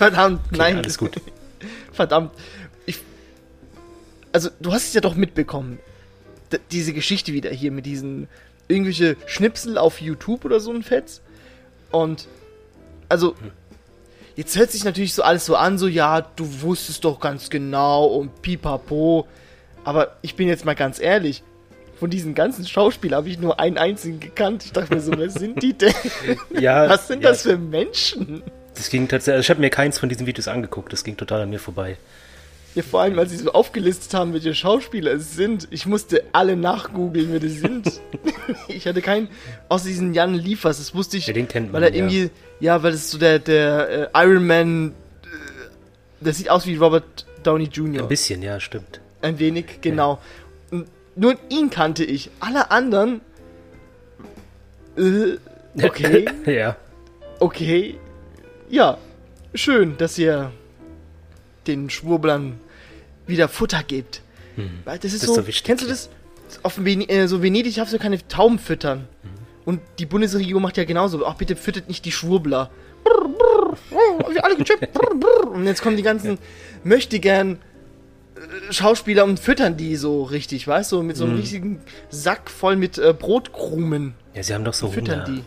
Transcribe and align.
Verdammt, 0.00 0.40
Okay, 0.46 0.56
nein. 0.56 0.76
alles 0.78 0.96
gut. 0.96 1.20
Verdammt. 1.92 2.32
Ich, 2.86 3.00
also, 4.32 4.48
du 4.58 4.72
hast 4.72 4.86
es 4.88 4.94
ja 4.94 5.02
doch 5.02 5.14
mitbekommen. 5.14 5.78
D 6.50 6.58
diese 6.70 6.94
Geschichte 6.94 7.34
wieder 7.34 7.50
hier 7.50 7.70
mit 7.70 7.84
diesen 7.84 8.26
irgendwelche 8.66 9.16
Schnipsel 9.26 9.76
auf 9.76 10.00
YouTube 10.00 10.46
oder 10.46 10.58
so 10.58 10.72
ein 10.72 10.82
Fetz. 10.82 11.20
Und, 11.90 12.28
also, 13.10 13.34
jetzt 14.36 14.56
hört 14.56 14.70
sich 14.70 14.84
natürlich 14.84 15.12
so 15.12 15.22
alles 15.22 15.44
so 15.44 15.54
an, 15.54 15.76
so, 15.76 15.86
ja, 15.86 16.22
du 16.22 16.62
wusstest 16.62 17.04
doch 17.04 17.20
ganz 17.20 17.50
genau 17.50 18.06
und 18.06 18.40
pipapo. 18.40 19.28
Aber 19.84 20.16
ich 20.22 20.34
bin 20.34 20.48
jetzt 20.48 20.64
mal 20.64 20.74
ganz 20.74 20.98
ehrlich. 20.98 21.42
Von 21.98 22.08
diesen 22.08 22.34
ganzen 22.34 22.66
Schauspielern 22.66 23.18
habe 23.18 23.28
ich 23.28 23.38
nur 23.38 23.60
einen 23.60 23.76
einzigen 23.76 24.18
gekannt. 24.18 24.64
Ich 24.64 24.72
dachte 24.72 24.94
mir 24.94 25.02
so, 25.02 25.12
wer 25.18 25.28
sind 25.28 25.62
die 25.62 25.74
denn? 25.74 25.92
Ja, 26.58 26.88
Was 26.88 27.06
sind 27.06 27.22
ja, 27.22 27.28
das 27.32 27.42
für 27.42 27.58
Menschen? 27.58 28.42
Das 28.80 28.88
ging 28.88 29.08
tatsächlich. 29.08 29.34
Also 29.34 29.44
ich 29.44 29.50
habe 29.50 29.60
mir 29.60 29.68
keins 29.68 29.98
von 29.98 30.08
diesen 30.08 30.26
Videos 30.26 30.48
angeguckt. 30.48 30.90
Das 30.90 31.04
ging 31.04 31.14
total 31.14 31.42
an 31.42 31.50
mir 31.50 31.58
vorbei. 31.58 31.98
Ja, 32.74 32.82
vor 32.82 33.02
allem, 33.02 33.18
als 33.18 33.30
sie 33.30 33.36
so 33.36 33.52
aufgelistet 33.52 34.14
haben, 34.14 34.32
welche 34.32 34.54
Schauspieler 34.54 35.12
es 35.12 35.34
sind. 35.34 35.68
Ich 35.70 35.84
musste 35.84 36.24
alle 36.32 36.56
nachgoogeln, 36.56 37.30
wer 37.30 37.40
das 37.40 37.52
sind. 37.52 37.86
ich 38.68 38.86
hatte 38.86 39.02
keinen, 39.02 39.28
außer 39.68 39.86
diesen 39.86 40.14
Jan 40.14 40.32
Liefers, 40.32 40.78
das 40.78 40.94
wusste 40.94 41.18
ich. 41.18 41.26
Ja, 41.26 41.34
den 41.34 41.46
kennt 41.46 41.74
weil 41.74 41.82
man, 41.82 41.92
er 41.92 41.94
irgendwie, 41.94 42.30
ja. 42.58 42.82
weil 42.82 42.92
das 42.92 43.02
ist 43.02 43.10
so 43.10 43.18
der, 43.18 43.38
der 43.38 44.10
äh, 44.14 44.24
Iron 44.24 44.46
Man, 44.46 44.88
äh, 44.88 44.94
der 46.24 46.32
sieht 46.32 46.48
aus 46.48 46.66
wie 46.66 46.76
Robert 46.76 47.26
Downey 47.42 47.64
Jr. 47.64 48.04
Ein 48.04 48.08
bisschen, 48.08 48.40
ja, 48.40 48.60
stimmt. 48.60 49.00
Ein 49.20 49.38
wenig, 49.38 49.82
genau. 49.82 50.20
Und 50.70 50.86
nur 51.16 51.34
ihn 51.50 51.68
kannte 51.68 52.02
ich. 52.02 52.30
Alle 52.40 52.70
anderen, 52.70 53.20
äh, 54.96 55.36
okay, 55.82 56.24
ja. 56.46 56.76
okay, 57.40 57.98
ja, 58.70 58.98
schön, 59.54 59.96
dass 59.98 60.18
ihr 60.18 60.52
den 61.66 61.90
Schwurblern 61.90 62.58
wieder 63.26 63.48
Futter 63.48 63.82
gebt. 63.82 64.22
Weil 64.84 64.98
Das 64.98 65.12
ist, 65.12 65.22
Hm. 65.22 65.22
Das 65.22 65.22
ist 65.22 65.26
so, 65.26 65.34
so 65.34 65.46
wichtig, 65.46 65.64
kennst 65.64 65.84
du 65.84 65.88
ja. 65.88 65.92
das? 65.92 66.10
Auf 66.62 66.84
Ven 66.84 67.08
äh, 67.08 67.28
so 67.28 67.42
Venedig 67.42 67.76
darfst 67.76 67.94
du 67.94 67.98
keine 67.98 68.26
Tauben 68.28 68.58
füttern. 68.58 69.06
Hm. 69.22 69.30
Und 69.64 69.80
die 69.98 70.06
Bundesregierung 70.06 70.62
macht 70.62 70.76
ja 70.76 70.84
genauso. 70.84 71.24
Ach, 71.26 71.34
bitte 71.34 71.54
füttert 71.56 71.88
nicht 71.88 72.04
die 72.04 72.12
Schwurbler. 72.12 72.70
Brr, 73.04 73.28
brr, 73.28 73.76
oh, 73.92 74.32
wir 74.32 74.44
alle 74.44 74.56
gechippt. 74.56 74.92
Brr, 74.94 75.14
brr. 75.14 75.50
Und 75.50 75.64
jetzt 75.66 75.82
kommen 75.82 75.96
die 75.96 76.02
ganzen 76.02 76.38
möchte 76.82 77.20
gern 77.20 77.58
äh, 78.34 78.72
Schauspieler 78.72 79.24
und 79.24 79.38
füttern 79.38 79.76
die 79.76 79.96
so 79.96 80.24
richtig, 80.24 80.66
weißt 80.66 80.92
du? 80.92 81.02
Mit 81.02 81.16
so 81.16 81.24
einem 81.24 81.34
Hm. 81.34 81.40
richtigen 81.40 81.80
Sack 82.10 82.50
voll 82.50 82.76
mit 82.76 82.98
äh, 82.98 83.14
Brotkrumen 83.16 84.14
Ja, 84.34 84.42
sie 84.42 84.54
haben 84.54 84.64
doch 84.64 84.74
so 84.74 84.88
füttern 84.90 85.26
Hunger. 85.26 85.36
die. 85.40 85.44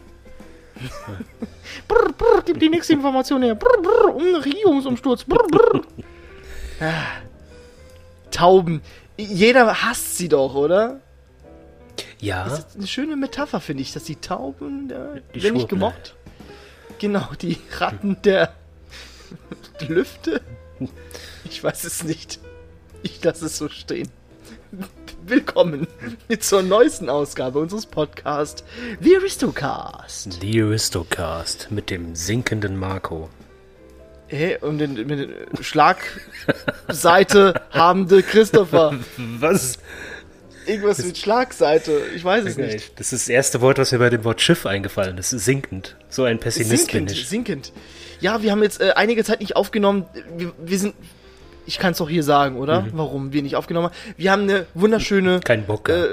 brr, 1.87 2.11
brr, 2.17 2.41
gib 2.45 2.59
die 2.59 2.69
nächste 2.69 2.93
Information 2.93 3.41
her. 3.43 3.55
Brr, 3.55 3.81
brr, 3.81 4.15
um 4.15 4.35
Regierungsumsturz. 4.35 5.23
Brr, 5.25 5.47
brr. 5.49 5.81
ah. 6.81 7.03
Tauben. 8.31 8.81
Jeder 9.17 9.83
hasst 9.83 10.17
sie 10.17 10.27
doch, 10.29 10.55
oder? 10.55 10.99
Ja, 12.19 12.45
Das 12.45 12.59
ist 12.59 12.75
eine 12.77 12.87
schöne 12.87 13.15
Metapher, 13.15 13.59
finde 13.59 13.83
ich, 13.83 13.91
dass 13.93 14.05
die 14.05 14.15
Tauben, 14.15 14.87
der, 14.87 15.21
Die 15.35 15.43
wenn 15.43 15.53
nicht 15.53 15.69
Schwurbler. 15.69 15.91
gemocht. 15.91 16.15
Genau, 16.99 17.27
die 17.41 17.57
Ratten 17.77 18.17
der 18.23 18.53
Lüfte. 19.87 20.41
Ich 21.45 21.63
weiß 21.63 21.83
es 21.83 22.03
nicht. 22.03 22.39
Ich 23.03 23.23
lasse 23.23 23.45
es 23.45 23.57
so 23.57 23.69
stehen. 23.69 24.09
Willkommen 25.27 25.87
zur 26.39 26.63
neuesten 26.63 27.09
Ausgabe 27.09 27.59
unseres 27.59 27.85
Podcasts, 27.85 28.63
The 29.01 29.17
Aristocast. 29.17 30.39
The 30.41 30.61
Aristocast 30.61 31.67
mit 31.71 31.89
dem 31.89 32.15
sinkenden 32.15 32.77
Marco. 32.77 33.29
Hey, 34.27 34.57
und 34.61 34.79
den, 34.79 34.93
mit 34.93 35.19
der 35.19 35.63
Schlagseite 35.63 37.61
habende 37.71 38.23
Christopher. 38.23 38.97
Was? 39.39 39.77
Irgendwas 40.65 41.03
mit 41.05 41.17
Schlagseite. 41.17 42.01
Ich 42.15 42.23
weiß 42.23 42.45
es 42.45 42.57
nicht. 42.57 42.99
Das 42.99 43.13
ist 43.13 43.23
das 43.23 43.29
erste 43.29 43.61
Wort, 43.61 43.77
was 43.77 43.91
mir 43.91 43.99
bei 43.99 44.09
dem 44.09 44.23
Wort 44.23 44.41
Schiff 44.41 44.65
eingefallen 44.65 45.17
ist. 45.17 45.29
Sinkend. 45.29 45.97
So 46.09 46.23
ein 46.23 46.39
Pessimist 46.39 46.85
Sinkend, 46.89 47.07
bin 47.09 47.17
ich. 47.17 47.27
sinkend. 47.27 47.73
Ja, 48.21 48.41
wir 48.41 48.51
haben 48.51 48.63
jetzt 48.63 48.81
äh, 48.81 48.93
einige 48.95 49.23
Zeit 49.23 49.41
nicht 49.41 49.55
aufgenommen. 49.55 50.05
Wir, 50.37 50.53
wir 50.57 50.79
sind. 50.79 50.95
Ich 51.65 51.79
kann 51.79 51.91
es 51.93 51.97
doch 51.99 52.09
hier 52.09 52.23
sagen, 52.23 52.57
oder? 52.57 52.85
Warum 52.93 53.31
wir 53.33 53.41
nicht 53.41 53.55
aufgenommen 53.55 53.87
haben. 53.87 53.95
Wir 54.17 54.31
haben 54.31 54.43
eine 54.43 54.65
wunderschöne. 54.73 55.39
Kein 55.39 55.65
Bock 55.65 55.89
Äh, 55.89 56.07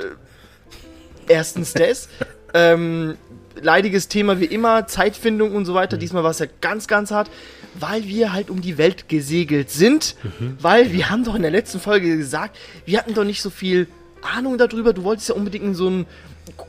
erstens 1.29 1.73
das. 1.73 2.09
ähm, 2.55 3.17
leidiges 3.61 4.09
Thema 4.09 4.41
wie 4.41 4.45
immer, 4.47 4.87
Zeitfindung 4.87 5.55
und 5.55 5.65
so 5.67 5.75
weiter. 5.75 5.97
Mhm. 5.97 6.01
Diesmal 6.01 6.23
war 6.25 6.31
es 6.31 6.39
ja 6.39 6.47
ganz, 6.61 6.87
ganz 6.87 7.11
hart, 7.11 7.31
weil 7.79 8.05
wir 8.05 8.33
halt 8.33 8.51
um 8.51 8.61
die 8.61 8.79
Welt 8.79 9.09
gesegelt 9.09 9.71
sind. 9.71 10.17
Mhm. 10.23 10.57
Weil 10.61 10.93
wir 10.93 11.11
haben 11.11 11.25
doch 11.25 11.35
in 11.35 11.43
der 11.43 11.51
letzten 11.51 11.81
Folge 11.81 12.17
gesagt, 12.17 12.57
wir 12.85 12.99
hatten 12.99 13.15
doch 13.15 13.25
nicht 13.25 13.43
so 13.43 13.51
viel 13.51 13.87
Ahnung 14.23 14.59
darüber. 14.59 14.93
Du 14.93 15.03
wolltest 15.05 15.29
ja 15.31 15.35
unbedingt 15.35 15.65
in 15.65 15.75
so 15.75 15.89
ein 15.89 16.07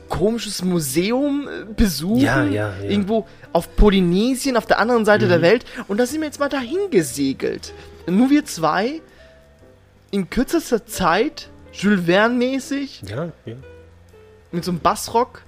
komisches 0.08 0.62
Museum 0.62 1.48
äh, 1.48 1.64
besuchen. 1.74 2.20
Ja, 2.20 2.44
ja, 2.44 2.72
ja. 2.82 2.88
Irgendwo 2.90 3.26
auf 3.52 3.74
Polynesien, 3.76 4.56
auf 4.56 4.66
der 4.66 4.78
anderen 4.78 5.04
Seite 5.04 5.26
Mhm. 5.26 5.30
der 5.30 5.42
Welt. 5.42 5.64
Und 5.88 5.98
da 5.98 6.06
sind 6.06 6.20
wir 6.20 6.26
jetzt 6.26 6.40
mal 6.40 6.48
dahin 6.48 6.78
gesegelt. 6.90 7.72
Nur 8.06 8.30
wir 8.30 8.44
zwei, 8.44 9.00
in 10.10 10.28
kürzester 10.30 10.86
Zeit, 10.86 11.48
Jules 11.72 12.04
Verne-mäßig, 12.06 13.02
ja, 13.08 13.32
ja. 13.46 13.54
mit 14.50 14.64
so 14.64 14.70
einem 14.70 14.80
Bassrock. 14.80 15.42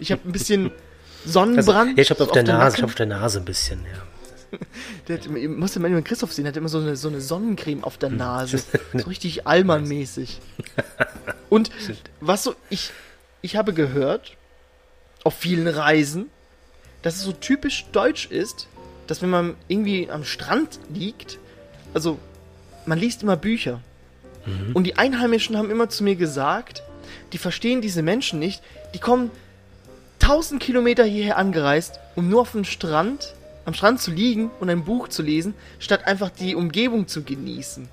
Ich 0.00 0.12
habe 0.12 0.22
ein 0.28 0.32
bisschen 0.32 0.70
Also, 1.24 1.32
Sonnenbrand. 1.34 1.96
ja, 1.98 2.02
ich 2.02 2.10
habe 2.10 2.22
auf, 2.24 2.28
so 2.30 2.34
der 2.34 2.42
Nase, 2.42 2.76
ich 2.76 2.82
hab 2.82 2.90
auf 2.90 2.94
der 2.96 3.06
Nase 3.06 3.38
ein 3.38 3.44
bisschen, 3.44 3.84
ja. 3.84 4.58
Der 5.08 5.18
hat, 5.18 5.26
immer- 5.26 5.38
ihr 5.38 5.48
musst 5.48 5.78
mal 5.78 5.88
den 5.88 6.02
Christoph 6.04 6.32
sehen, 6.32 6.44
der 6.44 6.50
hat 6.52 6.56
immer 6.56 6.68
so 6.68 6.78
eine, 6.78 6.96
so 6.96 7.06
eine 7.08 7.20
Sonnencreme 7.20 7.84
auf 7.84 7.96
der 7.96 8.10
Hm. 8.10 8.16
Nase. 8.18 8.58
so 8.92 9.06
richtig 9.08 9.46
Allmann-mäßig. 9.46 10.40
Und 11.48 11.70
was 12.20 12.42
so, 12.42 12.54
ich, 12.70 12.90
ich 13.40 13.54
habe 13.56 13.72
gehört, 13.72 14.36
auf 15.24 15.34
vielen 15.38 15.68
Reisen, 15.68 16.26
dass 17.02 17.14
es 17.16 17.22
so 17.22 17.32
typisch 17.32 17.86
deutsch 17.92 18.26
ist, 18.26 18.66
dass 19.06 19.22
wenn 19.22 19.30
man 19.30 19.54
irgendwie 19.68 20.10
am 20.10 20.24
Strand 20.24 20.80
liegt, 20.92 21.38
also 21.94 22.18
man 22.86 22.98
liest 22.98 23.22
immer 23.22 23.36
Bücher. 23.36 23.80
Mhm. 24.46 24.74
Und 24.74 24.84
die 24.84 24.96
Einheimischen 24.96 25.56
haben 25.56 25.70
immer 25.70 25.88
zu 25.88 26.04
mir 26.04 26.16
gesagt, 26.16 26.82
die 27.32 27.38
verstehen 27.38 27.80
diese 27.80 28.02
Menschen 28.02 28.38
nicht, 28.38 28.62
die 28.94 28.98
kommen 28.98 29.30
1000 30.20 30.62
Kilometer 30.62 31.04
hierher 31.04 31.36
angereist, 31.36 31.98
um 32.14 32.28
nur 32.28 32.42
auf 32.42 32.52
dem 32.52 32.64
Strand, 32.64 33.34
am 33.64 33.74
Strand 33.74 34.00
zu 34.00 34.10
liegen 34.10 34.50
und 34.60 34.70
ein 34.70 34.84
Buch 34.84 35.08
zu 35.08 35.22
lesen, 35.22 35.54
statt 35.78 36.06
einfach 36.06 36.30
die 36.30 36.54
Umgebung 36.54 37.08
zu 37.08 37.22
genießen. 37.22 37.88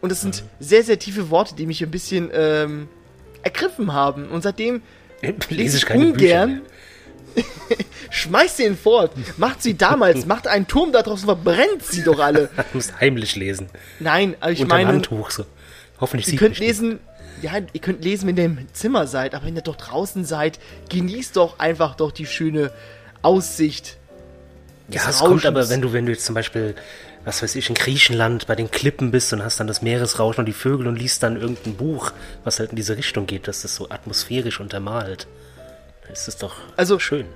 Und 0.00 0.12
das 0.12 0.20
sind 0.20 0.44
sehr, 0.60 0.82
sehr 0.84 0.98
tiefe 0.98 1.30
Worte, 1.30 1.54
die 1.54 1.66
mich 1.66 1.82
ein 1.82 1.90
bisschen 1.90 2.30
ähm, 2.32 2.88
ergriffen 3.42 3.92
haben. 3.92 4.28
Und 4.28 4.42
seitdem 4.42 4.82
lese 5.48 5.78
ich 5.78 5.86
keine 5.86 6.12
Bücher 6.12 6.42
ungern. 6.42 6.62
Schmeißt 8.10 8.58
sie 8.58 8.64
ihn 8.64 8.76
fort. 8.76 9.12
Macht 9.36 9.62
sie 9.62 9.76
damals, 9.76 10.26
macht 10.26 10.46
einen 10.46 10.66
Turm 10.66 10.92
da 10.92 11.02
draußen, 11.02 11.26
verbrennt 11.26 11.84
sie 11.84 12.02
doch 12.02 12.18
alle. 12.18 12.48
Du 12.56 12.62
musst 12.74 13.00
heimlich 13.00 13.36
lesen. 13.36 13.68
Nein, 14.00 14.36
aber 14.40 14.52
ich 14.52 14.60
Unterm 14.60 14.78
meine, 14.78 14.88
Handtuch 14.90 15.30
so. 15.30 15.44
Hoffentlich 16.00 16.26
ihr 16.26 16.30
sieht 16.32 16.40
könnt 16.40 16.58
lesen, 16.58 17.00
ja, 17.42 17.52
ihr 17.72 17.80
könnt 17.80 18.04
lesen, 18.04 18.28
wenn 18.28 18.36
ihr 18.36 18.44
im 18.44 18.66
Zimmer 18.72 19.06
seid, 19.06 19.34
aber 19.34 19.46
wenn 19.46 19.56
ihr 19.56 19.62
doch 19.62 19.76
draußen 19.76 20.24
seid, 20.24 20.58
genießt 20.88 21.36
doch 21.36 21.58
einfach 21.58 21.94
doch 21.94 22.12
die 22.12 22.26
schöne 22.26 22.70
Aussicht. 23.22 23.96
Ja, 24.88 25.08
es 25.08 25.18
kommt 25.18 25.44
aber, 25.46 25.68
wenn 25.68 25.80
du, 25.80 25.92
wenn 25.92 26.06
du 26.06 26.12
jetzt 26.12 26.24
zum 26.24 26.34
Beispiel, 26.34 26.74
was 27.24 27.42
weiß 27.42 27.56
ich, 27.56 27.68
in 27.68 27.74
Griechenland 27.74 28.46
bei 28.46 28.54
den 28.54 28.70
Klippen 28.70 29.10
bist 29.10 29.32
und 29.32 29.42
hast 29.42 29.58
dann 29.58 29.66
das 29.66 29.82
Meeresrauschen 29.82 30.40
und 30.40 30.46
die 30.46 30.52
Vögel 30.52 30.86
und 30.86 30.96
liest 30.96 31.22
dann 31.22 31.40
irgendein 31.40 31.74
Buch, 31.74 32.12
was 32.44 32.60
halt 32.60 32.70
in 32.70 32.76
diese 32.76 32.96
Richtung 32.96 33.26
geht, 33.26 33.48
dass 33.48 33.62
das 33.62 33.74
so 33.74 33.90
atmosphärisch 33.90 34.60
untermalt. 34.60 35.26
Dann 36.06 36.12
ist 36.14 36.28
es 36.28 36.36
doch 36.36 36.54
Also- 36.76 36.98
schön. 36.98 37.26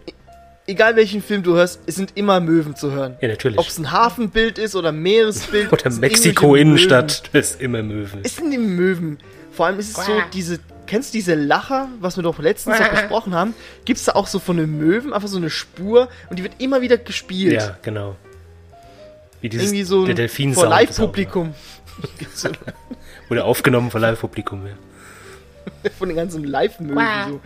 Egal 0.67 0.94
welchen 0.94 1.20
Film 1.20 1.43
du 1.43 1.55
hörst, 1.55 1.81
es 1.87 1.96
sind 1.96 2.12
immer 2.17 2.38
Möwen 2.38 2.76
zu 2.76 2.93
hören. 2.93 3.17
Ja, 3.20 3.26
natürlich. 3.28 3.58
Ob 3.58 3.67
es 3.67 3.76
ein 3.78 3.90
Hafenbild 3.90 4.56
ist 4.56 4.76
oder 4.76 4.90
ein 4.90 5.00
Meeresbild. 5.02 5.72
Oder 5.72 5.87
es 5.87 5.94
sind 5.94 6.00
Mexiko 6.00 6.55
irgendwelche 6.55 6.61
Innenstadt, 6.61 7.26
du 7.26 7.31
bist 7.32 7.61
immer 7.61 7.82
Möwen. 7.82 8.20
Es 8.22 8.37
sind 8.37 8.52
die 8.52 8.58
Möwen. 8.58 9.19
Vor 9.50 9.67
allem 9.67 9.81
ist 9.81 9.99
es 9.99 10.06
so, 10.06 10.12
diese, 10.32 10.61
kennst 10.87 11.12
du 11.12 11.19
diese 11.19 11.34
Lacher, 11.34 11.88
was 12.00 12.17
wir 12.17 12.22
doch 12.22 12.38
letztens 12.38 12.78
noch 12.78 12.88
besprochen 12.88 13.34
haben? 13.34 13.55
Gibt 13.84 13.99
es 13.99 14.05
da 14.05 14.12
auch 14.12 14.28
so 14.28 14.38
von 14.38 14.58
den 14.58 14.78
Möwen 14.78 15.12
einfach 15.12 15.28
so 15.28 15.38
eine 15.38 15.50
Spur 15.50 16.08
und 16.28 16.38
die 16.38 16.44
wird 16.44 16.55
immer 16.58 16.81
wieder 16.82 16.99
gespielt. 16.99 17.55
Ja, 17.55 17.76
genau. 17.82 18.14
Wie 19.40 19.49
dieses, 19.49 19.69
Irgendwie 19.69 19.82
so 19.84 20.06
der 20.06 20.14
Delfin 20.14 20.55
vor 20.55 20.69
Live-Publikum. 20.69 21.52
Wurde 23.28 23.44
aufgenommen 23.44 23.90
vor 23.90 23.99
Live-Publikum, 24.00 24.66
ja. 24.66 24.75
von 25.99 26.08
den 26.08 26.16
ganzen 26.16 26.44
Live-Möwen. 26.44 26.99
So. 27.28 27.40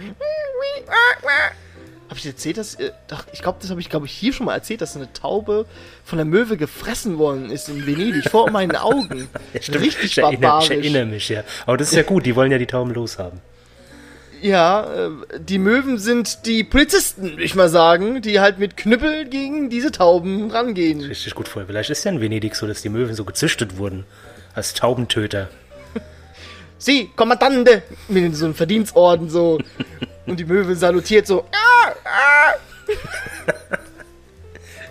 Habe 2.09 2.19
ich 2.19 2.27
erzählt, 2.27 2.59
dass. 2.59 2.75
Äh, 2.75 2.93
doch, 3.09 3.25
ich 3.33 3.43
glaube, 3.43 3.59
das 3.61 3.71
habe 3.71 3.81
ich, 3.81 3.89
glaube 3.89 4.07
ich, 4.07 4.13
hier 4.13 4.33
schon 4.33 4.47
mal 4.47 4.55
erzählt, 4.55 4.81
dass 4.81 4.95
eine 4.95 5.13
Taube 5.13 5.67
von 6.05 6.19
der 6.19 6.27
Möwe 6.27 6.57
gefressen 6.57 7.19
worden 7.19 7.51
ist 7.51 7.69
in 7.69 7.87
Venedig, 7.87 8.31
vor 8.31 8.51
meinen 8.51 8.77
Augen. 8.77 9.29
Stimmt. 9.61 9.85
Richtig 9.85 10.05
ich 10.05 10.19
erinnere, 10.19 10.61
ich 10.63 10.71
erinnere 10.71 11.07
mich, 11.07 11.29
ja. 11.29 11.45
Aber 11.67 11.77
das 11.77 11.89
ist 11.89 11.97
ja 11.97 12.03
gut, 12.03 12.27
die 12.27 12.37
wollen 12.37 12.53
ja 12.53 12.59
die 12.59 12.67
Tauben 12.67 12.93
loshaben. 12.93 13.41
Ja, 14.43 15.07
äh, 15.07 15.11
die 15.39 15.59
Möwen 15.59 15.99
sind 15.99 16.45
die 16.45 16.65
Polizisten, 16.65 17.31
würde 17.31 17.43
ich 17.43 17.55
mal 17.55 17.71
sagen, 17.71 18.21
die 18.21 18.41
halt 18.41 18.59
mit 18.59 18.77
Knüppel 18.77 19.25
gegen 19.25 19.71
diese 19.71 19.91
Tauben 19.91 20.51
rangehen. 20.51 21.01
Richtig 21.01 21.35
gut 21.35 21.49
vor. 21.49 21.65
Vielleicht 21.67 21.89
ist 21.89 22.05
ja 22.05 22.11
in 22.11 22.21
Venedig 22.21 22.55
so, 22.55 22.67
dass 22.67 22.83
die 22.83 22.91
Möwen 22.91 23.15
so 23.15 23.25
gezüchtet 23.25 23.79
wurden. 23.79 24.05
Als 24.55 24.75
Taubentöter. 24.75 25.49
Sie, 26.85 27.09
Kommandante, 27.17 27.83
mit 28.09 28.37
so 28.37 28.45
einem 28.45 28.55
Verdienstorden 28.55 29.31
so. 29.31 29.59
Und 30.27 30.39
die 30.39 30.45
Möwe 30.45 30.77
salutiert 30.77 31.27
so. 31.27 31.47
Ah, 31.51 31.93
ah. 32.05 32.55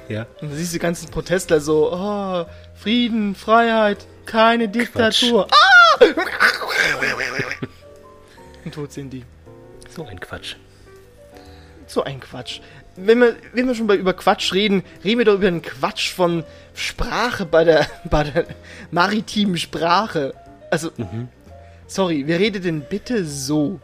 Ja. 0.09 0.25
Und 0.41 0.49
dann 0.49 0.57
siehst 0.57 0.71
du 0.71 0.77
die 0.77 0.81
ganzen 0.81 1.11
Protestler 1.11 1.59
so, 1.59 1.93
oh, 1.93 2.45
Frieden, 2.73 3.35
Freiheit, 3.35 4.07
keine 4.25 4.69
Diktatur. 4.69 5.47
Ah! 5.51 6.05
Und 8.65 8.73
tot 8.73 8.91
sind 8.91 9.11
die. 9.11 9.23
So 9.95 10.03
ein 10.03 10.19
Quatsch. 10.19 10.55
So 11.85 12.03
ein 12.03 12.19
Quatsch. 12.19 12.61
Wenn 12.95 13.19
wir, 13.19 13.35
wenn 13.53 13.67
wir 13.67 13.75
schon 13.75 13.85
bei, 13.85 13.97
über 13.97 14.13
Quatsch 14.13 14.51
reden, 14.51 14.83
reden 15.03 15.19
wir 15.19 15.25
doch 15.25 15.35
über 15.35 15.43
den 15.43 15.61
Quatsch 15.61 16.11
von 16.11 16.43
Sprache 16.73 17.45
bei 17.45 17.63
der, 17.63 17.85
bei 18.09 18.23
der 18.23 18.47
maritimen 18.89 19.59
Sprache. 19.59 20.33
Also, 20.71 20.89
sorry, 21.87 22.23
wer 22.25 22.39
redet 22.39 22.65
denn 22.65 22.81
bitte 22.81 23.25
so? 23.25 23.79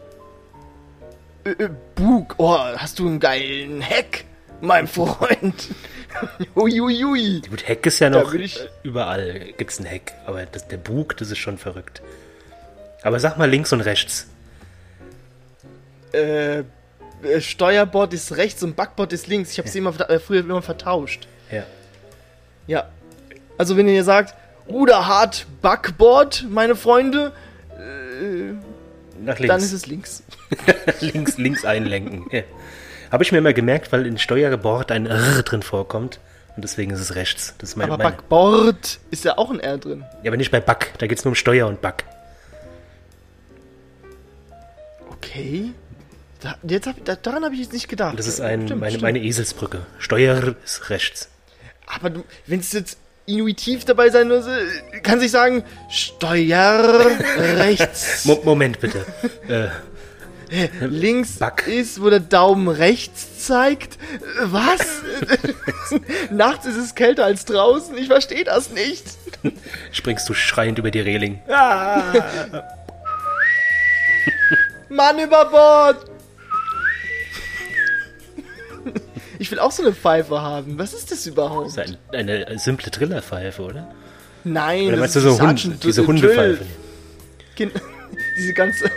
Äh, 1.43 1.51
äh, 1.51 1.69
Bug, 1.95 2.35
oh, 2.37 2.57
hast 2.57 2.99
du 2.99 3.07
einen 3.07 3.19
geilen 3.19 3.81
Hack, 3.81 4.25
mein 4.61 4.87
Freund? 4.87 5.55
Uiuiui. 6.55 7.41
Gut, 7.49 7.67
Heck 7.67 7.85
ist 7.85 7.99
ja 7.99 8.09
noch 8.09 8.33
ich- 8.33 8.59
überall 8.83 9.53
gibt's 9.57 9.77
einen 9.77 9.87
Heck, 9.87 10.13
aber 10.25 10.45
das, 10.45 10.67
der 10.67 10.77
Bug, 10.77 11.15
das 11.17 11.31
ist 11.31 11.37
schon 11.37 11.57
verrückt. 11.57 12.01
Aber 13.03 13.19
sag 13.19 13.37
mal 13.37 13.49
links 13.49 13.71
und 13.71 13.81
rechts. 13.81 14.27
Äh, 16.13 16.59
äh, 16.59 16.63
Steuerbord 17.39 18.13
ist 18.13 18.35
rechts 18.37 18.63
und 18.63 18.75
Backbord 18.75 19.13
ist 19.13 19.27
links. 19.27 19.51
Ich 19.51 19.59
habe 19.59 19.69
sie 19.69 19.77
immer, 19.79 19.97
äh, 20.09 20.19
früher 20.19 20.41
immer 20.41 20.61
vertauscht. 20.61 21.27
Ja. 21.51 21.63
Ja. 22.67 22.89
Also 23.57 23.77
wenn 23.77 23.87
ihr 23.87 24.03
sagt, 24.03 24.33
Ruderhard 24.67 25.45
Backboard, 25.61 26.45
meine 26.49 26.75
Freunde, 26.75 27.31
Nach 29.21 29.35
dann 29.37 29.47
links. 29.47 29.63
ist 29.65 29.73
es 29.73 29.85
links. 29.87 30.23
links, 31.01 31.37
links 31.37 31.65
einlenken. 31.65 32.25
Ja. 32.31 32.43
Habe 33.11 33.23
ich 33.23 33.31
mir 33.31 33.39
immer 33.39 33.53
gemerkt, 33.53 33.91
weil 33.91 34.05
in 34.05 34.17
Steuerbord 34.17 34.91
ein 34.91 35.05
R 35.07 35.41
drin 35.43 35.61
vorkommt. 35.63 36.19
Und 36.55 36.63
deswegen 36.63 36.91
ist 36.91 36.99
es 36.99 37.15
rechts. 37.15 37.55
Das 37.57 37.69
ist 37.69 37.75
mein, 37.75 37.89
Aber 37.89 38.01
mein, 38.03 38.13
Backbord 38.13 38.99
ist 39.11 39.23
ja 39.23 39.37
auch 39.37 39.49
ein 39.49 39.59
R 39.59 39.77
drin. 39.77 40.03
ja, 40.23 40.29
aber 40.29 40.37
nicht 40.37 40.51
bei 40.51 40.59
Back. 40.59 40.93
Da 40.97 41.07
geht's 41.07 41.23
nur 41.23 41.31
um 41.31 41.35
Steuer 41.35 41.67
und 41.67 41.81
Back. 41.81 42.03
Okay. 45.11 45.71
Da, 46.41 46.55
jetzt 46.63 46.87
hab, 46.87 47.03
da, 47.05 47.15
daran 47.15 47.43
habe 47.43 47.53
ich 47.55 47.61
jetzt 47.61 47.73
nicht 47.73 47.89
gedacht. 47.89 48.17
Das 48.17 48.27
ist 48.27 48.39
ein, 48.39 48.65
Stimmt, 48.65 48.79
meine, 48.79 48.91
stimmt. 48.91 49.03
meine 49.03 49.19
Eselsbrücke. 49.19 49.85
Steuer 49.97 50.55
ist 50.63 50.89
rechts. 50.89 51.29
Aber 51.87 52.23
wenn 52.45 52.59
es 52.59 52.71
jetzt 52.71 52.97
intuitiv 53.29 53.85
dabei 53.85 54.09
sein 54.09 54.27
muss, 54.27 54.45
kann 55.03 55.19
sich 55.19 55.31
sagen, 55.31 55.63
Steuer 55.89 57.05
rechts. 57.37 58.25
Mo 58.25 58.41
Moment 58.43 58.79
bitte. 58.79 59.05
äh, 59.47 59.67
Links 60.81 61.37
Back. 61.37 61.67
ist, 61.67 62.01
wo 62.01 62.09
der 62.09 62.19
Daumen 62.21 62.67
rechts 62.67 63.45
zeigt. 63.45 63.97
Was? 64.41 64.79
Nachts 66.31 66.65
ist 66.65 66.77
es 66.77 66.95
kälter 66.95 67.25
als 67.25 67.45
draußen. 67.45 67.95
Ich 67.97 68.07
verstehe 68.07 68.43
das 68.43 68.71
nicht. 68.71 69.03
springst 69.91 70.27
du 70.27 70.33
schreiend 70.33 70.79
über 70.79 70.89
die 70.91 71.01
Reling. 71.01 71.39
Mann 74.89 75.19
über 75.19 75.45
Bord! 75.45 76.09
Ich 79.39 79.49
will 79.51 79.59
auch 79.59 79.71
so 79.71 79.81
eine 79.83 79.93
Pfeife 79.93 80.41
haben. 80.41 80.77
Was 80.77 80.93
ist 80.93 81.11
das 81.11 81.25
überhaupt? 81.25 81.75
Das 81.77 81.89
ist 81.89 81.97
ein, 82.11 82.29
eine 82.29 82.59
simple 82.59 82.91
Trillerpfeife, 82.91 83.61
oder? 83.61 83.87
Nein, 84.43 84.83
Oder 84.87 84.91
das 84.91 84.99
meinst 84.99 85.15
du 85.15 85.19
ist 85.19 85.25
so 85.25 85.41
Hund, 85.41 85.83
diese? 85.83 86.03
Gen- 87.55 87.71
Diese 88.37 88.53
ganze. 88.53 88.89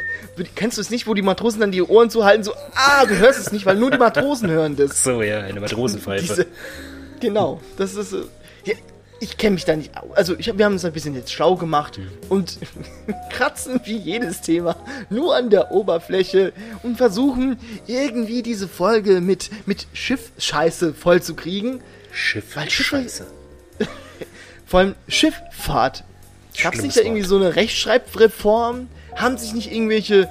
Kennst 0.54 0.78
du 0.78 0.80
es 0.80 0.90
nicht, 0.90 1.06
wo 1.06 1.14
die 1.14 1.22
Matrosen 1.22 1.60
dann 1.60 1.70
die 1.72 1.82
Ohren 1.82 2.10
zuhalten, 2.10 2.42
so, 2.44 2.52
ah, 2.74 3.04
du 3.06 3.16
hörst 3.18 3.38
es 3.40 3.52
nicht, 3.52 3.66
weil 3.66 3.76
nur 3.76 3.90
die 3.90 3.98
Matrosen 3.98 4.50
hören 4.50 4.76
das. 4.76 5.02
So, 5.04 5.20
ja, 5.22 5.40
eine 5.40 5.60
Matrosenpfeife. 5.60 6.22
Diese, 6.22 6.46
genau, 7.20 7.60
das 7.76 7.94
ist. 7.94 8.14
Ja, 8.64 8.74
ich 9.22 9.36
kenne 9.36 9.54
mich 9.54 9.64
da 9.64 9.76
nicht 9.76 9.96
aus. 9.96 10.10
Also, 10.16 10.34
ich, 10.36 10.46
wir 10.58 10.64
haben 10.64 10.72
uns 10.72 10.84
ein 10.84 10.92
bisschen 10.92 11.14
jetzt 11.14 11.32
schlau 11.32 11.54
gemacht 11.54 12.00
und 12.28 12.58
kratzen 13.30 13.80
wie 13.84 13.96
jedes 13.96 14.40
Thema 14.40 14.74
nur 15.10 15.36
an 15.36 15.48
der 15.48 15.70
Oberfläche 15.70 16.52
und 16.82 16.96
versuchen 16.96 17.56
irgendwie 17.86 18.42
diese 18.42 18.66
Folge 18.66 19.20
mit, 19.20 19.50
mit 19.66 19.86
Schiffscheiße 19.92 20.92
vollzukriegen. 20.92 21.80
Schiff, 22.12 22.56
Weil 22.56 22.68
Schiffe- 22.68 22.96
Scheiße. 23.02 23.26
Vor 24.66 24.80
allem 24.80 24.94
Schifffahrt. 25.06 26.02
Gab 26.60 26.74
es 26.74 26.82
nicht 26.82 26.96
da 26.96 27.02
irgendwie 27.02 27.22
so 27.22 27.36
eine 27.36 27.54
Rechtschreibreform? 27.54 28.88
Haben 29.14 29.38
sich 29.38 29.54
nicht 29.54 29.70
irgendwelche 29.72 30.28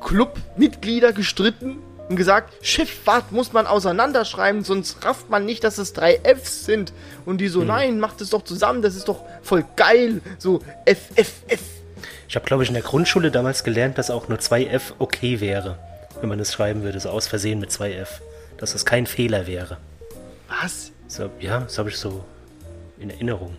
Clubmitglieder 0.00 1.12
gestritten 1.12 1.78
und 2.10 2.16
gesagt, 2.16 2.52
Schifffahrt 2.66 3.30
muss 3.32 3.52
man 3.52 3.66
auseinanderschreiben, 3.68 4.64
sonst 4.64 5.04
rafft 5.04 5.30
man 5.30 5.46
nicht, 5.46 5.62
dass 5.64 5.78
es 5.78 5.92
drei 5.92 6.18
Fs 6.24 6.64
sind. 6.66 6.92
Und 7.24 7.38
die 7.38 7.46
Hm. 7.46 7.52
so, 7.52 7.62
nein, 7.62 8.00
macht 8.00 8.20
es 8.20 8.30
doch 8.30 8.42
zusammen, 8.42 8.82
das 8.82 8.96
ist 8.96 9.08
doch 9.08 9.24
voll 9.42 9.64
geil. 9.76 10.20
So 10.38 10.60
F, 10.84 11.10
F, 11.14 11.32
F. 11.46 11.60
Ich 12.28 12.34
habe, 12.34 12.44
glaube 12.46 12.64
ich, 12.64 12.68
in 12.68 12.74
der 12.74 12.82
Grundschule 12.82 13.30
damals 13.30 13.62
gelernt, 13.64 13.96
dass 13.96 14.10
auch 14.10 14.28
nur 14.28 14.38
2F 14.38 14.92
okay 14.98 15.40
wäre, 15.40 15.78
wenn 16.20 16.28
man 16.28 16.40
es 16.40 16.52
schreiben 16.52 16.82
würde, 16.82 16.98
so 17.00 17.10
aus 17.10 17.28
Versehen 17.28 17.60
mit 17.60 17.70
2F. 17.70 18.08
Dass 18.58 18.72
das 18.72 18.84
kein 18.84 19.06
Fehler 19.06 19.46
wäre. 19.46 19.78
Was? 20.48 20.90
So, 21.06 21.30
ja, 21.40 21.60
das 21.60 21.78
habe 21.78 21.88
ich 21.90 21.96
so 21.96 22.24
in 22.98 23.10
Erinnerung. 23.10 23.56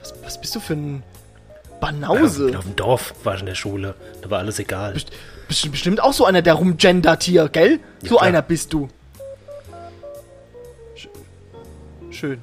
was? 0.00 0.12
Was 0.24 0.40
bist 0.40 0.54
du 0.56 0.60
für 0.60 0.74
ein 0.74 1.02
Ja, 1.48 1.76
Banause? 1.80 2.52
auf 2.58 2.64
dem 2.64 2.74
Dorf 2.76 3.14
war 3.24 3.34
ich 3.34 3.40
in 3.40 3.46
der 3.46 3.54
Schule. 3.54 3.94
Da 4.22 4.30
war 4.30 4.40
alles 4.40 4.58
egal. 4.58 4.92
Bist, 4.94 5.10
bist 5.48 5.64
du 5.64 5.70
bestimmt 5.70 6.02
auch 6.02 6.12
so 6.12 6.24
einer, 6.24 6.42
der 6.42 6.54
rumgendert 6.54 7.22
hier, 7.22 7.48
gell? 7.48 7.80
so 8.02 8.16
klar. 8.16 8.22
einer 8.28 8.42
bist 8.42 8.72
du. 8.72 8.88
Sch- 10.96 11.08
Schön. 12.10 12.38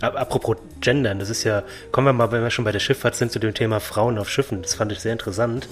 Ap- 0.00 0.16
Apropos 0.18 0.56
Gendern, 0.80 1.18
das 1.18 1.28
ist 1.30 1.44
ja, 1.44 1.62
kommen 1.92 2.06
wir 2.06 2.12
mal, 2.12 2.32
wenn 2.32 2.42
wir 2.42 2.50
schon 2.50 2.64
bei 2.64 2.72
der 2.72 2.78
Schifffahrt 2.80 3.14
sind, 3.16 3.32
zu 3.32 3.38
dem 3.38 3.52
Thema 3.54 3.80
Frauen 3.80 4.18
auf 4.18 4.30
Schiffen. 4.30 4.62
Das 4.62 4.74
fand 4.74 4.92
ich 4.92 5.00
sehr 5.00 5.12
interessant. 5.12 5.68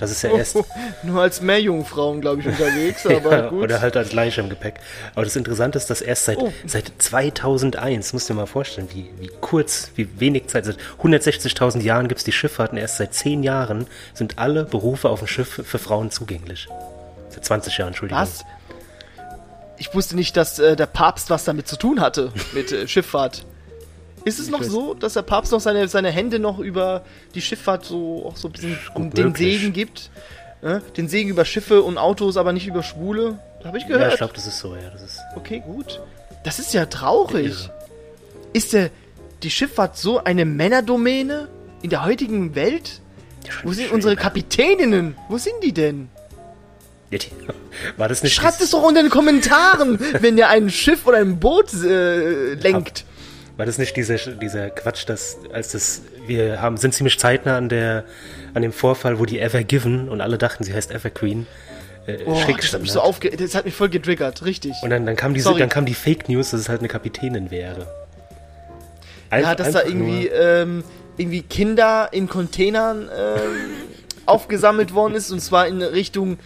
Das 0.00 0.10
ist 0.10 0.22
ja 0.22 0.30
erst. 0.30 0.56
Nur 1.02 1.20
als 1.20 1.42
Meerjungfrauen, 1.42 2.20
glaube 2.22 2.40
ich, 2.40 2.46
unterwegs, 2.46 3.06
aber 3.06 3.30
Ja, 3.30 3.48
gut. 3.50 3.62
Oder 3.64 3.80
halt 3.82 3.96
als 3.96 4.12
Leiche 4.12 4.40
im 4.40 4.48
Gepäck. 4.48 4.80
Aber 5.14 5.24
das 5.24 5.36
Interessante 5.36 5.76
ist, 5.78 5.90
dass 5.90 6.00
erst 6.00 6.24
seit, 6.24 6.38
Oh. 6.38 6.52
seit 6.66 6.90
2001, 6.98 8.12
musst 8.14 8.28
du 8.28 8.32
dir 8.32 8.40
mal 8.40 8.46
vorstellen, 8.46 8.88
wie, 8.94 9.10
wie 9.20 9.30
kurz, 9.40 9.90
wie 9.96 10.08
wenig 10.18 10.46
Zeit, 10.48 10.64
seit 10.64 10.78
160.000 11.02 11.82
Jahren 11.82 12.08
gibt 12.08 12.18
es 12.18 12.24
die 12.24 12.32
Schifffahrt 12.32 12.72
und 12.72 12.78
erst 12.78 12.96
seit 12.96 13.12
10 13.14 13.42
Jahren 13.42 13.86
sind 14.14 14.38
alle 14.38 14.64
Berufe 14.64 15.10
auf 15.10 15.18
dem 15.20 15.28
Schiff 15.28 15.60
für 15.64 15.78
Frauen 15.78 16.10
zugänglich. 16.10 16.66
Seit 17.28 17.44
20 17.44 17.76
Jahren, 17.76 17.88
Entschuldigung. 17.88 18.22
Was? 18.22 18.44
Ich 19.76 19.94
wusste 19.94 20.16
nicht, 20.16 20.36
dass 20.36 20.58
äh, 20.58 20.76
der 20.76 20.86
Papst 20.86 21.30
was 21.30 21.44
damit 21.44 21.68
zu 21.68 21.76
tun 21.76 22.00
hatte, 22.00 22.32
mit 22.52 22.72
äh, 22.72 22.88
Schifffahrt. 22.88 23.44
Ist 24.24 24.38
es 24.38 24.50
noch 24.50 24.62
so, 24.62 24.94
dass 24.94 25.14
der 25.14 25.22
Papst 25.22 25.50
noch 25.52 25.60
seine, 25.60 25.88
seine 25.88 26.10
Hände 26.10 26.38
noch 26.38 26.58
über 26.58 27.02
die 27.34 27.40
Schifffahrt 27.40 27.84
so 27.84 28.26
auch 28.26 28.36
so 28.36 28.48
ein 28.48 28.52
bisschen 28.52 28.78
den 28.96 29.26
möglich. 29.28 29.60
Segen 29.60 29.72
gibt? 29.72 30.10
Äh? 30.62 30.80
Den 30.96 31.08
Segen 31.08 31.30
über 31.30 31.44
Schiffe 31.44 31.82
und 31.82 31.96
Autos, 31.98 32.36
aber 32.36 32.52
nicht 32.52 32.66
über 32.66 32.82
Schwule? 32.82 33.38
Habe 33.64 33.78
ich 33.78 33.84
Ja, 33.84 33.88
gehört. 33.96 34.12
ich 34.12 34.18
glaube, 34.18 34.34
das 34.34 34.46
ist 34.46 34.58
so, 34.58 34.74
ja. 34.74 34.90
Das 34.90 35.02
ist 35.02 35.20
Okay, 35.36 35.62
gut. 35.64 36.00
Das 36.44 36.58
ist 36.58 36.72
ja 36.74 36.86
traurig. 36.86 37.46
Irre. 37.46 37.74
Ist 38.52 38.72
der, 38.72 38.90
die 39.42 39.50
Schifffahrt 39.50 39.96
so 39.96 40.22
eine 40.22 40.44
Männerdomäne 40.44 41.48
in 41.82 41.90
der 41.90 42.04
heutigen 42.04 42.54
Welt? 42.54 43.00
ja, 43.46 43.52
Wo 43.62 43.72
sind 43.72 43.86
schön, 43.86 43.94
unsere 43.94 44.14
ja. 44.14 44.20
Kapitäninnen? 44.20 45.16
Wo 45.28 45.38
sind 45.38 45.54
die 45.62 45.72
denn? 45.72 46.08
Ja, 47.10 47.18
War 47.96 48.08
das 48.08 48.22
nicht 48.22 48.34
Schreibt 48.34 48.60
es 48.60 48.70
doch 48.70 48.82
unter 48.82 49.02
den 49.02 49.10
Kommentaren, 49.10 49.98
wenn 50.20 50.36
ihr 50.38 50.48
ein 50.48 50.68
Schiff 50.70 51.06
oder 51.06 51.18
ein 51.18 51.40
Boot 51.40 51.72
äh, 51.74 52.54
lenkt. 52.54 53.04
War 53.60 53.66
das 53.66 53.76
nicht 53.76 53.94
dieser, 53.94 54.16
dieser 54.16 54.70
Quatsch, 54.70 55.06
dass 55.06 55.36
als 55.52 55.72
das 55.72 56.00
wir 56.26 56.62
haben 56.62 56.78
sind 56.78 56.94
ziemlich 56.94 57.18
zeitnah 57.18 57.58
an 57.58 57.68
der 57.68 58.04
an 58.54 58.62
dem 58.62 58.72
Vorfall, 58.72 59.18
wo 59.18 59.26
die 59.26 59.38
Ever 59.38 59.62
Given 59.64 60.08
und 60.08 60.22
alle 60.22 60.38
dachten, 60.38 60.64
sie 60.64 60.72
heißt 60.72 60.90
Everqueen. 60.92 61.46
Äh, 62.06 62.20
Oh, 62.24 62.40
das 62.56 62.72
hat 62.72 62.80
mich 62.80 62.90
so 62.90 63.00
aufge 63.02 63.28
das 63.30 63.54
hat 63.54 63.66
mich 63.66 63.74
voll 63.74 63.90
getriggert, 63.90 64.46
richtig. 64.46 64.72
Und 64.82 64.88
dann, 64.88 65.04
dann 65.04 65.14
kam 65.14 65.34
diese, 65.34 65.44
Sorry. 65.48 65.58
dann 65.60 65.68
kam 65.68 65.84
die 65.84 65.92
Fake 65.92 66.30
News, 66.30 66.52
dass 66.52 66.60
es 66.60 66.68
halt 66.70 66.78
eine 66.80 66.88
Kapitänin 66.88 67.50
wäre. 67.50 67.80
ja, 67.80 67.86
Einfach- 69.36 69.56
dass 69.56 69.72
da 69.72 69.82
irgendwie, 69.82 70.26
ähm, 70.28 70.82
irgendwie 71.18 71.42
Kinder 71.42 72.08
in 72.12 72.28
Containern 72.30 73.10
ähm, 73.14 73.40
aufgesammelt 74.24 74.94
worden 74.94 75.14
ist 75.14 75.30
und 75.30 75.40
zwar 75.40 75.66
in 75.66 75.82
Richtung 75.82 76.38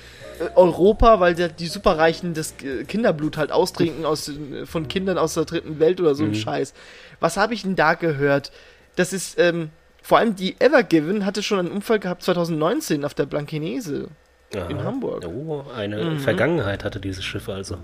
Europa, 0.54 1.20
weil 1.20 1.34
die 1.34 1.66
Superreichen 1.66 2.34
das 2.34 2.54
äh, 2.62 2.84
Kinderblut 2.84 3.36
halt 3.36 3.52
austrinken 3.52 4.04
aus, 4.04 4.24
den- 4.26 4.66
von 4.66 4.88
Kindern 4.88 5.18
aus 5.18 5.34
der 5.34 5.44
dritten 5.44 5.78
Welt 5.80 6.00
oder 6.00 6.14
so 6.14 6.24
Mhm. 6.24 6.30
ein 6.30 6.34
Scheiß. 6.34 6.74
Was 7.20 7.36
habe 7.36 7.54
ich 7.54 7.62
denn 7.62 7.76
da 7.76 7.94
gehört? 7.94 8.52
Das 8.96 9.12
ist, 9.12 9.38
ähm, 9.38 9.70
vor 10.02 10.18
allem 10.18 10.36
die 10.36 10.60
Ever 10.60 10.82
Given 10.82 11.24
hatte 11.24 11.42
schon 11.42 11.58
einen 11.58 11.70
Unfall 11.70 11.98
gehabt 11.98 12.22
2019 12.22 13.04
auf 13.04 13.14
der 13.14 13.26
Blankenese. 13.26 14.08
In 14.52 14.76
Aha. 14.78 14.84
Hamburg. 14.84 15.24
Oh, 15.26 15.64
eine 15.76 15.96
Mhm. 16.04 16.18
Vergangenheit 16.20 16.84
hatte 16.84 17.00
dieses 17.00 17.24
Schiff 17.24 17.48
also. 17.48 17.76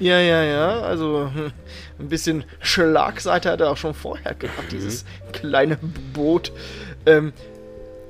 Ja, 0.00 0.18
ja, 0.18 0.42
ja. 0.42 0.80
Also 0.80 1.30
hm, 1.34 1.52
ein 1.98 2.08
bisschen 2.08 2.44
Schlagseite 2.60 3.50
hat 3.50 3.60
er 3.60 3.70
auch 3.70 3.76
schon 3.76 3.92
vorher 3.94 4.34
gehabt, 4.34 4.72
dieses 4.72 5.04
kleine 5.32 5.76
Boot. 6.14 6.50
Ähm, 7.04 7.32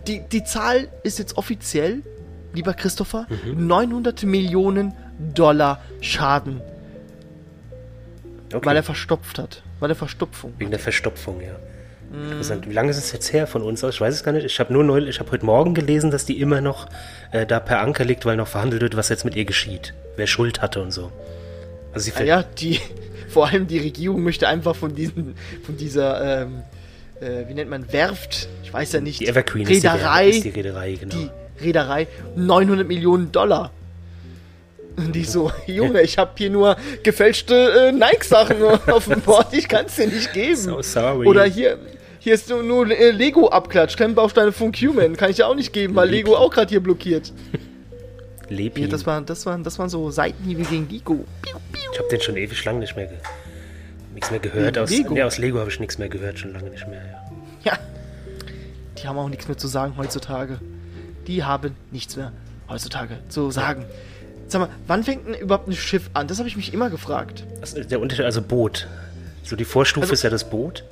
die, 0.07 0.21
die 0.31 0.45
Zahl 0.45 0.89
ist 1.03 1.19
jetzt 1.19 1.37
offiziell, 1.37 2.03
lieber 2.55 2.75
Christopher, 2.75 3.27
900 3.55 4.23
Millionen 4.25 4.95
Dollar 5.35 5.81
Schaden, 6.01 6.61
Okay. 8.53 8.67
weil 8.67 8.77
er 8.77 8.83
verstopft 8.83 9.39
hat. 9.39 9.63
Weil 9.81 9.91
er 9.91 9.97
Verstopfung. 9.97 10.55
Wegen 10.59 10.71
der 10.71 10.79
Verstopfung, 10.81 11.41
ja. 11.41 11.57
Mhm. 12.13 12.27
Interessant. 12.33 12.69
Wie 12.69 12.73
lange 12.73 12.91
ist 12.91 12.99
es 12.99 13.13
jetzt 13.13 13.33
her 13.33 13.47
von 13.47 13.63
uns 13.63 13.83
aus? 13.83 13.95
Ich 13.95 14.01
weiß 14.01 14.15
es 14.15 14.23
gar 14.23 14.33
nicht. 14.33 14.45
Ich 14.45 14.61
habe 14.61 14.73
nur 14.73 14.85
neulich, 14.85 15.11
ich 15.11 15.21
habe 15.21 15.31
heute 15.33 15.45
Morgen 15.45 15.75
gelesen, 15.75 16.11
dass 16.13 16.25
die 16.25 16.41
immer 16.41 16.61
noch 16.61 16.87
äh, 17.33 17.47
da 17.47 17.59
per 17.59 17.81
Anker 17.81 18.05
liegt, 18.05 18.25
weil 18.25 18.37
noch 18.37 18.47
verhandelt 18.47 18.83
wird, 18.83 18.97
was 18.97 19.09
jetzt 19.09 19.25
mit 19.25 19.35
ihr 19.35 19.45
geschieht. 19.45 19.95
Wer 20.17 20.29
Schuld 20.29 20.63
hatte 20.63 20.81
und 20.83 20.93
so. 20.93 21.11
Also 21.93 22.05
sie 22.05 22.13
Ah 22.17 22.23
ja, 22.23 22.43
die, 22.43 22.81
vor 23.29 23.49
allem 23.49 23.67
die 23.67 23.79
Regierung 23.79 24.23
möchte 24.23 24.47
einfach 24.47 24.77
von 24.77 24.95
diesen, 24.95 25.35
von 25.65 25.77
dieser, 25.77 26.43
ähm, 26.43 26.63
äh, 27.21 27.49
wie 27.49 27.55
nennt 27.55 27.71
man, 27.71 27.93
Werft, 27.93 28.49
ich 28.63 28.73
weiß 28.73 28.93
ja 28.93 29.01
nicht, 29.01 29.21
die 29.21 29.27
Evergreen 29.27 29.63
ist 29.63 29.83
die, 29.83 29.87
Reederei, 29.87 30.29
ist 30.29 30.45
die 30.45 30.51
Reederei, 30.51 30.93
genau. 30.95 31.15
die 31.17 31.31
Reederei 31.61 32.09
900 32.37 32.87
Millionen 32.87 33.33
Dollar. 33.33 33.71
Und 34.97 35.15
die 35.15 35.25
so, 35.25 35.51
Junge, 35.67 36.03
ich 36.03 36.19
habe 36.19 36.33
hier 36.37 36.51
nur 36.51 36.77
gefälschte 37.03 37.55
äh, 37.89 37.93
Nike-Sachen 37.93 38.63
auf 38.87 39.07
dem 39.07 39.21
Board, 39.21 39.53
ich 39.53 39.69
kann 39.69 39.87
es 39.87 39.97
dir 39.97 40.07
nicht 40.07 40.33
geben. 40.33 40.57
So 40.57 40.83
sorry. 40.83 41.27
Oder 41.27 41.45
hier, 41.45 41.79
hier 42.21 42.35
ist 42.35 42.49
nur, 42.49 42.63
nur 42.63 42.91
äh, 42.91 43.11
Lego-Abklatsch, 43.11 43.97
Klemmbausteine 43.97 44.53
von 44.53 44.73
Cuman, 44.73 45.17
kann 45.17 45.31
ich 45.31 45.37
dir 45.37 45.49
auch 45.49 45.55
nicht 45.55 45.73
geben, 45.73 45.95
weil 45.97 46.09
Lego 46.09 46.37
auch 46.37 46.51
gerade 46.51 46.71
hier 46.71 46.81
blockiert. 46.81 47.33
Leb 48.49 48.79
Hier, 48.79 48.89
das, 48.89 49.07
war, 49.07 49.21
das, 49.23 49.47
waren, 49.47 49.65
das 49.65 49.79
waren 49.79 49.89
so 49.89 50.11
Seitenhiebe 50.11 50.63
gegen 50.63 50.89
Lego. 50.89 51.25
Ich 51.45 51.99
habe 51.99 52.09
den 52.09 52.21
schon 52.21 52.37
ewig 52.37 52.65
lang 52.65 52.79
nicht 52.79 52.95
mehr, 52.95 53.07
ge 53.07 53.17
nichts 54.13 54.31
mehr 54.31 54.41
gehört. 54.41 54.79
Aus 54.79 54.91
Lego? 54.91 55.03
Lego, 55.03 55.15
nee, 55.15 55.23
aus 55.23 55.39
Lego 55.39 55.59
habe 55.59 55.71
ich 55.71 55.81
nichts 55.81 55.99
mehr 55.99 56.09
gehört, 56.09 56.39
schon 56.39 56.53
lange 56.53 56.71
nicht 56.71 56.87
mehr. 56.87 57.03
Ja. 57.65 57.73
Ja, 57.73 57.79
die 58.99 59.09
haben 59.09 59.19
auch 59.19 59.29
nichts 59.29 59.49
mehr 59.49 59.57
zu 59.57 59.67
sagen 59.67 59.95
heutzutage. 59.97 60.59
Die 61.27 61.45
haben 61.45 61.75
nichts 61.91 62.17
mehr 62.17 62.33
heutzutage 62.69 63.19
zu 63.29 63.51
sagen. 63.51 63.85
Sag 64.49 64.61
mal, 64.61 64.69
wann 64.87 65.05
fängt 65.05 65.27
denn 65.27 65.35
überhaupt 65.35 65.69
ein 65.69 65.73
Schiff 65.75 66.11
an? 66.15 66.29
Das 66.29 66.39
habe 66.39 66.49
ich 66.49 66.57
mich 66.57 66.73
immer 66.75 66.91
gefragt. 66.91 67.45
Ist 67.63 67.91
der 67.91 68.01
Unterschied? 68.01 68.25
Also 68.27 68.43
Boot. 68.43 68.87
So 69.43 69.57
die 69.57 69.65
Vorstufe 69.65 70.05
Also- 70.05 70.13
ist 70.13 70.23
ja 70.23 70.31
das 70.31 70.45
Boot. 70.51 70.85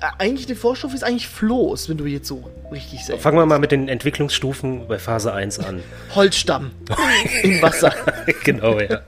Äh, 0.00 0.06
eigentlich 0.18 0.46
die 0.46 0.56
Vorstufe 0.56 0.94
ist 0.96 1.04
eigentlich 1.04 1.28
Floß, 1.28 1.88
wenn 1.88 1.96
du 1.96 2.06
jetzt 2.06 2.26
so 2.26 2.50
richtig 2.72 3.04
sagst. 3.06 3.22
Fangen 3.22 3.38
wir 3.38 3.46
mal 3.46 3.60
mit 3.60 3.70
den 3.70 3.88
Entwicklungsstufen 3.88 4.88
bei 4.88 4.98
Phase 4.98 5.32
1 5.32 5.60
an. 5.60 5.80
Holzstamm 6.14 6.72
im 7.44 7.62
Wasser. 7.62 7.94
genau, 8.44 8.80
ja. 8.80 9.00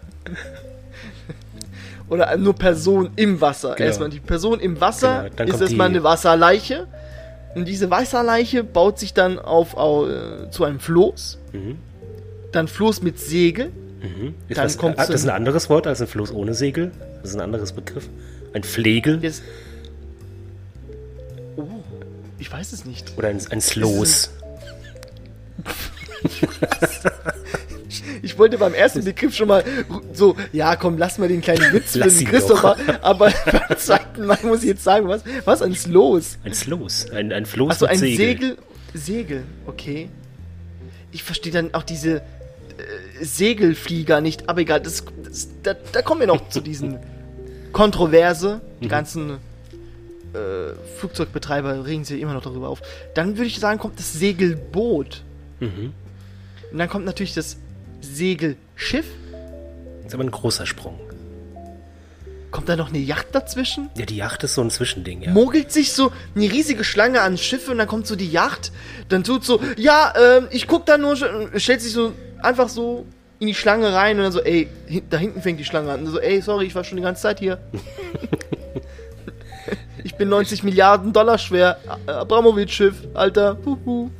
Oder 2.09 2.37
nur 2.37 2.55
Person 2.55 3.11
im 3.17 3.41
Wasser. 3.41 3.75
Genau. 3.75 3.87
Erstmal 3.89 4.11
die 4.11 4.21
Person 4.21 4.61
im 4.61 4.81
Wasser 4.81 5.25
Genau, 5.25 5.35
dann 5.37 5.49
ist 5.49 5.61
erstmal 5.61 5.89
eine 5.89 6.05
Wasserleiche. 6.05 6.87
Und 7.55 7.67
diese 7.67 7.91
Wasserleiche 7.91 8.65
baut 8.65 8.99
sich 8.99 9.15
dann 9.15 9.39
auf, 9.39 9.77
au- 9.77 10.09
äh, 10.09 10.51
zu 10.51 10.65
einem 10.65 10.81
Floß. 10.81 11.39
Mhm. 11.53 11.79
Dann 12.53 12.69
Floß 12.69 13.03
mit 13.03 13.19
Segel. 13.21 13.71
Ist 14.49 14.59
Dann 14.59 14.65
was, 14.67 14.77
kommt's 14.79 14.99
ah, 14.99 15.07
das 15.07 15.15
ist 15.17 15.25
in- 15.25 15.31
ein 15.31 15.37
anderes 15.37 15.71
Wort 15.71 15.87
als 15.87 16.01
ein 16.01 16.07
Floß 16.07 16.33
ohne 16.33 16.53
Segel. 16.55 16.91
Das 17.23 17.31
ist 17.31 17.37
ein 17.37 17.41
anderes 17.41 17.73
Begriff. 17.73 18.09
Ein 18.53 18.63
Flegel 18.63 19.23
Jetzt. 19.23 19.43
Oh, 21.57 21.63
ich 22.39 22.53
weiß 22.53 22.73
es 22.73 22.85
nicht. 22.85 23.13
oder 23.17 23.29
ein, 23.29 23.41
ein 23.51 23.61
Sloß. 23.61 24.31
Ich 28.23 28.39
wollte 28.39 28.59
beim 28.59 28.75
ersten 28.75 29.05
Begriff 29.05 29.35
schon 29.35 29.49
mal 29.49 29.65
so, 30.13 30.37
ja 30.53 30.77
komm, 30.77 30.99
lass 30.99 31.19
mal 31.19 31.29
den 31.29 31.41
kleinen 31.41 31.73
Witz 31.73 31.93
für 31.93 32.01
Lass 32.01 32.15
den 32.15 32.23
ihn 32.23 32.29
Christopher, 32.29 32.77
aber 33.03 33.33
beim 33.47 33.79
zweiten 33.79 34.27
Mal 34.27 34.39
muss 34.43 34.63
ich 34.63 34.69
jetzt 34.69 34.85
sagen, 34.85 35.09
was, 35.09 35.23
was 35.45 35.61
ist 35.61 35.89
los? 35.89 36.39
Ein 36.45 36.55
Sloß. 36.55 37.11
Ein, 37.11 37.33
ein 37.33 37.47
Floß 37.47 37.81
mit 37.81 37.91
ein 37.91 37.99
Segel. 37.99 38.17
Segel. 38.17 38.57
Segel, 38.95 39.43
okay. 39.67 40.09
Ich 41.13 41.23
verstehe 41.23 41.53
dann 41.53 41.75
auch 41.75 41.83
diese 41.83 42.17
äh, 42.17 42.23
Segelflieger 43.21 44.21
nicht, 44.21 44.49
aber 44.49 44.61
egal, 44.61 44.81
das, 44.81 45.05
das, 45.23 45.49
da, 45.63 45.75
da 45.75 46.03
kommen 46.03 46.21
wir 46.21 46.27
noch 46.27 46.49
zu 46.49 46.61
diesen 46.61 46.99
Kontroverse. 47.73 48.61
Die 48.81 48.89
ganzen 48.89 49.39
äh, 50.35 50.75
Flugzeugbetreiber 50.99 51.87
regen 51.87 52.05
sich 52.05 52.21
immer 52.21 52.35
noch 52.35 52.43
darüber 52.43 52.69
auf. 52.69 52.83
Dann 53.15 53.37
würde 53.37 53.47
ich 53.47 53.59
sagen, 53.59 53.79
kommt 53.79 53.99
das 53.99 54.13
Segelboot. 54.13 55.23
Mhm. 55.61 55.93
Und 56.73 56.79
dann 56.79 56.89
kommt 56.89 57.05
natürlich 57.05 57.35
das 57.35 57.57
Segelschiff. 58.05 59.07
Das 59.99 60.07
ist 60.09 60.15
aber 60.15 60.25
ein 60.25 60.31
großer 60.31 60.67
Sprung. 60.67 60.99
Kommt 62.55 62.69
da 62.69 62.77
noch 62.77 62.91
eine 62.91 62.99
Yacht 62.99 63.29
dazwischen? 63.33 63.91
Ja, 63.97 64.07
die 64.07 64.17
Yacht 64.17 64.45
ist 64.45 64.55
so 64.55 64.61
ein 64.61 64.71
Zwischending, 64.71 65.23
ja. 65.23 65.33
Mogelt 65.33 65.73
sich 65.73 65.93
so 65.93 66.13
eine 66.37 66.45
riesige 66.45 66.85
Schlange 66.85 67.21
an 67.21 67.37
Schiffe 67.37 67.73
und 67.73 67.79
dann 67.79 67.89
kommt 67.89 68.07
so 68.07 68.15
die 68.15 68.31
Yacht. 68.31 68.71
Dann 69.09 69.25
tut 69.25 69.45
so, 69.45 69.61
ja, 69.77 70.13
ähm, 70.17 70.47
ich 70.51 70.69
guck 70.69 70.87
da 70.87 70.97
nur, 70.97 71.17
stellt 71.17 71.81
sich 71.81 71.93
so 71.93 72.13
einfach 72.41 72.69
so 72.69 73.07
in 73.41 73.49
die 73.49 73.55
Schlange 73.55 73.93
rein 73.93 74.19
und 74.19 74.23
dann 74.23 74.31
so, 74.33 74.41
ey, 74.41 74.69
da 75.11 75.17
hinten 75.17 75.43
fängt 75.43 75.59
die 75.59 75.65
Schlange 75.65 75.91
an. 75.91 76.07
Und 76.07 76.13
so, 76.13 76.21
ey, 76.21 76.41
sorry, 76.43 76.67
ich 76.67 76.77
war 76.77 76.85
schon 76.85 76.97
die 76.97 77.03
ganze 77.03 77.23
Zeit 77.23 77.41
hier. 77.41 77.59
ich 80.05 80.15
bin 80.15 80.29
90 80.29 80.63
Milliarden 80.63 81.13
Dollar 81.13 81.39
schwer. 81.39 81.79
Abramowitsch-Schiff, 82.07 82.95
Alter. 83.15 83.59
Huhu. 83.65 84.11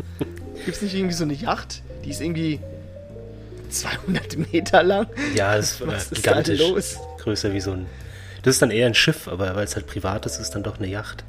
Gibt's 0.65 0.83
nicht 0.83 0.95
irgendwie 0.95 1.15
so 1.15 1.23
eine 1.23 1.35
Yacht? 1.35 1.83
Die 2.05 2.11
ist 2.11 2.21
irgendwie 2.21 2.59
200 3.75 4.53
Meter 4.53 4.83
lang. 4.83 5.07
Ja, 5.35 5.57
das 5.57 5.73
ist 5.73 5.81
Was 5.87 6.03
ist 6.05 6.15
gigantisch. 6.15 6.61
los? 6.61 6.97
Größer 7.19 7.53
wie 7.53 7.61
so 7.61 7.73
ein. 7.73 7.87
Das 8.43 8.55
ist 8.57 8.63
dann 8.63 8.71
eher 8.71 8.87
ein 8.87 8.95
Schiff, 8.95 9.27
aber 9.29 9.57
weil 9.57 9.65
es 9.65 9.75
halt 9.75 9.87
privat 9.87 10.27
ist, 10.27 10.35
ist 10.35 10.41
es 10.41 10.51
dann 10.51 10.63
doch 10.63 10.79
eine 10.79 10.87
Yacht. 10.87 11.25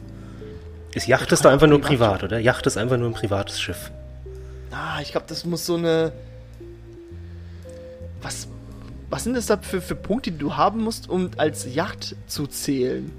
Ist 0.94 1.08
Yacht 1.08 1.32
ist 1.32 1.44
doch 1.46 1.52
einfach 1.52 1.68
nur 1.68 1.80
privat. 1.82 2.20
privat, 2.20 2.24
oder? 2.24 2.40
Yacht 2.40 2.66
ist 2.68 2.78
einfach 2.78 2.98
nur 2.98 3.10
ein 3.10 3.14
privates 3.14 3.60
Schiff. 3.62 3.92
Ah, 4.72 5.00
ich 5.02 5.12
glaube, 5.12 5.26
das 5.30 5.46
muss 5.46 5.66
so 5.66 5.76
eine. 5.76 6.12
Was, 8.22 8.48
was 9.10 9.24
sind 9.24 9.36
das 9.36 9.46
da 9.46 9.58
für, 9.58 9.82
für 9.82 9.96
Punkte, 9.96 10.32
die 10.32 10.38
du 10.38 10.58
haben 10.58 10.84
musst, 10.84 11.10
um 11.10 11.32
als 11.38 11.74
Yacht 11.74 12.16
zu 12.28 12.48
zählen? 12.48 13.12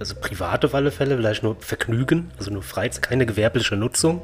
Also 0.00 0.14
privat 0.16 0.64
auf 0.64 0.74
alle 0.74 0.90
Fälle, 0.90 1.16
vielleicht 1.16 1.42
nur 1.42 1.56
Vergnügen, 1.60 2.30
also 2.38 2.50
nur 2.50 2.62
Freizeit, 2.62 3.02
keine 3.02 3.24
gewerbliche 3.24 3.76
Nutzung. 3.76 4.20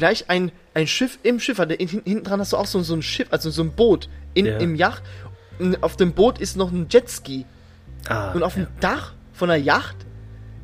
Vielleicht 0.00 0.30
ein, 0.30 0.50
ein 0.74 0.86
Schiff 0.86 1.18
im 1.22 1.38
Schiff. 1.40 1.58
hat- 1.58 1.70
Hinten, 1.70 2.02
hinten 2.04 2.24
dran 2.24 2.40
hast 2.40 2.52
du 2.52 2.56
auch 2.56 2.66
so, 2.66 2.82
so 2.82 2.94
ein 2.94 3.02
Schiff, 3.02 3.28
also 3.30 3.50
so 3.50 3.62
ein 3.62 3.72
Boot 3.72 4.08
in, 4.34 4.46
Ja. 4.46 4.56
im 4.58 4.74
Yacht. 4.74 5.02
Und 5.58 5.82
auf 5.82 5.96
dem 5.96 6.12
Boot 6.12 6.38
ist 6.38 6.56
noch 6.56 6.72
ein 6.72 6.86
Jetski. 6.90 7.44
Ah, 8.08 8.32
Und 8.32 8.42
auf 8.42 8.54
dem 8.54 8.66
Dach 8.80 9.12
von 9.34 9.48
der 9.50 9.58
Yacht 9.58 9.96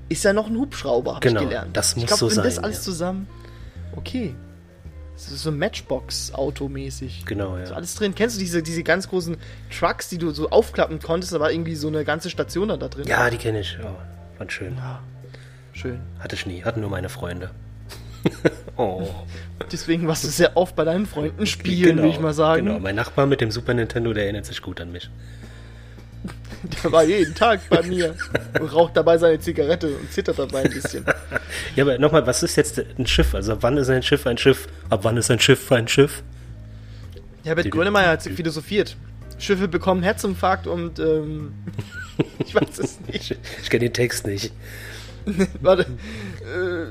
ist 0.08 0.24
ja 0.24 0.32
noch 0.32 0.46
ein 0.48 0.56
Hubschrauber, 0.56 1.18
Genau, 1.20 1.40
ich 1.42 1.48
gelernt. 1.48 1.76
das 1.76 1.96
muss 1.96 2.04
ich 2.04 2.08
glaub, 2.08 2.18
so 2.18 2.30
wenn 2.34 2.42
das 2.44 2.54
sein, 2.54 2.64
alles 2.64 2.76
ja. 2.78 2.82
zusammen. 2.82 3.26
Okay. 3.94 4.34
Das 5.14 5.30
ist 5.30 5.42
so 5.42 5.50
Matchbox-Auto-mäßig. 5.52 7.24
genau, 7.26 7.56
So 7.64 7.70
ja. 7.70 7.76
alles 7.76 7.94
drin. 7.94 8.14
Kennst 8.14 8.36
du 8.36 8.40
diese, 8.40 8.62
diese 8.62 8.82
ganz 8.82 9.08
großen 9.08 9.36
Trucks, 9.76 10.08
die 10.08 10.18
du 10.18 10.30
so 10.30 10.50
aufklappen 10.50 11.00
konntest? 11.00 11.32
Da 11.32 11.40
war 11.40 11.50
irgendwie 11.50 11.74
so 11.74 11.88
eine 11.88 12.04
ganze 12.04 12.30
Station 12.30 12.68
da, 12.68 12.76
drin. 12.76 13.06
Ja, 13.06 13.28
die 13.30 13.36
kenne 13.38 13.60
ich. 13.60 13.76
Oh, 13.82 13.96
fand 14.38 14.52
schön. 14.52 14.76
Ja, 14.76 15.00
Schön. 15.72 16.00
Hatte 16.20 16.34
ich 16.36 16.46
nie, 16.46 16.64
hatten 16.64 16.80
nur 16.80 16.88
meine 16.88 17.10
Freunde. 17.10 17.50
oh. 18.76 19.08
Deswegen 19.72 20.06
warst 20.06 20.24
du 20.24 20.28
sehr 20.28 20.56
oft 20.56 20.76
bei 20.76 20.84
deinen 20.84 21.06
Freunden 21.06 21.46
spielen, 21.46 21.96
würde 21.96 22.08
ich 22.08 22.20
mal 22.20 22.34
sagen. 22.34 22.66
Genau, 22.66 22.78
mein 22.78 22.94
Nachbar 22.94 23.26
mit 23.26 23.40
dem 23.40 23.50
Super 23.50 23.74
Nintendo, 23.74 24.12
der 24.12 24.24
erinnert 24.24 24.46
sich 24.46 24.62
gut 24.62 24.80
an 24.80 24.92
mich. 24.92 25.10
Der 26.82 26.90
war 26.90 27.04
jeden 27.04 27.34
Tag 27.34 27.60
bei 27.68 27.82
mir 27.82 28.14
und 28.58 28.72
raucht 28.72 28.96
dabei 28.96 29.18
seine 29.18 29.38
Zigarette 29.38 29.88
und 29.88 30.10
zittert 30.10 30.38
dabei 30.38 30.64
ein 30.64 30.70
bisschen. 30.70 31.04
Ja, 31.76 31.84
aber 31.84 31.98
nochmal, 31.98 32.26
was 32.26 32.42
ist 32.42 32.56
jetzt 32.56 32.82
ein 32.98 33.06
Schiff? 33.06 33.34
Also 33.34 33.52
ab 33.52 33.58
wann 33.60 33.76
ist 33.76 33.90
ein 33.90 34.02
Schiff 34.02 34.26
ein 34.26 34.38
Schiff? 34.38 34.66
Ab 34.88 35.00
wann 35.02 35.16
ist 35.18 35.30
ein 35.30 35.38
Schiff 35.38 35.70
ein 35.70 35.86
Schiff? 35.86 36.22
Herbert 37.44 37.70
Grönemeyer 37.70 38.08
hat 38.08 38.22
philosophiert. 38.22 38.96
Schiffe 39.38 39.68
bekommen 39.68 40.02
Herzinfarkt 40.02 40.66
und 40.66 40.98
ähm, 40.98 41.52
ich 42.38 42.54
weiß 42.54 42.78
es 42.78 42.98
nicht. 43.00 43.32
Ich, 43.32 43.36
ich 43.62 43.70
kenne 43.70 43.84
den 43.84 43.92
Text 43.92 44.26
nicht. 44.26 44.52
Warte. 45.60 45.82
Äh, 45.82 46.86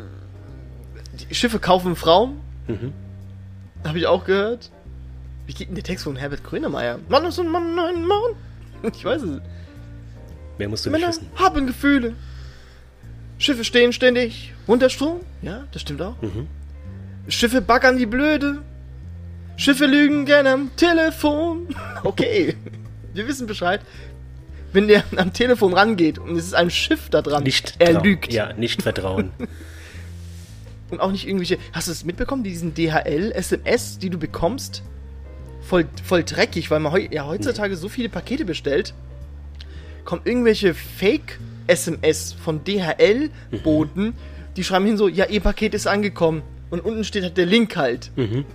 Schiffe 1.31 1.59
kaufen 1.59 1.95
Frauen. 1.95 2.39
Mhm. 2.67 2.93
Habe 3.85 3.99
ich 3.99 4.07
auch 4.07 4.25
gehört. 4.25 4.71
Wie 5.45 5.53
geht 5.53 5.67
denn 5.67 5.75
der 5.75 5.83
Text 5.83 6.03
von 6.05 6.15
Herbert 6.15 6.43
Grönemeyer? 6.43 6.99
Mann 7.07 7.25
ist 7.25 7.39
ein 7.39 7.47
Mann, 7.49 7.77
ein 7.77 8.05
Mann. 8.05 8.21
Ich 8.95 9.03
weiß 9.03 9.21
es. 9.23 9.41
Mehr 10.57 10.69
musst 10.69 10.85
du 10.85 10.89
nicht 10.91 10.99
Männer 10.99 11.09
wissen. 11.11 11.27
haben 11.35 11.65
Gefühle. 11.67 12.13
Schiffe 13.37 13.63
stehen 13.63 13.93
ständig 13.93 14.53
unter 14.67 14.89
Strom. 14.89 15.21
Ja, 15.41 15.63
das 15.71 15.81
stimmt 15.81 16.01
auch. 16.01 16.21
Mhm. 16.21 16.47
Schiffe 17.27 17.61
baggern 17.61 17.97
wie 17.97 18.05
blöde. 18.05 18.59
Schiffe 19.57 19.85
lügen 19.85 20.25
gerne 20.25 20.51
am 20.51 20.75
Telefon. 20.75 21.67
Okay, 22.03 22.55
wir 23.13 23.27
wissen 23.27 23.47
Bescheid. 23.47 23.81
Wenn 24.73 24.87
der 24.87 25.03
am 25.15 25.33
Telefon 25.33 25.73
rangeht 25.73 26.19
und 26.19 26.35
es 26.35 26.45
ist 26.45 26.53
ein 26.53 26.69
Schiff 26.69 27.09
da 27.09 27.21
dran, 27.23 27.43
Nicht 27.43 27.75
er 27.79 28.01
lügt. 28.03 28.31
Ja, 28.31 28.53
nicht 28.53 28.81
vertrauen. 28.83 29.31
Und 30.91 30.99
auch 30.99 31.11
nicht 31.11 31.27
irgendwelche. 31.27 31.57
Hast 31.73 31.87
du 31.87 31.91
es 31.91 32.05
mitbekommen, 32.05 32.43
diesen 32.43 32.73
DHL-SMS, 32.73 33.97
die 33.97 34.09
du 34.09 34.17
bekommst? 34.17 34.83
Voll, 35.61 35.85
voll 36.03 36.23
dreckig, 36.23 36.69
weil 36.69 36.79
man 36.79 36.91
heu, 36.91 37.07
ja, 37.09 37.25
heutzutage 37.25 37.75
so 37.75 37.89
viele 37.89 38.09
Pakete 38.09 38.45
bestellt. 38.45 38.93
Kommen 40.03 40.21
irgendwelche 40.25 40.75
Fake-SMS 40.75 42.33
von 42.33 42.63
DHL-Boten, 42.63 44.13
die 44.55 44.63
schreiben 44.63 44.85
hin 44.85 44.97
so: 44.97 45.07
Ja, 45.07 45.25
ihr 45.25 45.41
Paket 45.41 45.73
ist 45.73 45.87
angekommen. 45.87 46.43
Und 46.69 46.81
unten 46.83 47.03
steht 47.03 47.23
halt 47.23 47.37
der 47.37 47.45
Link 47.45 47.75
halt. 47.77 48.11
Mhm. 48.15 48.45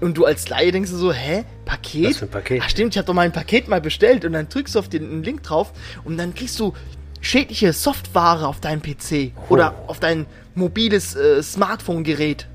Und 0.00 0.16
du 0.18 0.24
als 0.24 0.48
Laie 0.48 0.70
denkst 0.70 0.90
du 0.90 0.96
so, 0.96 1.12
hä? 1.12 1.44
Paket? 1.64 2.10
Was 2.10 2.16
für 2.18 2.24
ein 2.26 2.30
Paket? 2.30 2.62
Ach 2.62 2.68
stimmt, 2.68 2.94
ich 2.94 2.98
habe 2.98 3.06
doch 3.06 3.14
mein 3.14 3.32
Paket 3.32 3.68
mal 3.68 3.80
bestellt 3.80 4.24
und 4.24 4.32
dann 4.32 4.48
drückst 4.48 4.74
du 4.74 4.78
auf 4.78 4.88
den 4.88 5.22
Link 5.22 5.42
drauf 5.42 5.72
und 6.04 6.18
dann 6.18 6.34
kriegst 6.34 6.60
du 6.60 6.74
schädliche 7.20 7.72
Software 7.72 8.46
auf 8.46 8.60
deinem 8.60 8.82
PC 8.82 9.32
oder 9.48 9.74
auf 9.86 10.00
dein 10.00 10.26
mobiles 10.54 11.14
äh, 11.16 11.42
Smartphone-Gerät. 11.42 12.46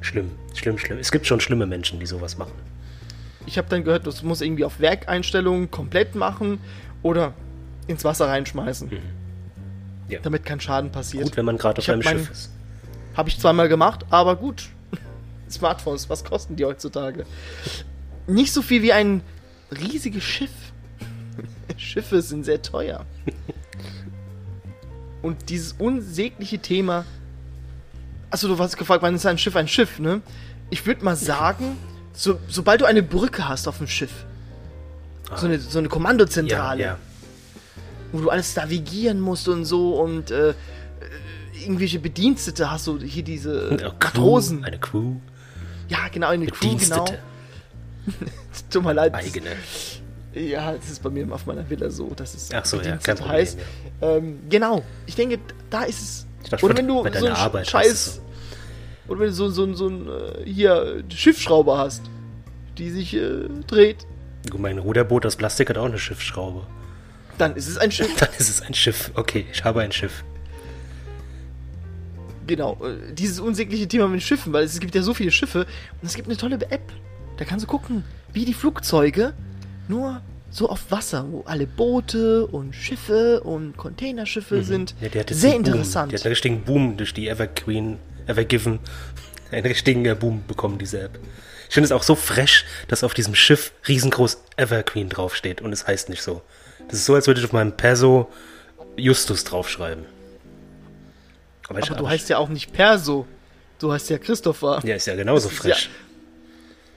Schlimm, 0.00 0.30
schlimm, 0.54 0.78
schlimm. 0.78 0.98
Es 0.98 1.12
gibt 1.12 1.26
schon 1.26 1.40
schlimme 1.40 1.66
Menschen, 1.66 2.00
die 2.00 2.06
sowas 2.06 2.38
machen. 2.38 2.52
Ich 3.46 3.58
habe 3.58 3.68
dann 3.68 3.84
gehört, 3.84 4.06
das 4.06 4.22
muss 4.22 4.40
irgendwie 4.40 4.64
auf 4.64 4.80
Werkeinstellungen 4.80 5.70
komplett 5.70 6.14
machen 6.14 6.60
oder 7.02 7.34
ins 7.86 8.04
Wasser 8.04 8.28
reinschmeißen. 8.28 8.90
Ja. 10.08 10.20
Damit 10.22 10.44
kein 10.44 10.60
Schaden 10.60 10.92
passiert. 10.92 11.24
Gut, 11.24 11.36
wenn 11.36 11.44
man 11.44 11.56
gerade 11.56 11.78
auf 11.80 11.88
einem 11.88 12.02
Schiff 12.02 12.30
ist. 12.30 12.50
Habe 13.16 13.28
ich 13.28 13.38
zweimal 13.38 13.68
gemacht, 13.68 14.06
aber 14.10 14.36
gut. 14.36 14.68
Smartphones, 15.50 16.08
was 16.08 16.24
kosten 16.24 16.56
die 16.56 16.64
heutzutage? 16.64 17.26
Nicht 18.26 18.52
so 18.52 18.62
viel 18.62 18.82
wie 18.82 18.92
ein 18.92 19.22
riesiges 19.70 20.22
Schiff. 20.22 20.50
Schiffe 21.76 22.22
sind 22.22 22.44
sehr 22.44 22.62
teuer. 22.62 23.04
Und 25.22 25.50
dieses 25.50 25.72
unsägliche 25.72 26.58
Thema. 26.58 27.04
Achso, 28.32 28.48
du 28.48 28.58
hast 28.58 28.78
gefragt, 28.78 29.02
wann 29.02 29.14
ist 29.14 29.26
ein 29.26 29.36
Schiff 29.36 29.54
ein 29.56 29.68
Schiff, 29.68 29.98
ne? 29.98 30.22
Ich 30.70 30.86
würde 30.86 31.04
mal 31.04 31.16
sagen, 31.16 31.76
so, 32.14 32.38
sobald 32.48 32.80
du 32.80 32.86
eine 32.86 33.02
Brücke 33.02 33.46
hast 33.46 33.68
auf 33.68 33.76
dem 33.76 33.86
Schiff, 33.86 34.24
so 35.36 35.44
eine, 35.46 35.58
so 35.60 35.78
eine 35.78 35.88
Ja, 35.88 35.92
Kommandozentrale, 35.92 36.82
ja. 36.82 36.98
wo 38.10 38.20
du 38.20 38.30
alles 38.30 38.56
navigieren 38.56 39.20
musst 39.20 39.48
und 39.48 39.66
so 39.66 40.00
und 40.00 40.30
äh, 40.30 40.50
äh, 40.50 40.54
irgendwelche 41.62 41.98
Bedienstete 41.98 42.70
hast 42.70 42.86
du 42.86 42.98
hier 43.00 43.22
diese 43.22 43.76
Matrosen. 44.00 44.64
Eine 44.64 44.78
Crew, 44.78 45.16
Ja, 45.88 46.08
genau, 46.10 46.28
eine 46.28 46.46
Crew, 46.46 46.76
genau. 46.78 47.04
Tut 48.70 48.82
mir 48.82 48.94
leid. 48.94 49.14
eigene. 49.14 49.50
Ja, 50.34 50.72
das 50.72 50.88
ist 50.90 51.02
bei 51.02 51.10
mir 51.10 51.30
auf 51.30 51.44
meiner 51.44 51.68
Villa 51.68 51.90
so, 51.90 52.08
dass 52.16 52.32
es 52.32 52.48
Ach 52.54 52.64
so, 52.64 52.80
ja, 52.80 52.96
kein 52.96 53.16
Problem, 53.16 53.36
heißt. 53.36 53.58
Ähm, 54.00 54.38
genau, 54.48 54.82
ich 55.04 55.16
denke, 55.16 55.38
da 55.68 55.82
ist 55.82 56.00
es. 56.00 56.26
Dachte, 56.50 56.64
oder 56.64 56.76
wenn 56.76 56.88
du 56.88 57.02
so 57.02 57.26
einen 57.26 57.28
Arbeit 57.28 57.68
Scheiß. 57.68 58.20
Oder 59.08 59.20
wenn 59.20 59.26
du 59.28 59.32
so, 59.32 59.50
so, 59.50 59.72
so 59.74 59.86
einen 59.86 60.08
äh, 60.08 60.44
hier 60.44 61.02
Schiffsschrauber 61.08 61.78
hast, 61.78 62.02
die 62.78 62.90
sich 62.90 63.14
äh, 63.14 63.48
dreht, 63.66 64.06
mein 64.56 64.78
Ruderboot 64.78 65.24
aus 65.26 65.36
Plastik 65.36 65.70
hat 65.70 65.78
auch 65.78 65.84
eine 65.84 65.98
Schiffsschraube. 65.98 66.66
dann 67.38 67.56
ist 67.56 67.68
es 67.68 67.78
ein 67.78 67.90
Schiff. 67.90 68.14
Dann 68.18 68.28
ist 68.38 68.48
es 68.48 68.62
ein 68.62 68.74
Schiff. 68.74 69.10
Okay, 69.14 69.46
ich 69.52 69.64
habe 69.64 69.80
ein 69.80 69.92
Schiff. 69.92 70.24
Genau, 72.46 72.78
äh, 72.84 73.12
dieses 73.14 73.40
unsägliche 73.40 73.86
Thema 73.86 74.08
mit 74.08 74.22
Schiffen, 74.22 74.52
weil 74.52 74.64
es 74.64 74.78
gibt 74.80 74.94
ja 74.94 75.02
so 75.02 75.14
viele 75.14 75.30
Schiffe 75.30 75.60
und 76.00 76.06
es 76.06 76.14
gibt 76.14 76.28
eine 76.28 76.36
tolle 76.36 76.56
App. 76.70 76.92
Da 77.36 77.44
kannst 77.44 77.64
du 77.64 77.68
gucken, 77.68 78.04
wie 78.32 78.44
die 78.44 78.54
Flugzeuge, 78.54 79.32
nur 79.88 80.20
so 80.52 80.68
auf 80.68 80.90
Wasser, 80.90 81.26
wo 81.30 81.40
alle 81.46 81.66
Boote 81.66 82.46
und 82.46 82.74
Schiffe 82.74 83.40
und 83.40 83.76
Containerschiffe 83.76 84.62
sind. 84.62 84.94
Mhm. 85.00 85.04
Ja, 85.06 85.20
hat 85.20 85.30
jetzt 85.30 85.40
Sehr 85.40 85.54
einen 85.54 85.62
Boom. 85.64 85.72
interessant. 85.72 86.12
Die 86.12 86.16
hat 86.16 86.24
einen 86.24 86.32
richtigen 86.32 86.62
Boom 86.62 86.96
durch 86.96 87.14
die 87.14 87.28
Evergreen, 87.28 87.98
Evergiven. 88.26 88.78
Einen 89.50 89.66
richtigen 89.66 90.18
Boom 90.18 90.44
bekommen, 90.46 90.78
diese 90.78 91.02
App. 91.02 91.18
Ich 91.68 91.74
finde 91.74 91.84
es 91.84 91.92
auch 91.92 92.02
so 92.02 92.14
fresh, 92.14 92.64
dass 92.88 93.04
auf 93.04 93.12
diesem 93.12 93.34
Schiff 93.34 93.72
riesengroß 93.86 94.38
Evergreen 94.56 95.10
draufsteht 95.10 95.60
und 95.60 95.74
es 95.74 95.86
heißt 95.86 96.08
nicht 96.08 96.22
so. 96.22 96.40
Das 96.88 96.94
ist 96.94 97.04
so, 97.04 97.14
als 97.14 97.26
würde 97.26 97.40
ich 97.40 97.44
auf 97.46 97.52
meinem 97.52 97.72
Perso 97.76 98.30
Justus 98.96 99.44
draufschreiben. 99.44 100.06
Aber, 101.68 101.80
ich, 101.80 101.90
Aber 101.90 102.00
du 102.00 102.08
heißt 102.08 102.30
ja 102.30 102.38
auch 102.38 102.48
nicht 102.48 102.72
Perso. 102.72 103.26
Du 103.78 103.92
heißt 103.92 104.08
ja 104.08 104.16
Christopher. 104.16 104.80
Ja, 104.84 104.94
ist 104.94 105.06
ja 105.06 105.16
genauso 105.16 105.48
Das 105.50 105.58
fresh. 105.58 105.90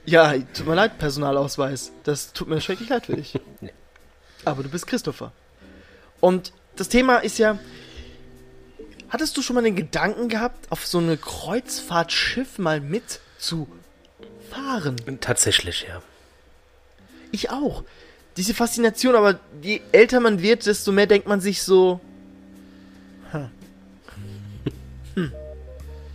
Ja, 0.06 0.32
tut 0.54 0.66
mir 0.66 0.76
leid, 0.76 0.98
Personalausweis. 0.98 1.92
Das 2.04 2.32
tut 2.32 2.48
mir 2.48 2.60
schrecklich 2.60 2.88
leid 2.88 3.06
für 3.06 3.16
dich. 3.16 3.38
Nee. 3.60 3.72
Aber 4.44 4.62
du 4.62 4.68
bist 4.68 4.86
Christopher. 4.86 5.32
Und 6.20 6.52
das 6.76 6.88
Thema 6.88 7.18
ist 7.18 7.38
ja. 7.38 7.58
Hattest 9.08 9.36
du 9.36 9.42
schon 9.42 9.54
mal 9.54 9.62
den 9.62 9.76
Gedanken 9.76 10.28
gehabt, 10.28 10.70
auf 10.70 10.86
so 10.86 10.98
eine 10.98 11.16
Kreuzfahrtschiff 11.16 12.58
mal 12.58 12.80
mitzufahren? 12.80 13.70
Tatsächlich, 15.20 15.86
ja. 15.88 16.02
Ich 17.32 17.50
auch. 17.50 17.82
Diese 18.36 18.54
Faszination, 18.54 19.16
aber 19.16 19.40
je 19.62 19.80
älter 19.92 20.20
man 20.20 20.42
wird, 20.42 20.66
desto 20.66 20.92
mehr 20.92 21.06
denkt 21.06 21.26
man 21.26 21.40
sich 21.40 21.62
so. 21.62 22.00
Hm. 23.32 23.50
Hm. 25.14 25.32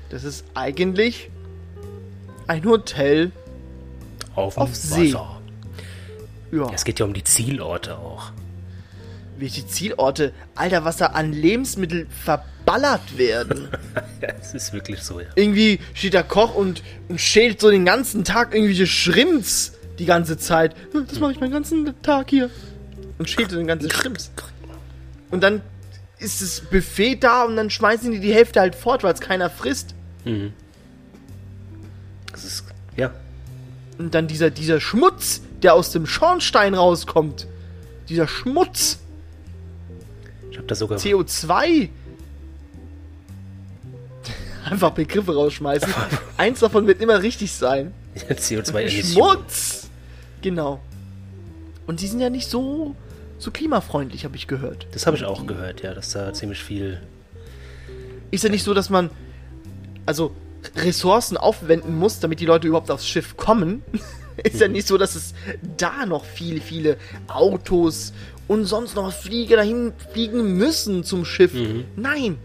Das 0.10 0.24
ist 0.24 0.46
eigentlich 0.54 1.30
ein 2.48 2.66
Hotel. 2.66 3.32
Auf, 4.36 4.58
Auf 4.58 4.76
See. 4.76 5.14
Wasser. 5.14 5.42
Ja. 6.52 6.70
Es 6.74 6.84
geht 6.84 7.00
ja 7.00 7.06
um 7.06 7.14
die 7.14 7.24
Zielorte 7.24 7.98
auch. 7.98 8.32
Welche 9.38 9.66
Zielorte? 9.66 10.34
Alter, 10.56 10.84
was 10.86 10.98
da 10.98 11.08
an 11.08 11.34
Lebensmittel 11.34 12.08
verballert 12.24 13.18
werden. 13.18 13.70
Ja, 14.22 14.28
es 14.40 14.54
ist 14.54 14.72
wirklich 14.72 15.02
so, 15.02 15.20
ja. 15.20 15.26
irgendwie 15.34 15.80
steht 15.96 16.14
der 16.14 16.22
Koch 16.24 16.54
und, 16.54 16.84
und 17.10 17.20
schält 17.20 17.60
so 17.60 17.72
den 17.72 17.86
ganzen 17.86 18.24
Tag 18.24 18.54
irgendwelche 18.54 18.86
Schrimps 18.86 19.74
die 19.98 20.06
ganze 20.06 20.38
Zeit. 20.38 20.76
"Ja, 20.94 21.00
Das 21.02 21.20
mache 21.20 21.32
ich 21.32 21.40
meinen 21.40 21.52
ganzen 21.54 21.92
Tag 22.04 22.30
hier. 22.30 22.52
Und 23.18 23.28
schält 23.28 23.52
den 23.52 23.66
ganzen 23.66 23.90
Schrimps. 23.90 24.30
Und 25.32 25.42
dann 25.42 25.62
ist 26.20 26.40
das 26.44 26.62
Buffet 26.62 27.16
da 27.16 27.46
und 27.46 27.56
dann 27.56 27.72
schmeißen 27.72 28.12
die 28.12 28.20
die 28.20 28.32
Hälfte 28.32 28.60
halt 28.60 28.76
fort, 28.76 29.02
weil 29.04 29.16
es 29.16 29.20
keiner 29.22 29.50
frisst. 29.50 29.96
Das 32.32 32.44
ist, 32.46 32.64
ja. 32.96 33.10
Und 34.02 34.16
dann 34.16 34.28
dieser, 34.28 34.50
dieser 34.50 34.80
Schmutz, 34.82 35.42
der 35.62 35.76
aus 35.76 35.92
dem 35.92 36.08
Schornstein 36.08 36.74
rauskommt. 36.74 37.48
Dieser 38.10 38.28
Schmutz. 38.28 39.00
Ich 40.50 40.58
habe 40.58 40.66
da 40.68 40.74
sogar. 40.74 40.98
CO2. 40.98 41.90
Einfach 44.66 44.90
Begriffe 44.92 45.36
rausschmeißen. 45.36 45.94
Eins 46.38 46.62
davon 46.62 46.88
wird 46.88 47.00
immer 47.00 47.22
richtig 47.22 47.52
sein. 47.54 47.94
CO2-Emissionen. 48.16 49.38
Schmutz! 49.38 49.90
Genau. 50.42 50.82
Und 51.86 52.02
die 52.02 52.08
sind 52.08 52.22
ja 52.22 52.32
nicht 52.32 52.50
so, 52.50 52.96
so 53.38 53.52
klimafreundlich, 53.52 54.26
habe 54.26 54.36
ich 54.36 54.48
gehört. 54.48 54.88
Das 54.94 55.06
habe 55.06 55.16
ich 55.16 55.26
auch 55.26 55.46
gehört, 55.46 55.84
ja, 55.84 55.94
dass 55.94 56.12
da 56.12 56.34
ziemlich 56.34 56.64
viel. 56.64 57.00
Ist 58.32 58.44
ja 58.44 58.50
nicht 58.50 58.64
so, 58.64 58.74
dass 58.74 58.90
man 58.90 59.12
also 60.08 60.34
Ressourcen 60.76 61.38
aufwenden 61.38 61.98
muss, 61.98 62.20
damit 62.20 62.40
die 62.40 62.46
Leute 62.46 62.68
überhaupt 62.68 62.92
aufs 62.92 63.08
Schiff 63.08 63.38
kommen. 63.38 63.84
Ist 64.44 64.62
ja 64.62 64.68
nicht 64.68 64.88
so, 64.88 64.98
dass 64.98 65.16
es 65.16 65.34
da 65.78 66.06
noch 66.06 66.26
viele, 66.26 66.62
viele 66.62 66.98
Autos 67.28 68.14
und 68.48 68.66
sonst 68.66 68.96
noch 68.96 69.14
Flieger 69.14 69.58
dahin 69.58 69.94
fliegen 70.12 70.58
müssen 70.58 71.04
zum 71.04 71.26
Schiff. 71.26 71.54
Nein. 71.96 72.38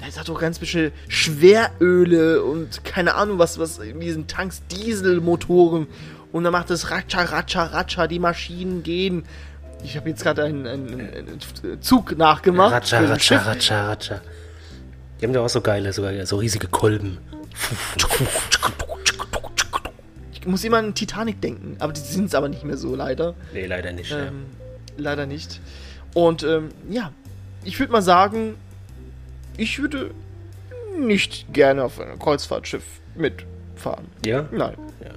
Da 0.00 0.20
hat 0.20 0.28
doch 0.28 0.40
ganz 0.40 0.58
bisschen 0.58 0.92
Schweröle 1.08 2.42
und 2.42 2.84
keine 2.84 3.14
Ahnung 3.14 3.38
was, 3.38 3.58
was 3.58 3.78
in 3.78 3.98
diesen 3.98 4.26
Tanks 4.26 4.62
Dieselmotoren. 4.70 5.88
Und 6.32 6.44
dann 6.44 6.52
macht 6.52 6.70
es 6.70 6.90
Ratscha, 6.90 7.22
Ratscha, 7.22 7.64
Ratscha, 7.64 8.06
die 8.06 8.18
Maschinen 8.18 8.82
gehen. 8.82 9.24
Ich 9.82 9.96
habe 9.96 10.08
jetzt 10.08 10.22
gerade 10.22 10.44
einen, 10.44 10.66
einen, 10.66 11.00
einen 11.00 11.82
Zug 11.82 12.16
nachgemacht. 12.16 12.72
Ratscha, 12.72 13.00
Ratscha. 13.00 13.36
Ratscha, 13.38 13.88
Ratscha. 13.88 14.20
Die 15.20 15.26
haben 15.26 15.32
ja 15.34 15.40
auch 15.40 15.48
so 15.48 15.60
geile, 15.60 15.92
sogar 15.92 16.26
so 16.26 16.36
riesige 16.36 16.68
Kolben. 16.68 17.18
Ich 20.32 20.46
muss 20.46 20.62
immer 20.64 20.78
an 20.78 20.94
Titanic 20.94 21.40
denken, 21.40 21.76
aber 21.80 21.92
die 21.92 22.00
sind 22.00 22.26
es 22.26 22.34
aber 22.34 22.48
nicht 22.48 22.64
mehr 22.64 22.76
so, 22.76 22.94
leider. 22.94 23.34
Nee, 23.52 23.66
leider 23.66 23.92
nicht. 23.92 24.10
ja. 24.10 24.26
Ähm, 24.26 24.46
leider 24.96 25.26
nicht. 25.26 25.60
Und 26.14 26.42
ähm, 26.44 26.68
ja, 26.88 27.12
ich 27.64 27.78
würde 27.80 27.92
mal 27.92 28.02
sagen, 28.02 28.54
ich 29.56 29.78
würde 29.80 30.10
nicht 30.98 31.52
gerne 31.52 31.84
auf 31.84 31.98
einem 32.00 32.18
Kreuzfahrtschiff 32.18 32.84
mitfahren. 33.14 34.06
Ja? 34.24 34.46
Nein. 34.52 34.74
Ja. 35.02 35.10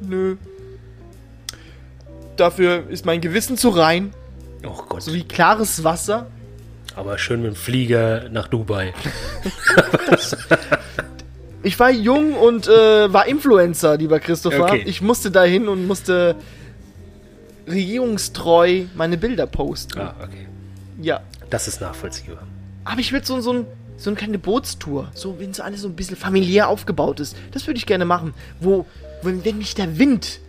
Nö. 0.00 0.36
Dafür 2.36 2.88
ist 2.88 3.04
mein 3.06 3.20
Gewissen 3.20 3.56
zu 3.56 3.68
rein, 3.70 4.12
Oh 4.66 4.82
Gott. 4.88 5.02
sowie 5.02 5.24
klares 5.24 5.82
Wasser. 5.84 6.26
Aber 6.94 7.18
schön 7.18 7.42
mit 7.42 7.52
dem 7.52 7.56
Flieger 7.56 8.28
nach 8.30 8.48
Dubai. 8.48 8.92
Ich 11.64 11.78
war 11.78 11.92
jung 11.92 12.34
und 12.34 12.66
äh, 12.66 13.12
war 13.12 13.28
Influencer, 13.28 13.96
lieber 13.96 14.18
Christopher. 14.18 14.64
Okay. 14.64 14.82
Ich 14.84 15.00
musste 15.00 15.30
dahin 15.30 15.68
und 15.68 15.86
musste 15.86 16.34
regierungstreu 17.68 18.86
meine 18.96 19.16
Bilder 19.16 19.46
posten. 19.46 20.00
Ah, 20.00 20.14
okay. 20.20 20.48
Ja. 21.00 21.20
Das 21.50 21.68
ist 21.68 21.80
nachvollziehbar. 21.80 22.42
Aber 22.84 23.00
ich 23.00 23.12
würde 23.12 23.24
so, 23.24 23.40
so 23.40 23.52
ein 23.52 23.66
so 23.96 24.10
eine 24.10 24.16
kleine 24.16 24.38
Bootstour. 24.38 25.10
So, 25.14 25.38
wenn 25.38 25.54
so 25.54 25.62
alles 25.62 25.82
so 25.82 25.88
ein 25.88 25.94
bisschen 25.94 26.16
familiär 26.16 26.68
aufgebaut 26.68 27.20
ist. 27.20 27.36
Das 27.52 27.66
würde 27.68 27.78
ich 27.78 27.86
gerne 27.86 28.04
machen. 28.04 28.34
Wo, 28.58 28.84
wenn, 29.22 29.44
wenn 29.44 29.58
mich 29.58 29.76
der 29.76 29.98
Wind 29.98 30.40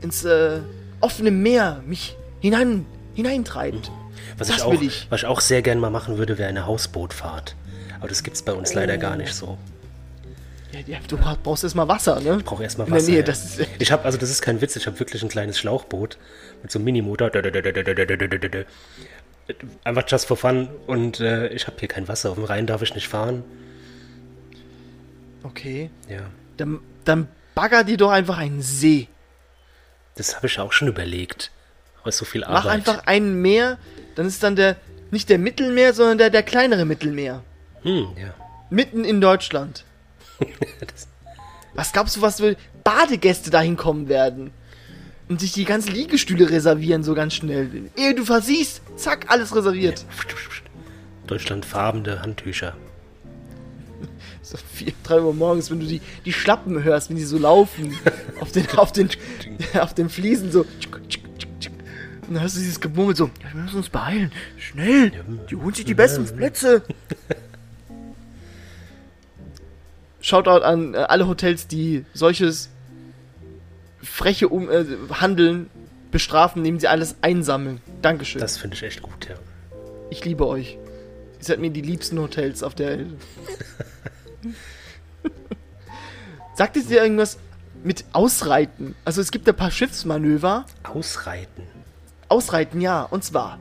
ins 0.00 0.24
äh, 0.24 0.58
offene 1.00 1.30
Meer 1.30 1.82
mich 1.86 2.16
hinein, 2.40 2.86
hineintreibt. 3.14 3.92
Was, 4.38 4.48
Das 4.48 4.56
ich 4.58 4.62
auch, 4.62 4.80
ich. 4.80 5.06
was 5.10 5.20
ich 5.20 5.26
auch 5.26 5.40
sehr 5.40 5.62
gerne 5.62 5.80
mal 5.80 5.90
machen 5.90 6.18
würde, 6.18 6.38
wäre 6.38 6.48
eine 6.48 6.66
Hausbootfahrt. 6.66 7.54
Aber 7.98 8.08
das 8.08 8.22
gibt's 8.22 8.42
bei 8.42 8.52
uns 8.52 8.72
leider 8.74 8.96
gar 8.98 9.16
nicht 9.16 9.34
so. 9.34 9.58
Ja, 10.72 10.80
ja, 10.86 10.98
du 11.08 11.16
brauchst- 11.18 11.64
erstmal 11.64 11.88
Wasser, 11.88 12.20
ne? 12.20 12.36
Ich 12.38 12.44
brauche 12.44 12.62
erstmal 12.62 12.88
Wasser. 12.90 13.10
Ja. 13.10 13.22
das 13.22 13.58
ist, 13.58 13.68
ich 13.78 13.90
habe, 13.92 14.04
also 14.04 14.16
das 14.18 14.30
ist 14.30 14.40
kein 14.40 14.60
Witz, 14.60 14.76
ich 14.76 14.86
habe 14.86 14.98
wirklich 15.00 15.22
ein 15.22 15.28
kleines 15.28 15.58
Schlauchboot 15.58 16.16
mit 16.62 16.70
so 16.70 16.78
einem 16.78 16.84
Minimotor. 16.84 17.30
Einfach 19.84 20.04
just 20.06 20.26
for 20.26 20.36
fun. 20.36 20.68
Und 20.86 21.20
äh, 21.20 21.48
ich 21.48 21.66
habe 21.66 21.76
hier 21.80 21.88
kein 21.88 22.06
Wasser. 22.08 22.30
Auf 22.30 22.36
dem 22.36 22.44
Rhein 22.44 22.66
darf 22.66 22.82
ich 22.82 22.94
nicht 22.94 23.08
fahren. 23.08 23.42
okay. 25.42 25.90
Ja, 26.08 26.20
Dann, 26.56 26.78
dann 27.04 27.28
bagger 27.54 27.82
dir 27.84 27.96
doch 27.96 28.10
einfach 28.10 28.38
einen 28.38 28.62
See. 28.62 29.08
das 30.14 30.36
habe 30.36 30.46
ich 30.46 30.58
auch 30.60 30.72
schon 30.72 30.88
überlegt. 30.88 31.50
Aber 32.00 32.08
ist 32.08 32.18
so 32.18 32.24
viel 32.24 32.40
Mach 32.42 32.64
Arbeit. 32.64 32.72
einfach 32.72 33.02
ein 33.06 33.40
Meer, 33.40 33.78
dann 34.14 34.26
ist 34.26 34.42
dann 34.42 34.56
der, 34.56 34.76
nicht 35.10 35.28
der 35.28 35.38
Mittelmeer, 35.38 35.94
sondern 35.94 36.18
der, 36.18 36.30
der 36.30 36.42
kleinere 36.42 36.84
Mittelmeer. 36.84 37.42
Hm, 37.82 38.08
ja. 38.16 38.34
Mitten 38.70 39.04
in 39.04 39.20
Deutschland. 39.20 39.84
Was 41.74 41.92
glaubst 41.92 42.16
du, 42.16 42.22
was 42.22 42.40
für 42.40 42.56
Badegäste 42.82 43.50
dahin 43.50 43.76
kommen 43.76 44.08
werden? 44.08 44.50
Und 45.28 45.40
sich 45.40 45.52
die 45.52 45.64
ganzen 45.64 45.92
Liegestühle 45.92 46.50
reservieren 46.50 47.04
so 47.04 47.14
ganz 47.14 47.34
schnell. 47.34 47.90
Ehe 47.96 48.14
du 48.14 48.24
versiehst, 48.24 48.82
zack, 48.96 49.26
alles 49.28 49.54
reserviert. 49.54 50.04
Deutschlandfarbene 51.26 52.22
Handtücher. 52.22 52.76
So 54.42 54.56
4, 54.74 54.92
3 55.04 55.20
Uhr 55.20 55.34
morgens, 55.34 55.70
wenn 55.70 55.78
du 55.78 55.86
die, 55.86 56.00
die 56.24 56.32
Schlappen 56.32 56.82
hörst, 56.82 57.08
wenn 57.08 57.16
die 57.16 57.22
so 57.22 57.38
laufen. 57.38 57.96
auf, 58.40 58.50
den, 58.50 58.68
auf, 58.76 58.90
den, 58.90 59.08
auf 59.78 59.94
den 59.94 60.08
Fliesen 60.08 60.50
so. 60.50 60.66
Und 62.30 62.34
dann 62.34 62.44
hörst 62.44 62.54
du 62.54 62.60
dieses 62.60 62.80
Gemurmel 62.80 63.16
so. 63.16 63.28
Ja, 63.42 63.52
wir 63.52 63.62
müssen 63.62 63.78
uns 63.78 63.88
beeilen. 63.88 64.30
Schnell. 64.56 65.10
Die 65.50 65.56
holen 65.56 65.74
sich 65.74 65.84
die 65.84 65.94
besten 65.94 66.24
Plätze. 66.24 66.84
Shoutout 70.20 70.62
an 70.62 70.94
äh, 70.94 70.98
alle 70.98 71.26
Hotels, 71.26 71.66
die 71.66 72.04
solches 72.14 72.68
freche 74.00 74.48
um 74.48 74.70
äh, 74.70 74.84
Handeln 75.10 75.70
bestrafen, 76.12 76.60
indem 76.60 76.78
sie 76.78 76.86
alles 76.86 77.16
einsammeln. 77.20 77.80
Dankeschön. 78.00 78.40
Das 78.40 78.58
finde 78.58 78.76
ich 78.76 78.84
echt 78.84 79.02
gut, 79.02 79.28
ja. 79.28 79.34
Ich 80.10 80.24
liebe 80.24 80.46
euch. 80.46 80.78
Ihr 81.40 81.44
seid 81.44 81.58
mir 81.58 81.70
die 81.70 81.82
liebsten 81.82 82.16
Hotels 82.20 82.62
auf 82.62 82.76
der 82.76 82.90
Welt. 82.90 83.08
Sagt 86.54 86.76
es 86.76 86.86
dir 86.86 87.02
irgendwas 87.02 87.38
mit 87.82 88.04
Ausreiten? 88.12 88.94
Also 89.04 89.20
es 89.20 89.32
gibt 89.32 89.48
ein 89.48 89.56
paar 89.56 89.72
Schiffsmanöver. 89.72 90.64
Ausreiten. 90.84 91.79
Ausreiten, 92.30 92.80
ja. 92.80 93.02
Und 93.02 93.24
zwar, 93.24 93.58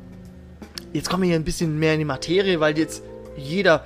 jetzt 0.93 1.09
kommen 1.09 1.23
wir 1.23 1.27
hier 1.29 1.35
ein 1.39 1.43
bisschen 1.43 1.77
mehr 1.79 1.93
in 1.93 1.99
die 1.99 2.05
Materie, 2.05 2.59
weil 2.59 2.77
jetzt 2.77 3.03
jeder 3.35 3.85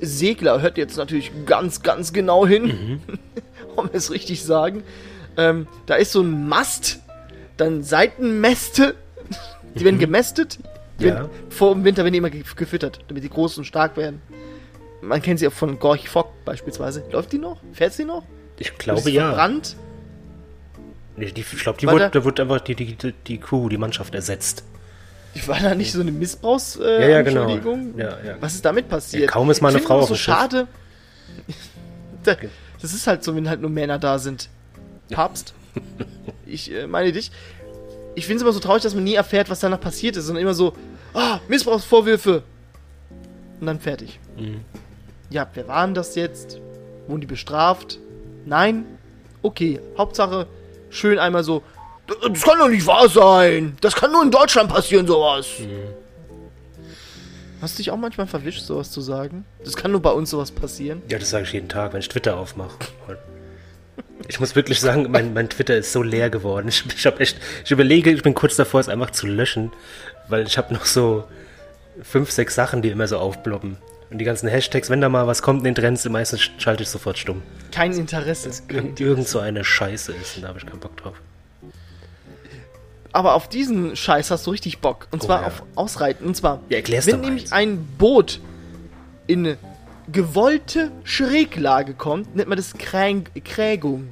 Segler 0.00 0.60
hört 0.60 0.78
jetzt 0.78 0.96
natürlich 0.96 1.32
ganz, 1.46 1.82
ganz 1.82 2.12
genau 2.12 2.46
hin. 2.46 3.00
um 3.76 3.88
es 3.92 4.10
richtig 4.10 4.44
sagen. 4.44 4.82
Ähm, 5.36 5.66
da 5.86 5.94
ist 5.94 6.12
so 6.12 6.20
ein 6.20 6.48
Mast, 6.48 7.00
dann 7.56 7.82
Seitenmäste, 7.84 8.94
die 9.76 9.84
werden 9.84 9.98
gemästet. 10.00 10.58
Die 11.00 11.04
Ja. 11.06 11.14
werden, 11.14 11.30
vor 11.48 11.74
dem 11.74 11.84
Winter 11.84 12.02
werden 12.02 12.12
die 12.12 12.18
immer 12.18 12.30
ge- 12.30 12.42
gefüttert, 12.56 12.98
damit 13.06 13.22
die 13.22 13.28
groß 13.30 13.56
und 13.58 13.64
stark 13.64 13.96
werden. 13.96 14.20
Man 15.00 15.22
kennt 15.22 15.38
sie 15.38 15.46
auch 15.46 15.52
von 15.52 15.78
Gorch 15.78 16.08
Fock 16.08 16.28
beispielsweise. 16.44 17.04
Läuft 17.12 17.30
die 17.32 17.38
noch? 17.38 17.58
Fährt 17.72 17.92
sie 17.92 18.04
noch? 18.04 18.24
Ich 18.58 18.70
Ist 18.70 18.78
glaube 18.80 19.00
sie 19.02 19.12
ja. 19.12 19.28
Verbrannt? 19.28 19.76
Nee, 21.18 21.32
die, 21.32 21.40
ich 21.40 21.58
glaube, 21.62 21.78
die 21.78 21.86
wurde, 21.86 22.04
da- 22.04 22.08
da 22.10 22.24
wird 22.24 22.40
einfach 22.40 22.60
die, 22.60 22.74
die, 22.74 22.96
die, 23.26 23.38
Crew, 23.38 23.68
die 23.68 23.76
Mannschaft 23.78 24.14
ersetzt. 24.14 24.62
War 25.46 25.60
da 25.60 25.74
nicht 25.74 25.92
so 25.92 26.00
eine 26.00 26.10
Missbrauchs 26.12 26.76
äh, 26.76 27.02
Ja, 27.02 27.08
ja, 27.08 27.22
genau. 27.22 27.48
Ja, 27.96 28.18
ja. 28.24 28.36
Was 28.40 28.54
ist 28.54 28.64
damit 28.64 28.88
passiert? 28.88 29.22
Ja, 29.24 29.28
kaum 29.30 29.50
ist 29.50 29.60
mal 29.60 29.68
Ich 29.68 29.74
eine 29.76 29.78
finde 29.80 29.88
Frau 29.88 30.00
auf 30.00 30.08
so 30.08 30.14
schade. 30.14 30.66
Da- 32.24 32.36
Das 32.80 32.92
ist 32.94 33.06
halt 33.06 33.22
so, 33.24 33.34
wenn 33.36 33.48
halt 33.48 33.60
nur 33.60 33.70
Männer 33.70 33.98
da 33.98 34.18
sind. 34.18 34.48
Papst. 35.10 35.54
Ich 36.46 36.72
äh, 36.72 36.86
meine 36.86 37.12
dich. 37.12 37.30
Ich 38.14 38.24
finde 38.24 38.36
es 38.38 38.42
immer 38.42 38.52
so 38.52 38.58
traurig, 38.60 38.82
dass 38.82 38.94
man 38.94 39.04
nie 39.04 39.14
erfährt, 39.14 39.50
was 39.50 39.60
danach 39.60 39.80
passiert 39.80 40.16
ist, 40.16 40.24
sondern 40.24 40.42
immer 40.42 40.54
so, 40.54 40.72
ah, 41.12 41.40
Missbrauchsvorwürfe. 41.48 42.42
Und 43.60 43.66
dann 43.66 43.78
fertig. 43.80 44.18
Mhm. 44.38 44.62
Ja, 45.28 45.46
wer 45.52 45.68
waren 45.68 45.92
das 45.92 46.14
jetzt? 46.14 46.58
Wurden 47.06 47.20
die 47.20 47.26
bestraft? 47.26 47.98
Nein? 48.46 48.86
Okay, 49.42 49.78
Hauptsache, 49.98 50.46
schön 50.90 51.18
einmal 51.18 51.44
so, 51.44 51.62
das 52.06 52.42
kann 52.42 52.58
doch 52.58 52.68
nicht 52.68 52.86
wahr 52.86 53.08
sein. 53.08 53.76
Das 53.80 53.94
kann 53.94 54.12
nur 54.12 54.22
in 54.22 54.30
Deutschland 54.30 54.70
passieren, 54.70 55.06
sowas. 55.06 55.46
Hast 57.60 57.74
du 57.74 57.78
dich 57.78 57.90
auch 57.90 57.96
manchmal 57.96 58.26
verwischt, 58.26 58.62
sowas 58.62 58.90
zu 58.90 59.00
sagen? 59.00 59.44
Das 59.64 59.76
kann 59.76 59.90
nur 59.90 60.00
bei 60.00 60.10
uns 60.10 60.30
sowas 60.30 60.50
passieren. 60.52 61.02
Ja, 61.08 61.18
das 61.18 61.30
sage 61.30 61.44
ich 61.44 61.52
jeden 61.52 61.68
Tag, 61.68 61.92
wenn 61.92 62.00
ich 62.00 62.08
Twitter 62.08 62.38
aufmache. 62.38 62.78
Ich 64.28 64.40
muss 64.40 64.54
wirklich 64.54 64.80
sagen, 64.80 65.08
mein, 65.10 65.32
mein 65.32 65.48
Twitter 65.48 65.76
ist 65.76 65.92
so 65.92 66.02
leer 66.02 66.30
geworden. 66.30 66.68
Ich, 66.68 66.84
ich 66.96 67.06
habe 67.06 67.20
echt, 67.20 67.38
ich 67.64 67.70
überlege, 67.70 68.10
ich 68.10 68.22
bin 68.22 68.34
kurz 68.34 68.56
davor, 68.56 68.80
es 68.80 68.88
einfach 68.88 69.10
zu 69.10 69.26
löschen, 69.26 69.72
weil 70.28 70.46
ich 70.46 70.56
habe 70.56 70.72
noch 70.72 70.84
so 70.84 71.24
fünf, 72.02 72.30
sechs 72.30 72.54
Sachen, 72.54 72.82
die 72.82 72.90
immer 72.90 73.08
so 73.08 73.18
aufploppen. 73.18 73.76
Und 74.10 74.18
die 74.18 74.24
ganzen 74.24 74.48
Hashtags, 74.48 74.88
wenn 74.88 75.00
da 75.02 75.08
mal 75.10 75.26
was 75.26 75.42
kommt 75.42 75.58
in 75.60 75.64
den 75.64 75.74
Trends, 75.74 76.02
die 76.02 76.08
meisten 76.08 76.38
schalte 76.38 76.82
ich 76.82 76.88
sofort 76.88 77.18
stumm. 77.18 77.42
Kein 77.72 77.92
Interesse. 77.92 78.50
Irgend, 78.68 78.98
irgend 79.00 79.28
so 79.28 79.38
eine 79.38 79.64
Scheiße 79.64 80.12
ist 80.12 80.36
und 80.36 80.42
da 80.42 80.48
habe 80.48 80.58
ich 80.58 80.64
keinen 80.66 80.80
Bock 80.80 80.96
drauf. 80.96 81.20
Aber 83.12 83.34
auf 83.34 83.48
diesen 83.48 83.96
Scheiß 83.96 84.30
hast 84.30 84.46
du 84.46 84.50
richtig 84.50 84.78
Bock. 84.78 85.08
Und 85.10 85.22
Oh, 85.22 85.26
zwar 85.26 85.42
ja. 85.42 85.46
auf 85.48 85.62
Ausreiten. 85.74 86.26
Und 86.26 86.36
zwar, 86.36 86.60
Ja, 86.68 86.78
wenn 87.06 87.20
nämlich 87.20 87.42
jetzt. 87.44 87.52
ein 87.52 87.86
Boot 87.98 88.40
in 89.26 89.40
eine 89.46 89.58
gewollte 90.12 90.90
Schräglage 91.04 91.94
kommt, 91.94 92.34
nennt 92.36 92.48
man 92.48 92.56
das 92.56 92.74
Kränk 92.74 93.30
Krägung. 93.44 94.08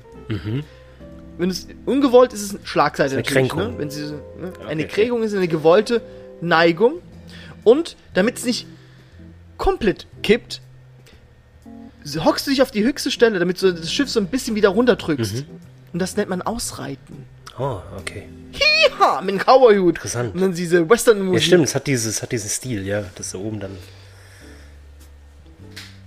Wenn 1.39 1.51
es 1.51 1.69
ungewollt 1.85 2.33
ist, 2.33 2.43
ist 2.43 2.55
es 2.55 2.69
Schlagseite 2.69 3.15
Mhm. 3.17 3.19
Eine 3.19 3.23
natürlich. 3.29 3.51
Kränkung. 3.51 3.73
Ne? 3.73 3.79
Wenn 3.79 3.91
sie, 3.91 4.03
ne? 4.13 4.53
Eine 4.67 4.83
okay. 4.85 4.93
Krägung 4.93 5.23
ist 5.23 5.35
eine 5.35 5.49
gewollte 5.49 6.03
Neigung. 6.41 6.95
Und 7.65 7.97
damit 8.15 8.39
es 8.39 8.45
nicht 8.45 8.67
komplett 9.57 10.07
kippt, 10.23 10.61
hockst 12.25 12.47
du 12.47 12.51
dich 12.51 12.63
auf 12.63 12.71
die 12.71 12.85
höchste 12.85 13.11
Stelle, 13.11 13.39
damit 13.39 13.61
du 13.61 13.73
das 13.73 13.93
Schiff 13.93 14.09
so 14.09 14.21
ein 14.21 14.29
bisschen 14.29 14.55
wieder 14.55 14.69
runterdrückst. 14.71 15.35
Mhm. 15.35 15.47
Und 15.93 15.99
das 15.99 16.17
nennt 16.17 16.29
man 16.29 16.43
Ausreiten. 16.43 17.25
Oh, 17.59 17.81
okay. 17.99 18.29
Ha, 18.99 19.21
mit 19.21 19.31
einem 19.31 19.39
Cowboyhut. 19.39 19.97
Interessant. 19.97 20.35
Und 20.35 20.41
dann 20.41 20.55
diese 20.55 20.89
Western-Musik. 20.89 21.41
Ja, 21.41 21.47
stimmt, 21.47 21.65
es 21.65 21.75
hat, 21.75 21.87
dieses, 21.87 22.23
hat 22.23 22.33
diesen 22.33 22.49
Stil, 22.49 22.87
ja. 22.87 23.05
Das 23.15 23.33
da 23.33 23.39
oben 23.39 23.61
dann. 23.61 23.77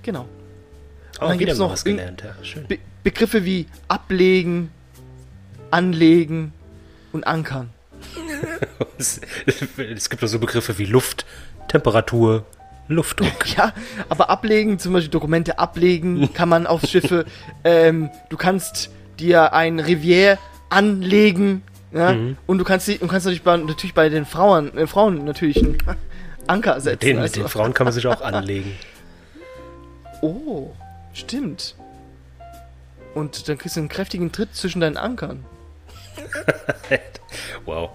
Genau. 0.04 0.28
Oh, 1.18 1.20
dann 1.20 1.34
wieder 1.34 1.38
gibt's 1.38 1.60
mal 1.60 1.66
noch 1.66 1.74
was 1.74 1.84
gelernt, 1.84 2.24
ja. 2.24 2.36
Schön. 2.44 2.68
Be 2.68 2.80
Begriffe 3.02 3.46
wie 3.46 3.66
ablegen, 3.88 4.72
anlegen 5.72 6.52
und 7.14 7.26
ankern. 7.26 7.70
Es, 8.98 9.22
es 9.78 10.10
gibt 10.10 10.24
auch 10.24 10.28
so 10.28 10.38
Begriffe 10.40 10.78
wie 10.78 10.86
Luft, 10.86 11.26
Temperatur, 11.70 12.46
Luftdruck. 12.90 13.56
Ja, 13.56 13.72
aber 14.10 14.30
ablegen, 14.30 14.80
zum 14.80 14.94
Beispiel 14.94 15.12
Dokumente 15.12 15.60
ablegen, 15.60 16.30
kann 16.34 16.50
man 16.50 16.68
auf 16.68 16.82
Schiffe. 16.82 17.26
ähm, 17.64 18.10
du 18.30 18.36
kannst 18.36 18.90
dir 19.20 19.54
ein 19.54 19.80
Revier 19.80 20.38
anlegen. 20.70 21.64
Ja? 21.92 22.14
Mhm. 22.14 22.38
Und 22.46 22.58
du 22.58 22.64
kannst, 22.64 22.88
die, 22.88 22.98
und 22.98 23.08
kannst 23.08 23.26
natürlich, 23.26 23.44
bei, 23.44 23.56
natürlich 23.58 23.94
bei 23.94 24.10
den 24.10 24.26
Frauen, 24.26 24.76
äh, 24.78 24.88
Frauen 24.88 25.24
natürlich 25.24 25.58
einen 25.58 25.78
Anker 26.48 26.82
setzen. 26.82 27.00
Den, 27.00 27.16
mit 27.18 27.24
also. 27.24 27.42
den 27.42 27.48
Frauen 27.48 27.74
kann 27.74 27.86
man 27.86 27.94
sich 27.94 28.06
auch 28.08 28.22
anlegen. 28.22 28.76
Oh, 30.22 30.72
stimmt. 31.14 31.76
Und 33.14 33.48
dann 33.48 33.58
kriegst 33.58 33.78
du 33.78 33.80
einen 33.80 33.88
kräftigen 33.88 34.34
Tritt 34.34 34.54
zwischen 34.54 34.82
deinen 34.82 34.98
Ankern. 34.98 35.46
Wow. 37.66 37.92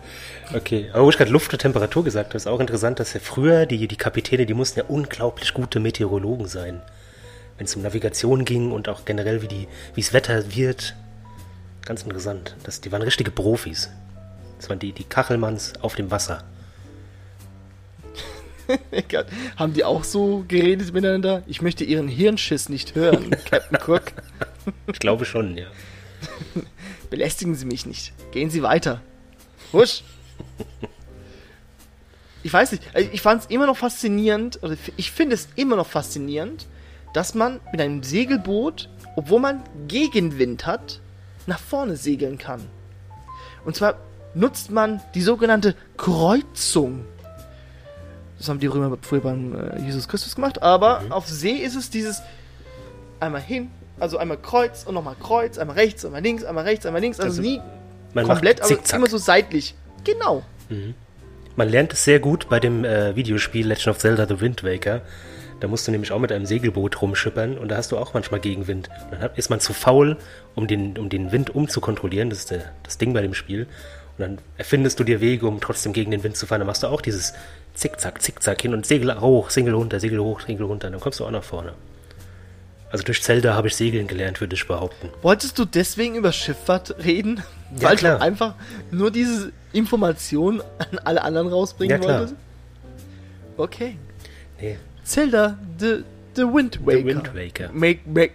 Okay, 0.55 0.89
aber 0.93 1.05
wo 1.05 1.11
ich 1.11 1.17
gerade 1.17 1.33
Luft 1.33 1.53
und 1.53 1.59
Temperatur 1.59 2.05
gesagt 2.05 2.29
habe, 2.29 2.37
ist 2.37 2.47
auch 2.47 2.61
interessant, 2.61 3.01
dass 3.01 3.13
ja 3.13 3.19
früher 3.19 3.67
die, 3.67 3.89
die 3.89 3.97
Kapitäne, 3.97 4.47
die 4.47 4.55
mussten 4.55 4.79
ja 4.79 4.85
unglaublich 4.87 5.53
gute 5.53 5.81
Meteorologen 5.81 6.47
sein. 6.47 6.81
Wenn 7.59 7.67
es 7.67 7.75
um 7.75 7.83
Navigation 7.83 8.45
ging 8.45 8.71
und 8.71 8.89
auch 8.89 9.05
generell, 9.05 9.43
wie 9.43 9.49
die, 9.49 9.69
wie 9.95 10.01
es 10.01 10.13
Wetter 10.13 10.55
wird. 10.55 10.95
Ganz 11.85 12.05
interessant. 12.05 12.55
Das, 12.63 12.81
die 12.81 12.93
waren 12.93 13.03
richtige 13.03 13.33
Profis. 13.33 13.91
Das 14.59 14.71
waren 14.71 14.79
die, 14.79 14.93
die 14.93 15.03
Kachelmanns 15.03 15.73
auf 15.83 15.97
dem 15.97 16.13
Wasser. 16.13 16.45
Haben 19.57 19.75
die 19.75 19.85
auch 19.85 20.05
so 20.05 20.45
geredet 20.47 20.95
miteinander? 20.95 21.43
Ich 21.47 21.63
möchte 21.63 21.83
ihren 21.83 22.09
Hirnschiss 22.09 22.69
nicht 22.69 22.95
hören, 22.95 23.31
Captain 23.51 23.79
Cook. 23.85 24.13
Ich 24.87 25.01
glaube 25.01 25.25
schon, 25.25 25.57
ja. 25.57 25.67
Belästigen 27.11 27.57
Sie 27.57 27.67
mich 27.67 27.87
nicht. 27.87 28.13
Gehen 28.31 28.51
Sie 28.51 28.63
weiter. 28.63 29.03
Husch. 29.73 30.05
Ich 32.43 32.53
weiß 32.53 32.73
nicht, 32.73 32.83
also 32.95 33.09
ich 33.13 33.23
fand 33.23 33.43
es 33.43 33.47
immer 33.49 33.67
noch 33.67 33.77
faszinierend, 33.77 34.63
oder 34.63 34.77
ich 34.97 35.11
finde 35.11 35.35
es 35.35 35.49
immer 35.57 35.77
noch 35.77 35.87
faszinierend, 35.87 36.67
dass 37.15 37.35
man 37.35 37.61
mit 37.73 37.81
einem 37.81 38.03
Segelboot, 38.03 38.91
obwohl 39.17 39.41
man 39.41 39.63
Gegenwind 39.89 40.67
hat, 40.67 41.01
nach 41.47 41.59
vorne 41.59 41.97
segeln 41.97 42.39
kann. 42.39 42.61
Und 43.65 43.77
zwar 43.77 43.97
nutzt 44.35 44.71
man 44.71 45.01
die 45.15 45.23
sogenannte 45.23 45.75
Kreuzung. 45.97 47.05
Das 48.39 48.49
haben 48.49 48.59
die 48.61 48.67
Römer 48.67 48.99
früher 49.01 49.21
beim 49.21 49.55
äh, 49.55 49.81
Jesus 49.81 50.09
Christus 50.09 50.35
gemacht, 50.35 50.63
aber 50.63 51.01
Mhm. 51.01 51.13
auf 51.13 51.27
See 51.29 51.53
ist 51.53 51.77
es 51.77 51.89
dieses 51.89 52.21
einmal 53.21 53.41
hin, 53.41 53.71
also 54.01 54.19
einmal 54.19 54.37
Kreuz 54.37 54.85
und 54.85 54.95
nochmal 54.95 55.17
Kreuz, 55.19 55.57
einmal 55.57 55.77
rechts, 55.77 56.05
einmal 56.05 56.21
links, 56.21 56.45
einmal 56.45 56.65
rechts, 56.65 56.85
einmal 56.85 57.01
links, 57.01 57.21
also, 57.21 57.41
Also 57.41 57.43
nie 57.43 57.63
komplett, 58.27 58.61
aber 58.61 58.77
immer 58.93 59.09
so 59.09 59.19
seitlich. 59.19 59.75
Genau. 60.05 60.43
Man 61.57 61.69
lernt 61.69 61.93
es 61.93 62.05
sehr 62.05 62.21
gut 62.21 62.49
bei 62.49 62.61
dem 62.61 62.85
äh, 62.85 63.15
Videospiel 63.17 63.67
Legend 63.67 63.89
of 63.89 63.99
Zelda 63.99 64.27
The 64.27 64.41
Wind 64.41 64.65
Waker. 64.65 65.03
Da 65.61 65.69
musst 65.69 65.87
du 65.87 65.93
nämlich 65.93 66.13
auch 66.13 66.19
mit 66.19 66.33
einem 66.33 66.47
Segelboot 66.47 67.01
rumschippern 67.01 67.57
und 67.59 67.69
da 67.69 67.77
hast 67.77 67.93
du 67.93 67.97
auch 67.97 68.13
manchmal 68.13 68.41
Gegenwind. 68.41 68.91
Dann 69.11 69.31
ist 69.37 69.51
man 69.51 69.61
zu 69.61 69.73
faul, 69.73 70.17
um 70.55 70.67
den, 70.67 70.99
um 70.99 71.09
den 71.09 71.33
Wind 71.33 71.55
umzukontrollieren. 71.55 72.29
Das 72.29 72.41
ist 72.41 72.51
der, 72.51 72.73
das 72.83 72.99
Ding 72.99 73.15
bei 73.15 73.23
dem 73.23 73.35
Spiel. 73.35 73.67
Und 74.19 74.21
dann 74.21 74.39
erfindest 74.59 75.01
du 75.01 75.05
dir 75.05 75.21
Wege, 75.21 75.47
um 75.47 75.61
trotzdem 75.61 75.93
gegen 75.93 76.11
den 76.11 76.23
Wind 76.23 76.37
zu 76.37 76.47
fahren. 76.47 76.61
Dann 76.61 76.67
machst 76.67 76.83
du 76.83 76.89
auch 76.89 77.01
dieses 77.01 77.35
Zickzack, 77.75 78.21
Zickzack 78.21 78.63
hin 78.63 78.75
und 78.75 78.85
Segel 78.85 79.21
hoch, 79.21 79.51
Segel 79.51 79.75
runter, 79.75 80.01
Segel 80.01 80.21
hoch, 80.21 80.41
Segel 80.41 80.67
runter. 80.67 80.91
Dann 80.91 81.01
kommst 81.01 81.21
du 81.21 81.25
auch 81.25 81.31
nach 81.31 81.45
vorne. 81.45 81.73
Also 82.91 83.05
durch 83.05 83.23
Zelda 83.23 83.55
habe 83.55 83.69
ich 83.69 83.77
Segeln 83.77 84.07
gelernt, 84.07 84.41
würde 84.41 84.55
ich 84.55 84.69
behaupten. 84.69 85.09
Wolltest 85.23 85.59
du 85.59 85.65
deswegen 85.65 86.15
über 86.15 86.31
Schifffahrt 86.31 86.95
reden? 87.05 87.43
Ja, 87.79 87.89
Weil 87.89 87.97
klar. 87.97 88.19
du 88.19 88.23
einfach 88.23 88.55
nur 88.91 89.11
diese 89.11 89.53
Information 89.73 90.63
an 90.79 90.99
alle 91.05 91.23
anderen 91.23 91.49
rausbringen 91.49 92.01
Ja, 92.03 92.09
wolltest? 92.09 92.35
Okay. 93.57 93.97
Nee, 94.61 94.79
Zelda, 95.05 95.59
the, 95.79 96.05
the 96.35 96.43
Wind 96.43 96.81
Waker. 96.87 96.99
The 96.99 97.05
Wind 97.05 97.35
Waker. 97.35 97.71
Make, 97.73 98.01
make, 98.07 98.33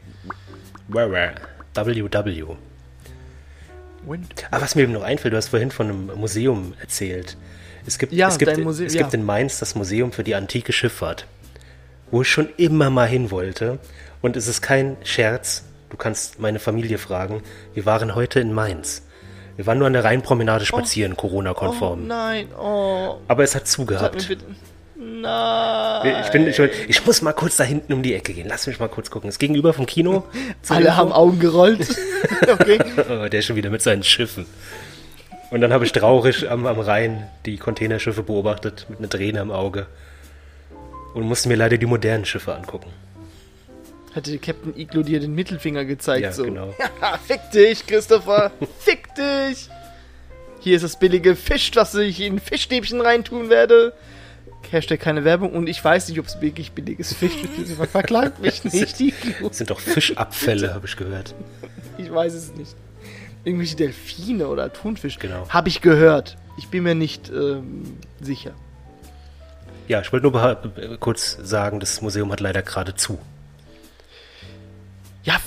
WW. 0.89 2.55
Wind. 4.05 4.47
Ah, 4.51 4.61
was 4.61 4.75
mir 4.75 4.83
eben 4.83 4.93
noch 4.93 5.03
einfällt, 5.03 5.33
du 5.33 5.37
hast 5.37 5.49
vorhin 5.49 5.71
von 5.71 5.87
einem 5.87 6.05
Museum 6.15 6.73
erzählt. 6.79 7.37
Es 7.85 7.97
gibt, 7.97 8.13
Ja, 8.13 8.27
es 8.27 8.37
gibt, 8.37 8.51
dein 8.51 8.61
Museum, 8.61 8.87
es 8.87 8.93
ja. 8.93 9.01
gibt 9.01 9.13
in 9.13 9.25
Mainz 9.25 9.59
das 9.59 9.75
Museum 9.75 10.11
für 10.11 10.23
die 10.23 10.35
antike 10.35 10.71
Schifffahrt, 10.73 11.25
wo 12.11 12.21
ich 12.21 12.29
schon 12.29 12.49
immer 12.57 12.89
mal 12.89 13.07
hin 13.07 13.31
wollte. 13.31 13.79
Und 14.21 14.35
es 14.35 14.47
ist 14.47 14.61
kein 14.61 14.97
Scherz, 15.03 15.63
du 15.89 15.97
kannst 15.97 16.39
meine 16.39 16.59
Familie 16.59 16.97
fragen. 16.97 17.41
Wir 17.73 17.85
waren 17.85 18.15
heute 18.15 18.39
in 18.39 18.53
Mainz. 18.53 19.03
Wir 19.59 19.65
waren 19.65 19.77
nur 19.77 19.87
an 19.87 19.91
der 19.93 20.05
Rheinpromenade 20.05 20.65
spazieren, 20.65 21.11
Oh 21.11 21.19
Corona-konform. 21.19 22.07
nein, 22.07 22.47
oh. 22.57 23.15
Aber 23.27 23.43
es 23.43 23.55
hat 23.55 23.67
zugehabt. 23.67 24.29
Nein. 24.95 26.23
Ich, 26.23 26.31
bin, 26.31 26.47
ich, 26.47 26.59
ich 26.87 27.05
muss 27.05 27.21
mal 27.21 27.33
kurz 27.33 27.57
da 27.57 27.65
hinten 27.65 27.91
um 27.91 28.01
die 28.01 28.13
Ecke 28.13 28.31
gehen. 28.31 28.47
Lass 28.47 28.67
mich 28.67 28.79
mal 28.79 28.87
kurz 28.87 29.11
gucken. 29.11 29.27
Das 29.27 29.35
ist 29.35 29.39
gegenüber 29.39 29.73
vom 29.73 29.85
Kino. 29.85 30.23
Alle 30.69 30.85
Info. 30.85 30.95
haben 30.95 31.11
Augen 31.11 31.39
gerollt. 31.39 31.85
okay. 32.49 32.79
Oh, 33.09 33.27
der 33.27 33.39
ist 33.39 33.47
schon 33.47 33.57
wieder 33.57 33.69
mit 33.69 33.81
seinen 33.81 34.03
Schiffen. 34.03 34.45
Und 35.51 35.59
dann 35.59 35.73
habe 35.73 35.83
ich 35.83 35.91
traurig 35.91 36.49
am, 36.49 36.65
am 36.65 36.79
Rhein 36.79 37.27
die 37.45 37.57
Containerschiffe 37.57 38.23
beobachtet, 38.23 38.85
mit 38.87 38.99
einer 38.99 39.09
Träne 39.09 39.41
im 39.41 39.51
Auge. 39.51 39.87
Und 41.13 41.23
musste 41.23 41.49
mir 41.49 41.55
leider 41.57 41.77
die 41.77 41.85
modernen 41.85 42.23
Schiffe 42.23 42.55
angucken. 42.55 42.91
Hatte 44.15 44.37
Captain 44.39 44.75
Iglo 44.75 45.03
dir 45.03 45.19
den 45.19 45.35
Mittelfinger 45.35 45.85
gezeigt. 45.85 46.23
Ja, 46.23 46.31
so. 46.31 46.43
genau. 46.43 46.73
Fick 47.27 47.51
dich, 47.51 47.85
Christopher. 47.85 48.51
fick 48.79 49.13
dich. 49.15 49.69
Hier 50.61 50.75
ist 50.75 50.81
das 50.81 50.97
billige 50.97 51.35
Fisch, 51.35 51.71
was 51.75 51.95
ich 51.95 52.19
in 52.19 52.39
Fischstäbchen 52.39 53.01
reintun 53.01 53.49
werde. 53.49 53.93
Hashtag 54.71 54.99
keine 54.99 55.23
Werbung 55.23 55.53
und 55.53 55.67
ich 55.67 55.83
weiß 55.83 56.09
nicht, 56.09 56.19
ob 56.19 56.27
es 56.27 56.41
wirklich 56.41 56.73
billiges 56.73 57.13
Fisch 57.13 57.33
ist. 57.57 57.73
Verklagt 57.91 58.39
mich 58.39 58.63
nicht, 58.63 58.99
Iglo. 58.99 59.47
Das 59.47 59.57
sind 59.57 59.69
doch 59.69 59.79
Fischabfälle, 59.79 60.73
habe 60.73 60.85
ich 60.85 60.95
gehört. 60.95 61.35
Ich 61.97 62.09
weiß 62.09 62.33
es 62.33 62.53
nicht. 62.55 62.77
Irgendwelche 63.43 63.75
Delfine 63.75 64.47
oder 64.47 64.71
Thunfisch. 64.71 65.19
Genau. 65.19 65.49
Habe 65.49 65.67
ich 65.67 65.81
gehört. 65.81 66.37
Ich 66.57 66.69
bin 66.69 66.83
mir 66.83 66.95
nicht 66.95 67.29
ähm, 67.29 67.97
sicher. 68.21 68.53
Ja, 69.89 69.99
ich 69.99 70.13
wollte 70.13 70.29
nur 70.31 70.97
kurz 71.01 71.37
sagen, 71.41 71.81
das 71.81 72.01
Museum 72.01 72.31
hat 72.31 72.39
leider 72.39 72.61
gerade 72.61 72.95
zu. 72.95 73.19
Ja, 75.23 75.39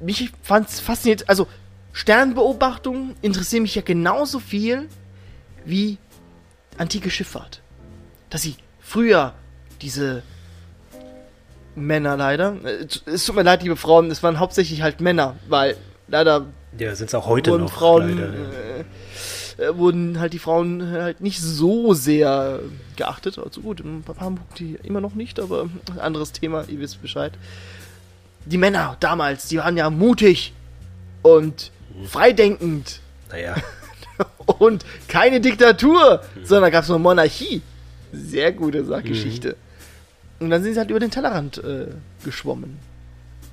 mich 0.00 0.30
fand's 0.42 0.80
faszinierend. 0.80 1.28
Also, 1.28 1.46
Sternbeobachtungen 1.92 3.16
interessieren 3.22 3.62
mich 3.62 3.74
ja 3.74 3.82
genauso 3.82 4.38
viel 4.38 4.88
wie 5.64 5.98
antike 6.76 7.10
Schifffahrt. 7.10 7.62
Dass 8.30 8.42
sie 8.42 8.56
früher 8.80 9.34
diese 9.80 10.22
Männer 11.74 12.16
leider, 12.16 12.56
äh, 12.64 12.86
es 13.06 13.24
tut 13.24 13.36
mir 13.36 13.42
leid, 13.42 13.62
liebe 13.62 13.76
Frauen, 13.76 14.10
es 14.10 14.22
waren 14.22 14.38
hauptsächlich 14.38 14.82
halt 14.82 15.00
Männer, 15.00 15.36
weil 15.48 15.76
leider 16.08 16.46
Ja, 16.78 16.94
sind 16.94 17.08
es 17.08 17.14
auch 17.14 17.26
heute 17.26 17.50
wurden 17.52 17.64
noch. 17.64 17.72
Frauen, 17.72 18.18
leider. 18.18 18.32
äh, 18.34 18.84
äh, 19.58 19.76
wurden 19.76 20.20
halt 20.20 20.32
die 20.32 20.38
Frauen 20.38 20.90
halt 20.90 21.20
nicht 21.20 21.40
so 21.40 21.94
sehr 21.94 22.60
geachtet. 22.96 23.38
Also 23.38 23.62
gut, 23.62 23.80
in 23.80 24.04
Hamburg 24.18 24.54
die 24.56 24.78
immer 24.82 25.00
noch 25.00 25.14
nicht, 25.14 25.40
aber 25.40 25.68
ein 25.90 25.98
anderes 25.98 26.32
Thema, 26.32 26.64
ihr 26.68 26.78
wisst 26.80 27.00
Bescheid. 27.00 27.32
Die 28.46 28.58
Männer 28.58 28.96
damals, 29.00 29.48
die 29.48 29.58
waren 29.58 29.76
ja 29.76 29.90
mutig 29.90 30.54
und 31.22 31.72
freidenkend 32.06 33.00
Naja, 33.30 33.56
und 34.58 34.84
keine 35.08 35.40
Diktatur, 35.40 36.22
sondern 36.42 36.70
gab 36.70 36.84
es 36.84 36.88
nur 36.88 36.98
Monarchie. 36.98 37.62
Sehr 38.12 38.52
gute 38.52 38.84
Sachgeschichte. 38.84 39.56
Und 40.38 40.50
dann 40.50 40.62
sind 40.62 40.74
sie 40.74 40.78
halt 40.78 40.90
über 40.90 41.00
den 41.00 41.10
Tellerrand 41.10 41.58
äh, 41.58 41.88
geschwommen 42.24 42.78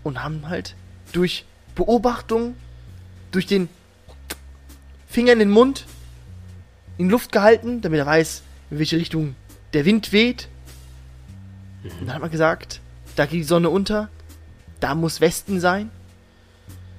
und 0.04 0.24
haben 0.24 0.50
halt 0.50 0.76
durch 1.12 1.46
Beobachtung, 1.76 2.56
durch 3.32 3.48
den 3.48 3.70
Finger 5.08 5.34
in 5.34 5.40
den 5.40 5.50
Mund, 5.50 5.86
in 6.98 7.10
Luft 7.10 7.32
gehalten, 7.32 7.82
damit 7.82 8.00
er 8.00 8.06
weiß, 8.06 8.44
in 8.70 8.80
welche 8.80 8.98
Richtung 8.98 9.36
der 9.74 9.86
Wind 9.86 10.12
weht. 10.12 10.50
Und 11.84 12.08
dann 12.08 12.16
hat 12.16 12.22
man 12.22 12.32
gesagt, 12.32 12.82
da 13.16 13.26
geht 13.26 13.40
die 13.40 13.44
Sonne 13.44 13.70
unter, 13.70 14.10
da 14.84 14.96
muss 14.96 15.22
Westen 15.22 15.62
sein. 15.62 15.90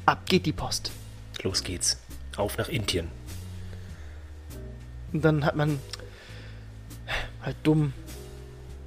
Ab 0.06 0.22
geht 0.26 0.46
die 0.46 0.52
Post. 0.52 0.90
los 1.42 1.62
geht's. 1.62 1.98
Auf 2.36 2.56
nach 2.56 2.70
Indien. 2.70 3.08
Und 5.12 5.22
dann 5.22 5.44
hat 5.44 5.54
man 5.54 5.78
halt 7.42 7.56
dumm 7.62 7.92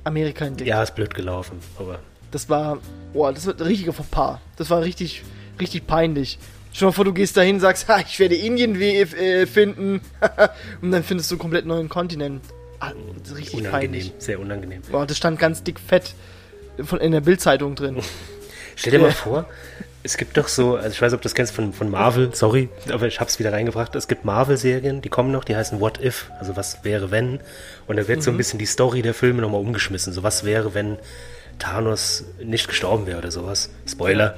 Amerika 0.03 0.45
entdeckt. 0.45 0.67
Ja, 0.67 0.81
ist 0.81 0.95
blöd 0.95 1.13
gelaufen, 1.13 1.59
aber 1.77 1.99
Das 2.31 2.49
war, 2.49 2.79
boah, 3.13 3.31
das 3.31 3.45
war 3.45 3.53
ein 3.53 3.61
richtiger 3.61 3.93
Fauxpas. 3.93 4.39
Das 4.55 4.71
war 4.71 4.81
richtig, 4.81 5.21
richtig 5.59 5.85
peinlich. 5.85 6.39
Dir 6.77 6.85
mal 6.85 6.91
vor, 6.91 7.05
du 7.05 7.13
gehst 7.13 7.37
dahin 7.37 7.55
und 7.55 7.61
sagst, 7.61 7.87
ha, 7.87 7.99
ich 7.99 8.17
werde 8.19 8.35
Indien 8.35 8.81
äh, 8.81 9.45
finden. 9.45 10.01
und 10.81 10.91
dann 10.91 11.03
findest 11.03 11.29
du 11.29 11.35
einen 11.35 11.39
komplett 11.39 11.67
neuen 11.67 11.87
Kontinent. 11.87 12.43
Ah, 12.79 12.93
das 13.19 13.31
ist 13.31 13.37
richtig 13.37 13.59
unangenehm, 13.59 13.91
peinlich. 13.91 14.13
sehr 14.17 14.39
unangenehm. 14.39 14.81
Boah, 14.91 15.05
das 15.05 15.17
stand 15.17 15.37
ganz 15.37 15.61
dick 15.61 15.79
fett 15.79 16.15
von, 16.83 16.99
in 16.99 17.11
der 17.11 17.21
Bildzeitung 17.21 17.75
drin. 17.75 18.01
Stell 18.77 18.91
dir 18.91 18.99
mal 18.99 19.11
vor, 19.11 19.45
es 20.03 20.17
gibt 20.17 20.37
doch 20.37 20.47
so, 20.47 20.75
also 20.75 20.89
ich 20.89 21.01
weiß 21.01 21.11
nicht, 21.11 21.17
ob 21.17 21.21
du 21.21 21.25
das 21.25 21.33
kennst 21.33 21.53
von, 21.53 21.73
von 21.73 21.89
Marvel, 21.89 22.29
sorry, 22.33 22.69
aber 22.91 23.07
ich 23.07 23.19
hab's 23.19 23.39
wieder 23.39 23.51
reingebracht. 23.51 23.93
Es 23.95 24.07
gibt 24.07 24.23
Marvel-Serien, 24.23 25.01
die 25.01 25.09
kommen 25.09 25.31
noch, 25.31 25.43
die 25.43 25.55
heißen 25.55 25.81
What 25.81 26.01
If, 26.01 26.31
also 26.39 26.55
was 26.55 26.83
wäre 26.83 27.09
wenn. 27.09 27.39
Und 27.87 27.97
da 27.97 28.07
wird 28.07 28.21
so 28.21 28.29
ein 28.29 28.37
bisschen 28.37 28.59
die 28.59 28.67
Story 28.67 29.01
der 29.01 29.15
Filme 29.15 29.41
nochmal 29.41 29.59
umgeschmissen. 29.59 30.13
So 30.13 30.21
was 30.21 30.43
wäre, 30.43 30.75
wenn 30.75 30.97
Thanos 31.57 32.25
nicht 32.41 32.67
gestorben 32.67 33.07
wäre 33.07 33.17
oder 33.17 33.31
sowas. 33.31 33.71
Spoiler. 33.87 34.37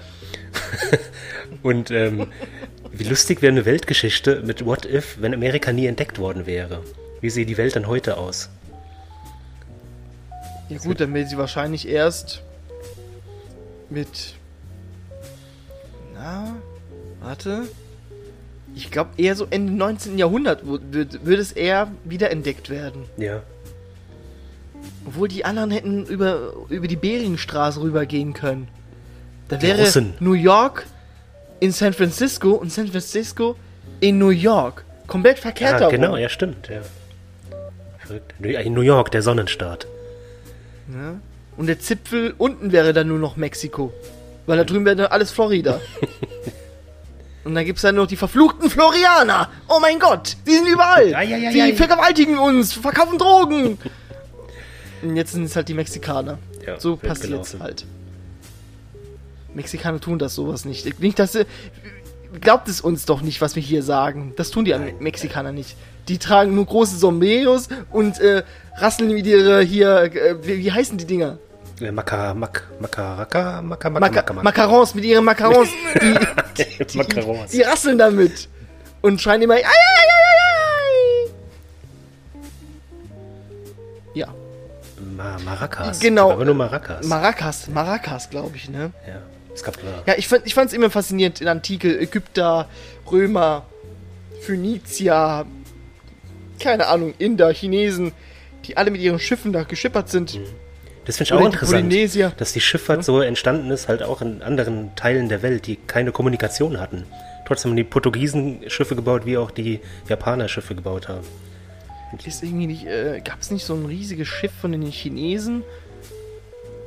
Und 1.61 1.91
ähm, 1.91 2.27
wie 2.91 3.03
lustig 3.03 3.41
wäre 3.41 3.51
eine 3.51 3.65
Weltgeschichte 3.65 4.41
mit 4.45 4.65
What 4.65 4.85
If, 4.85 5.17
wenn 5.19 5.33
Amerika 5.33 5.73
nie 5.73 5.85
entdeckt 5.85 6.17
worden 6.17 6.45
wäre. 6.45 6.81
Wie 7.19 7.29
sähe 7.29 7.45
die 7.45 7.57
Welt 7.57 7.75
dann 7.75 7.87
heute 7.87 8.17
aus? 8.17 8.49
Ja 10.69 10.77
gut, 10.77 11.01
dann 11.01 11.13
wird 11.13 11.29
sie 11.29 11.37
wahrscheinlich 11.37 11.87
erst 11.87 12.41
mit. 13.91 14.35
Na, 16.13 16.55
warte. 17.21 17.67
Ich 18.75 18.91
glaube 18.91 19.09
eher 19.17 19.35
so 19.35 19.47
Ende 19.49 19.73
19. 19.73 20.17
Jahrhundert 20.17 20.61
würde 20.65 21.41
es 21.41 21.51
eher 21.51 21.91
wiederentdeckt 22.05 22.69
werden. 22.69 23.05
Ja. 23.17 23.41
Obwohl 25.05 25.27
die 25.27 25.43
anderen 25.43 25.71
hätten 25.71 26.05
über, 26.05 26.53
über 26.69 26.87
die 26.87 26.95
Beringstraße 26.95 27.81
rübergehen 27.81 28.33
können. 28.33 28.67
Da 29.47 29.61
wäre 29.61 29.81
Russen. 29.81 30.13
New 30.19 30.33
York 30.33 30.85
in 31.59 31.71
San 31.71 31.93
Francisco 31.93 32.51
und 32.51 32.71
San 32.71 32.87
Francisco 32.87 33.55
in 33.99 34.19
New 34.19 34.29
York. 34.29 34.85
Komplett 35.07 35.39
verkehrt 35.39 35.81
Ja, 35.81 35.89
genau, 35.89 36.15
ja, 36.15 36.29
stimmt, 36.29 36.69
ja. 36.69 36.81
Verrückt. 37.97 38.33
In 38.39 38.73
New 38.73 38.81
York, 38.81 39.11
der 39.11 39.23
Sonnenstaat. 39.23 39.87
Ja. 40.93 41.19
Und 41.59 41.67
der 41.67 41.77
Zipfel 41.77 42.33
unten 42.37 42.71
wäre 42.71 42.93
dann 42.93 43.09
nur 43.09 43.19
noch 43.19 43.35
Mexiko. 43.35 43.91
Weil 44.45 44.57
da 44.57 44.63
drüben 44.63 44.85
wäre 44.85 44.95
dann 44.95 45.07
alles 45.07 45.29
Florida. 45.29 45.81
Und 47.43 47.53
dann 47.53 47.65
gibt 47.65 47.79
es 47.79 47.81
dann 47.81 47.95
noch 47.95 48.07
die 48.07 48.15
verfluchten 48.15 48.69
Florianer. 48.69 49.49
Oh 49.67 49.79
mein 49.81 49.99
Gott, 49.99 50.37
die 50.47 50.51
sind 50.51 50.69
überall. 50.69 51.09
Ja, 51.09 51.21
ja, 51.21 51.35
ja, 51.35 51.65
die 51.65 51.73
vergewaltigen 51.73 52.39
uns, 52.39 52.71
verkaufen 52.71 53.17
Drogen. 53.17 53.77
Und 55.01 55.17
jetzt 55.17 55.33
sind 55.33 55.43
es 55.43 55.55
halt 55.57 55.67
die 55.67 55.73
Mexikaner. 55.73 56.39
So 56.77 56.95
passiert's 56.95 57.21
gelaufen. 57.51 57.59
halt. 57.61 57.85
Mexikaner 59.53 59.99
tun 59.99 60.17
das 60.17 60.35
sowas 60.35 60.63
nicht. 60.63 61.01
Nicht, 61.01 61.19
dass 61.19 61.33
sie. 61.33 61.45
Glaubt 62.39 62.69
es 62.69 62.79
uns 62.79 63.05
doch 63.05 63.21
nicht, 63.21 63.41
was 63.41 63.57
wir 63.57 63.63
hier 63.63 63.83
sagen. 63.83 64.31
Das 64.37 64.49
tun 64.49 64.63
die 64.63 64.71
Nein. 64.71 64.95
Mexikaner 64.99 65.51
nicht. 65.51 65.75
Die 66.07 66.19
tragen 66.19 66.55
nur 66.55 66.65
große 66.65 66.95
Sombreros 66.95 67.67
und 67.91 68.17
äh, 68.21 68.43
rasseln 68.77 69.13
mit 69.13 69.25
ihre 69.25 69.61
hier. 69.61 70.03
Äh, 70.03 70.37
wie, 70.41 70.59
wie 70.59 70.71
heißen 70.71 70.97
die 70.97 71.05
Dinger? 71.05 71.37
Äh, 71.81 71.91
Makaraka, 71.91 72.33
Maka, 72.33 73.61
Maka, 73.61 73.61
Maca 73.61 73.89
Maka. 73.89 74.33
Macarons, 74.33 74.95
mit 74.95 75.05
ihren 75.05 75.23
Macarons. 75.23 75.69
Die, 76.01 76.83
die, 76.85 76.97
Macarons. 76.97 77.51
die 77.51 77.61
rasseln 77.61 77.97
damit. 77.97 78.49
Und 79.01 79.21
schreien 79.21 79.41
immer. 79.41 79.53
Ai, 79.53 79.63
ai, 79.63 79.65
ai. 79.65 80.09
Ja. 84.13 84.27
Ma 85.15 85.37
Maracas. 85.45 85.99
Genau. 85.99 86.31
Aber 86.31 86.43
nur 86.43 86.55
Maracas. 86.55 87.05
Maracas, 87.05 87.67
Maracas, 87.69 88.29
glaube 88.29 88.57
ich, 88.57 88.69
ne? 88.69 88.91
ja. 89.07 89.21
Es 89.53 89.63
gab 89.63 89.77
äh, 89.77 89.81
Ja, 90.05 90.13
ich 90.17 90.27
fand 90.27 90.45
ich 90.45 90.53
fand's 90.53 90.73
immer 90.73 90.89
faszinierend 90.89 91.41
in 91.41 91.47
Antike, 91.47 91.99
Ägypter, 91.99 92.67
Römer, 93.09 93.65
Phönizier, 94.41 95.45
keine 96.59 96.87
Ahnung, 96.87 97.13
Inder, 97.17 97.51
Chinesen, 97.53 98.11
die 98.65 98.77
alle 98.77 98.91
mit 98.91 99.01
ihren 99.01 99.19
Schiffen 99.19 99.53
da 99.53 99.63
geschippert 99.63 100.09
sind. 100.09 100.39
Das 101.09 101.17
finde 101.17 101.29
ich 101.29 101.33
Oder 101.33 101.41
auch 101.41 101.45
interessant, 101.47 101.89
Polynesier. 101.89 102.33
dass 102.37 102.53
die 102.53 102.61
Schifffahrt 102.61 103.03
so 103.03 103.19
entstanden 103.19 103.71
ist, 103.71 103.87
halt 103.87 104.03
auch 104.03 104.21
in 104.21 104.43
anderen 104.43 104.95
Teilen 104.95 105.27
der 105.27 105.41
Welt, 105.41 105.65
die 105.65 105.75
keine 105.75 106.11
Kommunikation 106.11 106.79
hatten. 106.79 107.03
Trotzdem 107.47 107.71
haben 107.71 107.77
die 107.77 107.83
Portugiesen 107.83 108.59
Schiffe 108.69 108.95
gebaut, 108.95 109.25
wie 109.25 109.35
auch 109.35 109.49
die 109.49 109.79
Japaner 110.07 110.47
Schiffe 110.47 110.75
gebaut 110.75 111.07
haben. 111.07 111.25
Ist 112.23 112.43
irgendwie 112.43 112.67
nicht, 112.67 112.85
äh, 112.85 113.21
gab 113.25 113.41
es 113.41 113.49
nicht 113.49 113.65
so 113.65 113.73
ein 113.73 113.87
riesiges 113.87 114.27
Schiff 114.27 114.51
von 114.61 114.71
den 114.71 114.83
Chinesen? 114.83 115.63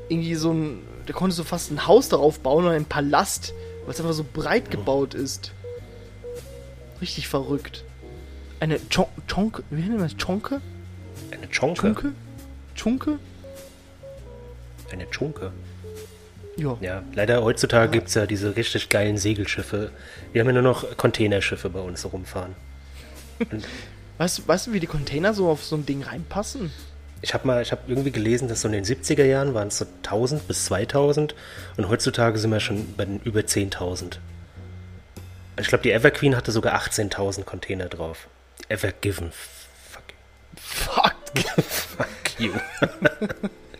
Irgendwie 0.08 0.36
so 0.36 0.52
ein, 0.52 0.84
der 1.08 1.16
konnte 1.16 1.34
so 1.34 1.42
fast 1.42 1.72
ein 1.72 1.88
Haus 1.88 2.08
darauf 2.08 2.38
bauen 2.38 2.64
oder 2.64 2.76
einen 2.76 2.84
Palast, 2.84 3.52
weil 3.86 3.92
es 3.92 3.98
einfach 3.98 4.12
so 4.12 4.24
breit 4.32 4.70
gebaut 4.70 5.14
ist. 5.14 5.50
Richtig 7.00 7.26
verrückt. 7.26 7.82
Eine 8.60 8.78
Chon 8.88 9.06
Chonke, 9.26 9.64
wie 9.70 9.80
nennt 9.80 9.98
man 9.98 10.08
das? 10.08 10.16
Chonke? 10.16 10.60
Eine 11.32 11.48
Chonke. 11.48 11.82
Chunke? 11.82 12.12
Chunke? 12.76 13.18
Eine 14.92 15.08
Chunke. 15.10 15.52
Ja. 16.58 16.76
Ja, 16.82 17.02
leider 17.14 17.42
heutzutage 17.42 17.90
gibt 17.90 18.08
es 18.08 18.14
ja 18.14 18.26
diese 18.26 18.54
richtig 18.56 18.90
geilen 18.90 19.16
Segelschiffe. 19.16 19.90
Wir 20.32 20.40
haben 20.42 20.48
ja 20.48 20.52
nur 20.52 20.62
noch 20.62 20.96
Containerschiffe 20.98 21.70
bei 21.70 21.80
uns 21.80 22.04
rumfahren. 22.12 22.54
Weißt, 24.18 24.38
du- 24.38 24.42
weißt 24.48 24.66
du, 24.66 24.72
wie 24.74 24.80
die 24.80 24.86
Container 24.86 25.32
so 25.32 25.48
auf 25.48 25.64
so 25.64 25.76
ein 25.76 25.86
Ding 25.86 26.02
reinpassen? 26.02 26.70
Ich 27.22 27.32
habe 27.34 27.46
mal, 27.46 27.62
ich 27.62 27.72
habe 27.72 27.82
irgendwie 27.86 28.10
gelesen, 28.10 28.48
dass 28.48 28.60
so 28.60 28.68
in 28.68 28.72
den 28.74 28.84
70er 28.84 29.24
Jahren 29.24 29.54
waren 29.54 29.68
es 29.68 29.78
so 29.78 29.86
1000 30.02 30.46
bis 30.46 30.66
2000 30.66 31.34
und 31.78 31.88
heutzutage 31.88 32.38
sind 32.38 32.50
wir 32.50 32.60
schon 32.60 32.94
bei 32.96 33.04
den 33.06 33.20
über 33.20 33.40
10.000. 33.40 34.18
Ich 35.58 35.68
glaube, 35.68 35.82
die 35.84 35.92
Everqueen 35.92 36.36
hatte 36.36 36.52
sogar 36.52 36.74
18.000 36.78 37.44
Container 37.44 37.86
drauf. 37.86 38.26
Evergiven. 38.68 39.32
Fuck, 39.90 40.02
Fuck. 40.56 41.14
fuck 41.64 42.08
you. 42.38 42.52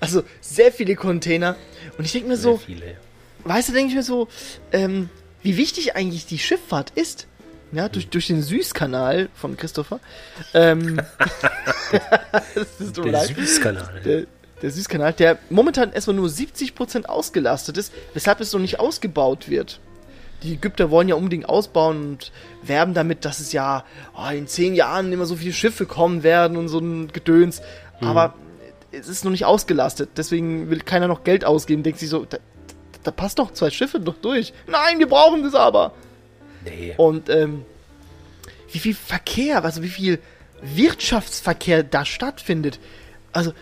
Also 0.00 0.22
sehr 0.40 0.72
viele 0.72 0.94
Container. 0.96 1.56
Und 1.96 2.04
ich 2.04 2.12
denke 2.12 2.28
mir 2.28 2.36
Sehr 2.36 2.52
so, 2.52 2.56
viele. 2.58 2.96
weißt 3.44 3.68
du, 3.68 3.72
denke 3.72 3.90
ich 3.90 3.96
mir 3.96 4.02
so, 4.02 4.28
ähm, 4.72 5.08
wie 5.42 5.56
wichtig 5.56 5.96
eigentlich 5.96 6.26
die 6.26 6.38
Schifffahrt 6.38 6.90
ist. 6.94 7.26
Ja, 7.70 7.88
durch, 7.88 8.08
durch 8.08 8.28
den 8.28 8.42
Süßkanal 8.42 9.28
von 9.34 9.56
Christopher. 9.56 10.00
Ähm, 10.54 11.00
so 12.94 13.02
Der 13.02 13.12
leid. 13.12 13.34
Süßkanal. 13.36 14.00
Der, 14.04 14.26
der 14.62 14.70
Süßkanal, 14.70 15.12
der 15.12 15.38
momentan 15.50 15.92
erstmal 15.92 16.16
nur 16.16 16.28
70% 16.28 17.04
ausgelastet 17.06 17.76
ist, 17.76 17.92
weshalb 18.14 18.40
es 18.40 18.52
noch 18.52 18.60
nicht 18.60 18.80
ausgebaut 18.80 19.48
wird. 19.48 19.80
Die 20.42 20.54
Ägypter 20.54 20.90
wollen 20.90 21.08
ja 21.08 21.16
unbedingt 21.16 21.48
ausbauen 21.48 22.10
und 22.10 22.32
werben 22.62 22.94
damit, 22.94 23.24
dass 23.24 23.40
es 23.40 23.52
ja 23.52 23.84
oh, 24.16 24.30
in 24.30 24.46
zehn 24.46 24.74
Jahren 24.74 25.12
immer 25.12 25.26
so 25.26 25.36
viele 25.36 25.52
Schiffe 25.52 25.84
kommen 25.84 26.22
werden 26.22 26.56
und 26.56 26.68
so 26.68 26.78
ein 26.78 27.08
Gedöns. 27.12 27.60
Aber 28.00 28.34
es 28.98 29.08
ist 29.08 29.24
noch 29.24 29.30
nicht 29.30 29.44
ausgelastet. 29.44 30.10
Deswegen 30.16 30.70
will 30.70 30.80
keiner 30.80 31.08
noch 31.08 31.24
Geld 31.24 31.44
ausgeben. 31.44 31.82
Denkt 31.82 31.98
sich 31.98 32.08
so, 32.08 32.24
da, 32.24 32.38
da 33.02 33.10
passt 33.10 33.38
doch 33.38 33.52
zwei 33.52 33.70
Schiffe 33.70 34.00
doch 34.00 34.16
durch. 34.16 34.52
Nein, 34.66 34.98
wir 34.98 35.08
brauchen 35.08 35.42
das 35.42 35.54
aber. 35.54 35.94
Nee. 36.64 36.94
Und 36.96 37.28
ähm, 37.30 37.64
wie 38.70 38.78
viel 38.78 38.94
Verkehr, 38.94 39.64
also 39.64 39.82
wie 39.82 39.88
viel 39.88 40.18
Wirtschaftsverkehr 40.62 41.82
da 41.82 42.04
stattfindet. 42.04 42.78
Also 43.32 43.52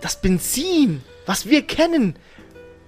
das 0.00 0.20
Benzin, 0.20 1.02
was 1.26 1.46
wir 1.46 1.66
kennen, 1.66 2.16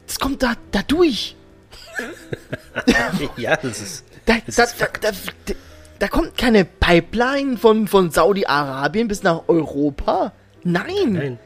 das 0.07 0.18
kommt 0.18 0.42
da, 0.42 0.55
da 0.71 0.83
durch. 0.83 1.37
Ja, 3.37 3.57
das 3.57 3.81
ist. 3.81 4.05
Da, 4.25 4.37
Das 4.47 4.57
da, 4.57 4.64
ist 4.64 4.81
da, 4.81 4.87
da, 5.01 5.11
da, 5.47 5.55
da 5.99 6.09
kommt 6.09 6.38
keine 6.38 6.64
Pipeline 6.64 7.57
von, 7.57 7.88
von 7.88 8.11
Saudi-Arabien 8.11 9.09
bis 9.09 9.23
nach 9.23 9.49
Europa. 9.49 10.33
Nein, 10.62 11.12
Nein. 11.12 11.38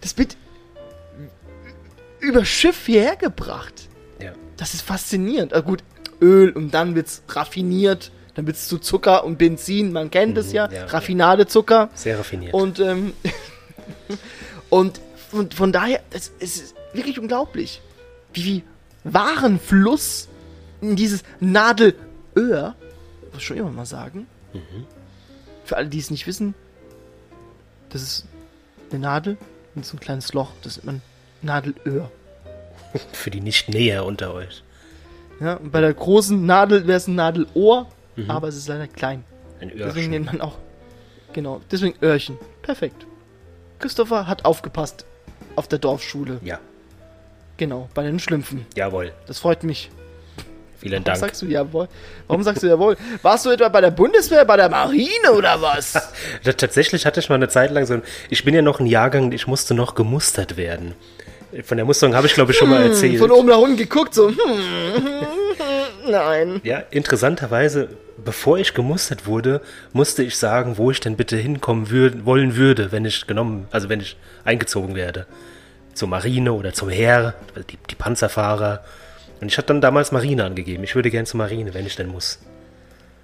Das 0.00 0.16
wird 0.18 0.36
über 2.20 2.44
Schiff 2.44 2.86
hierher 2.86 3.16
gebracht. 3.16 3.88
Ja. 4.20 4.32
Das 4.56 4.74
ist 4.74 4.82
faszinierend. 4.82 5.52
Also 5.52 5.66
gut, 5.66 5.84
Öl 6.20 6.50
und 6.50 6.72
dann 6.72 6.94
wird's 6.94 7.22
raffiniert, 7.28 8.10
dann 8.34 8.46
wird's 8.46 8.68
zu 8.68 8.78
Zucker 8.78 9.24
und 9.24 9.38
Benzin, 9.38 9.92
man 9.92 10.10
kennt 10.10 10.36
es 10.38 10.52
ja, 10.52 10.70
ja. 10.70 10.86
Raffinadezucker. 10.86 11.90
Sehr 11.94 12.18
raffiniert. 12.18 12.54
Und, 12.54 12.80
ähm, 12.80 13.12
und 14.70 15.00
von, 15.30 15.50
von 15.50 15.72
daher, 15.72 16.00
es, 16.10 16.32
es 16.40 16.56
ist 16.56 16.74
wirklich 16.92 17.18
unglaublich, 17.18 17.80
wie 18.32 18.42
viel 18.42 18.62
Warenfluss 19.04 20.28
in 20.80 20.96
dieses 20.96 21.22
Nadelöhr, 21.40 22.74
muss 23.32 23.42
schon 23.42 23.56
immer 23.56 23.70
mal 23.70 23.86
sagen, 23.86 24.26
für 25.64 25.76
alle, 25.76 25.88
die 25.88 25.98
es 25.98 26.10
nicht 26.10 26.26
wissen, 26.26 26.54
das 27.90 28.02
ist 28.02 28.26
eine 28.90 29.00
Nadel 29.00 29.36
und 29.76 29.84
so 29.86 29.96
ein 29.96 30.00
kleines 30.00 30.32
Loch, 30.32 30.50
das 30.62 30.76
nennt 30.76 30.86
man 30.86 31.02
Nadelöhr. 31.42 32.10
Für 33.12 33.30
die 33.30 33.40
nicht 33.40 33.68
näher 33.68 34.04
unter 34.04 34.34
euch. 34.34 34.62
Ja, 35.40 35.60
bei 35.62 35.80
der 35.82 35.92
großen 35.92 36.44
Nadel 36.46 36.86
wäre 36.86 36.96
es 36.96 37.06
ein 37.06 37.14
Nadelohr, 37.14 37.86
aber 38.26 38.48
es 38.48 38.56
ist 38.56 38.68
leider 38.68 38.88
klein. 38.88 39.22
Ein 39.60 39.68
Deswegen 39.68 39.84
Öhrchen. 39.96 40.10
nennt 40.10 40.26
man 40.26 40.40
auch. 40.40 40.56
Genau, 41.34 41.60
deswegen 41.70 41.94
Öhrchen. 42.02 42.38
Perfekt. 42.62 43.06
Christopher 43.78 44.26
hat 44.26 44.46
aufgepasst 44.46 45.04
auf 45.54 45.68
der 45.68 45.78
Dorfschule. 45.78 46.40
Ja, 46.42 46.58
Genau, 47.58 47.88
bei 47.94 48.02
den 48.02 48.18
Schlümpfen. 48.18 48.66
jawohl. 48.74 49.12
Das 49.26 49.38
freut 49.38 49.62
mich. 49.62 49.90
Vielen 50.78 50.92
Warum 50.92 51.04
Dank. 51.04 51.18
sagst 51.18 51.42
du 51.42 51.46
jawohl? 51.46 51.88
Warum 52.26 52.42
sagst 52.42 52.62
du 52.62 52.66
jawohl? 52.66 52.96
Warst 53.22 53.46
du 53.46 53.50
etwa 53.50 53.68
bei 53.68 53.80
der 53.80 53.90
Bundeswehr, 53.90 54.44
bei 54.44 54.56
der 54.56 54.68
Marine 54.68 55.32
oder 55.34 55.60
was? 55.62 55.94
Tatsächlich 56.56 57.06
hatte 57.06 57.20
ich 57.20 57.28
mal 57.28 57.36
eine 57.36 57.48
Zeit 57.48 57.70
lang 57.70 57.86
so 57.86 57.94
ein, 57.94 58.02
ich 58.30 58.44
bin 58.44 58.54
ja 58.54 58.62
noch 58.62 58.80
ein 58.80 58.86
Jahrgang, 58.86 59.32
ich 59.32 59.46
musste 59.46 59.74
noch 59.74 59.94
gemustert 59.94 60.56
werden. 60.56 60.94
Von 61.64 61.78
der 61.78 61.86
Musterung 61.86 62.14
habe 62.14 62.26
ich 62.26 62.34
glaube 62.34 62.52
ich 62.52 62.58
schon 62.58 62.68
mal 62.68 62.82
erzählt. 62.82 63.14
Hm, 63.14 63.18
Von 63.20 63.30
oben 63.30 63.48
nach 63.48 63.58
unten 63.58 63.76
geguckt, 63.76 64.12
so, 64.12 64.28
hm, 64.28 64.36
nein. 66.10 66.60
Ja, 66.64 66.82
interessanterweise, 66.90 67.88
bevor 68.22 68.58
ich 68.58 68.74
gemustert 68.74 69.26
wurde, 69.26 69.60
musste 69.92 70.22
ich 70.22 70.36
sagen, 70.36 70.76
wo 70.76 70.90
ich 70.90 71.00
denn 71.00 71.16
bitte 71.16 71.36
hinkommen 71.36 71.88
würd, 71.90 72.26
wollen 72.26 72.56
würde, 72.56 72.92
wenn 72.92 73.04
ich 73.04 73.26
genommen, 73.26 73.68
also 73.70 73.88
wenn 73.88 74.00
ich 74.00 74.16
eingezogen 74.44 74.94
werde. 74.94 75.26
Zur 75.94 76.08
Marine 76.08 76.52
oder 76.52 76.74
zum 76.74 76.90
Heer, 76.90 77.34
die, 77.70 77.78
die 77.88 77.94
Panzerfahrer. 77.94 78.84
Und 79.40 79.48
ich 79.48 79.58
hatte 79.58 79.68
dann 79.68 79.80
damals 79.80 80.12
Marine 80.12 80.44
angegeben. 80.44 80.82
Ich 80.84 80.94
würde 80.94 81.10
gern 81.10 81.26
zur 81.26 81.38
Marine, 81.38 81.74
wenn 81.74 81.86
ich 81.86 81.96
denn 81.96 82.08
muss. 82.08 82.38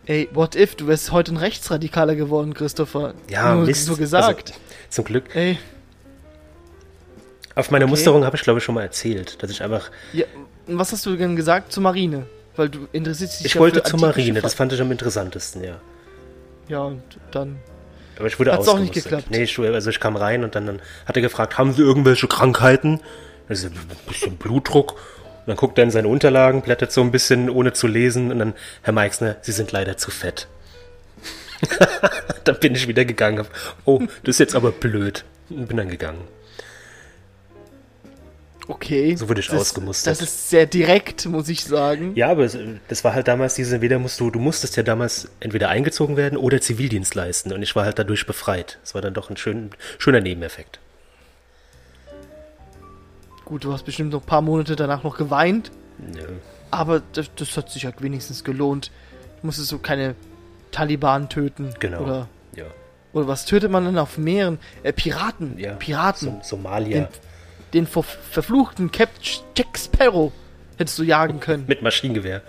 Ey, 0.07 0.29
what 0.33 0.57
if, 0.57 0.75
du 0.75 0.87
wärst 0.89 1.13
heute 1.13 1.33
ein 1.33 1.37
Rechtsradikaler 1.37 2.17
geworden, 2.17 2.55
Christopher. 2.55 3.15
Ja, 3.31 3.55
Nur 3.55 3.67
Mist. 3.67 3.87
so 3.87 3.97
gesagt. 3.97 4.51
Also, 4.51 4.61
zum 4.91 5.05
Glück. 5.05 5.35
Ey, 5.35 5.59
Auf 7.55 7.71
meiner 7.71 7.85
okay. 7.85 7.91
Musterung 7.91 8.25
habe 8.25 8.37
ich 8.37 8.43
glaube 8.43 8.59
ich 8.59 8.65
schon 8.65 8.75
mal 8.75 8.83
erzählt, 8.83 9.43
dass 9.43 9.51
ich 9.51 9.63
einfach, 9.63 9.91
ja, 10.13 10.25
was 10.67 10.93
hast 10.93 11.07
du 11.07 11.17
denn 11.17 11.37
gesagt 11.37 11.73
zur 11.73 11.83
Marine? 11.83 12.27
Weil 12.57 12.69
du 12.69 12.89
interessierst 12.93 13.41
dich 13.41 13.47
ich 13.47 13.55
ja 13.55 13.61
wollte 13.61 13.83
zur 13.83 14.01
Marine, 14.01 14.41
das 14.41 14.53
Schifffahrt. 14.53 14.55
fand 14.55 14.73
ich 14.73 14.81
am 14.81 14.91
interessantesten, 14.91 15.65
ja. 15.65 15.81
Ja, 16.69 16.81
und 16.83 17.03
dann 17.31 17.59
Aber 18.19 18.27
ich 18.27 18.39
wurde 18.39 18.53
Hat's 18.53 18.69
auch 18.69 18.79
nicht 18.79 18.95
geklappt? 18.95 19.27
Nee, 19.31 19.43
ich, 19.45 19.59
also 19.59 19.91
ich 19.91 20.01
kam 20.01 20.17
rein 20.17 20.45
und 20.45 20.55
dann, 20.55 20.67
dann 20.67 20.83
hat 21.07 21.17
er 21.17 21.23
gefragt, 21.23 21.59
haben 21.59 21.73
Sie 21.73 21.83
irgendwelche 21.83 22.27
Krankheiten? 22.29 23.01
Ich 23.49 23.61
so, 23.61 23.67
ein 23.69 23.75
bisschen 24.09 24.37
Blutdruck. 24.37 24.97
Und 25.43 25.49
dann 25.49 25.57
guckt 25.57 25.77
er 25.79 25.85
in 25.85 25.91
seine 25.91 26.09
Unterlagen, 26.09 26.63
blättert 26.63 26.93
so 26.93 27.01
ein 27.01 27.11
bisschen, 27.11 27.51
ohne 27.51 27.73
zu 27.73 27.87
lesen. 27.87 28.31
Und 28.31 28.39
dann, 28.39 28.55
Herr 28.83 28.93
Meixner, 28.93 29.37
Sie 29.43 29.53
sind 29.53 29.73
leider 29.73 29.97
zu 29.97 30.11
fett. 30.11 30.47
dann 32.45 32.59
bin 32.61 32.75
ich 32.75 32.87
wieder 32.87 33.05
gegangen. 33.05 33.39
Hab, 33.39 33.51
oh, 33.85 34.01
das 34.25 34.37
ist 34.37 34.39
jetzt 34.39 34.55
aber 34.55 34.71
blöd. 34.71 35.25
Und 35.51 35.67
bin 35.67 35.77
dann 35.77 35.89
gegangen. 35.89 36.23
Okay. 38.69 39.17
So 39.17 39.29
wurde 39.29 39.41
ich 39.41 39.49
das, 39.49 39.61
ausgemustert. 39.61 40.13
Das 40.13 40.23
ist 40.23 40.51
sehr 40.51 40.67
direkt, 40.67 41.27
muss 41.27 41.49
ich 41.49 41.65
sagen. 41.65 42.13
Ja, 42.15 42.29
aber 42.29 42.49
das 42.89 43.05
war 43.05 43.15
halt 43.15 43.29
damals 43.29 43.55
diese, 43.55 43.75
entweder 43.75 43.99
musst 43.99 44.21
du, 44.21 44.31
du 44.31 44.39
musstest 44.39 44.77
ja 44.77 44.83
damals 44.83 45.29
entweder 45.41 45.69
eingezogen 45.69 46.17
werden 46.17 46.39
oder 46.39 46.61
Zivildienst 46.61 47.15
leisten 47.15 47.53
und 47.53 47.63
ich 47.63 47.75
war 47.75 47.85
halt 47.85 47.99
dadurch 47.99 48.27
befreit. 48.27 48.79
Das 48.83 48.95
war 48.95 49.03
dann 49.03 49.15
doch 49.15 49.31
ein 49.31 49.37
schön, 49.37 49.71
schöner 49.99 50.21
Nebeneffekt. 50.21 50.79
Gut, 53.53 53.65
du 53.65 53.73
hast 53.75 53.85
bestimmt 53.85 54.13
noch 54.13 54.23
ein 54.23 54.27
paar 54.27 54.41
Monate 54.41 54.77
danach 54.77 55.03
noch 55.05 55.19
geweint, 55.19 55.71
Nö. 55.99 56.23
aber 56.71 57.03
das, 57.13 57.31
das 57.37 57.55
hat 57.55 57.69
sich 57.71 57.85
halt 57.85 58.01
wenigstens 58.01 58.45
gelohnt. 58.45 58.91
Du 59.43 59.47
musstest 59.47 59.69
so 59.69 59.77
keine 59.77 60.15
Taliban 60.71 61.29
töten. 61.29 61.75
Genau. 61.79 62.01
Oder, 62.01 62.29
Ja. 62.57 62.65
oder 63.13 63.29
was 63.29 63.45
tötet 63.45 63.71
man 63.71 63.85
denn 63.85 63.99
auf 63.99 64.17
Meeren? 64.17 64.59
Äh, 64.83 64.95
Piraten. 64.95 65.59
ja. 65.59 65.75
Piraten. 65.75 66.29
Som 66.29 66.41
Somalia. 66.43 67.01
Den, 67.03 67.09
den 67.75 67.87
ver 67.87 68.05
verfluchten 68.05 68.91
Captain 68.91 69.23
Jack 69.55 69.77
Sparrow 69.79 70.33
hättest 70.79 70.99
du 70.99 71.03
jagen 71.03 71.39
können. 71.39 71.65
Mit 71.69 71.83
Maschinengewehr. 71.83 72.41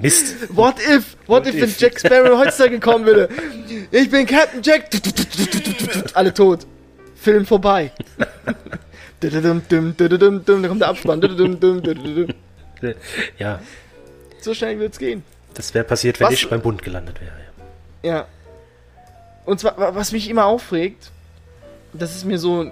Mist. 0.00 0.48
What 0.56 0.76
if? 0.80 1.18
What, 1.26 1.44
What 1.44 1.46
if, 1.46 1.56
if? 1.56 1.60
wenn 1.60 1.74
Jack 1.76 2.00
Sparrow 2.00 2.38
heutzutage 2.38 2.80
kommen 2.80 3.04
würde? 3.04 3.28
Ich 3.90 4.08
bin 4.08 4.24
Captain 4.26 4.62
Jack. 4.62 4.88
Alle 6.14 6.32
tot. 6.32 6.66
Film 7.16 7.44
vorbei. 7.44 7.92
Da 9.20 9.28
kommt 10.68 10.80
der 10.80 10.88
Abspann. 10.88 11.20
Ja, 13.38 13.60
So 14.40 14.52
schnell 14.54 14.78
wird's 14.78 14.98
gehen. 14.98 15.22
das 15.54 15.72
wäre 15.72 15.84
passiert, 15.84 16.20
wenn 16.20 16.26
Was- 16.26 16.34
ich 16.34 16.48
beim 16.50 16.60
Bund 16.60 16.82
gelandet 16.82 17.20
wäre. 17.20 17.32
Ja. 18.02 18.26
Und 19.46 19.60
zwar, 19.60 19.78
wa- 19.78 19.94
was 19.94 20.12
mich 20.12 20.28
immer 20.28 20.44
aufregt, 20.44 21.10
das 21.94 22.14
ist 22.16 22.24
mir 22.26 22.38
so, 22.38 22.70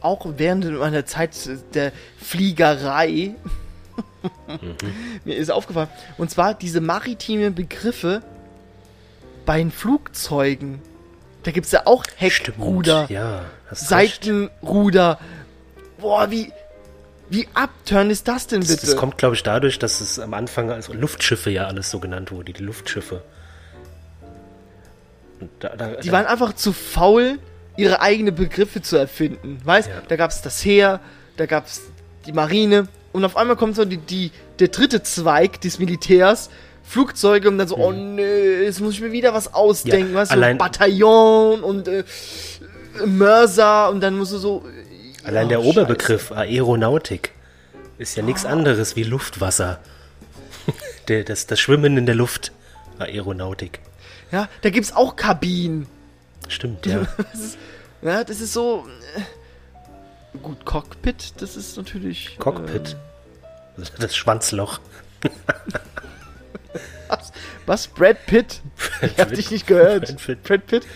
auch 0.00 0.26
während 0.36 0.64
meiner 0.78 1.06
Zeit 1.06 1.30
der 1.74 1.92
Fliegerei, 2.20 3.34
mir 5.24 5.36
ist 5.36 5.50
aufgefallen, 5.50 5.88
und 6.18 6.30
zwar 6.30 6.54
diese 6.54 6.80
maritime 6.80 7.50
Begriffe 7.52 8.22
bei 9.46 9.58
den 9.58 9.70
Flugzeugen. 9.70 10.80
Da 11.44 11.50
gibt's 11.52 11.70
ja 11.72 11.82
auch 11.86 12.04
Heckruder, 12.16 13.06
Ja. 13.08 13.44
Seitenruder. 13.70 15.18
Boah, 16.04 16.30
wie, 16.30 16.52
wie 17.30 17.48
abturn 17.54 18.10
ist 18.10 18.28
das 18.28 18.46
denn 18.46 18.60
bitte? 18.60 18.74
Das, 18.74 18.82
das 18.82 18.96
kommt, 18.96 19.16
glaube 19.16 19.34
ich, 19.36 19.42
dadurch, 19.42 19.78
dass 19.78 20.00
es 20.02 20.18
am 20.18 20.34
Anfang 20.34 20.70
als 20.70 20.88
Luftschiffe 20.88 21.48
ja 21.50 21.66
alles 21.66 21.90
so 21.90 21.98
genannt 21.98 22.30
wurde, 22.30 22.52
die 22.52 22.62
Luftschiffe. 22.62 23.22
Da, 25.60 25.70
da, 25.76 25.86
Die 26.00 26.08
da, 26.08 26.12
waren 26.12 26.26
einfach 26.26 26.52
zu 26.54 26.72
faul, 26.72 27.38
ihre 27.76 28.00
eigenen 28.00 28.34
Begriffe 28.34 28.82
zu 28.82 28.96
erfinden. 28.96 29.60
Weißt, 29.64 29.88
Ja. 29.88 30.02
da 30.06 30.16
gab's 30.16 30.42
das 30.42 30.64
Heer, 30.64 31.00
da 31.36 31.46
gab's 31.46 31.80
die 32.26 32.32
Marine 32.32 32.86
und 33.12 33.24
auf 33.24 33.36
einmal 33.36 33.56
kommt 33.56 33.76
so 33.76 33.84
die, 33.84 33.96
die, 33.96 34.30
der 34.58 34.68
dritte 34.68 35.02
Zweig 35.02 35.60
des 35.60 35.78
Militärs, 35.78 36.50
Flugzeuge 36.82 37.48
und 37.48 37.56
dann 37.58 37.66
so, 37.68 37.76
oh 37.78 37.92
nö, 37.92 38.62
jetzt 38.62 38.80
muss 38.80 38.94
ich 38.94 39.00
mir 39.00 39.10
wieder 39.12 39.32
was 39.34 39.52
ausdenken, 39.54 40.08
Mhm. 40.10 40.14
Ja, 40.14 40.20
weißt 40.20 40.30
du, 40.32 40.34
allein- 40.36 40.58
Bataillon 40.58 41.62
und 41.62 41.88
äh, 41.88 42.04
Mörser 43.06 43.90
und 43.90 44.00
dann 44.02 44.16
musst 44.16 44.32
du 44.32 44.38
so. 44.38 44.64
Äh, 45.24 45.28
allein 45.28 45.46
oh, 45.46 45.48
der 45.48 45.58
Scheiße. 45.58 45.68
Oberbegriff 45.68 46.32
Aeronautik 46.32 47.32
ist 47.98 48.16
ja 48.16 48.22
nichts 48.22 48.44
anderes 48.44 48.96
wie 48.96 49.02
Luftwasser. 49.02 49.80
das, 51.06 51.46
das 51.46 51.60
Schwimmen 51.60 51.96
in 51.96 52.06
der 52.06 52.14
Luft. 52.14 52.52
Aeronautik. 52.98 53.80
Ja, 54.30 54.48
da 54.62 54.70
gibt's 54.70 54.92
auch 54.94 55.16
Kabinen. 55.16 55.86
Stimmt, 56.48 56.86
ja. 56.86 57.06
Das 57.16 57.40
ist, 57.40 57.58
ja, 58.02 58.24
das 58.24 58.40
ist 58.40 58.52
so. 58.52 58.86
Äh, 59.16 60.38
gut, 60.38 60.64
Cockpit, 60.64 61.34
das 61.38 61.56
ist 61.56 61.76
natürlich. 61.76 62.36
Cockpit. 62.38 62.96
Das 63.98 64.14
Schwanzloch. 64.14 64.80
Was? 67.08 67.32
Was? 67.66 67.86
Brad 67.88 68.26
Pitt? 68.26 68.60
Ich 69.02 69.18
hab 69.18 69.32
dich 69.32 69.50
nicht 69.50 69.66
gehört. 69.66 70.06
Brad 70.06 70.16
Pitt. 70.18 70.42
Brad 70.42 70.66
Pitt? 70.66 70.86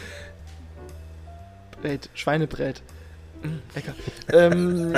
Brät, 1.80 2.08
Schweinebrät. 2.14 2.82
Mm, 3.42 3.58
lecker. 3.74 3.94
ähm, 4.32 4.94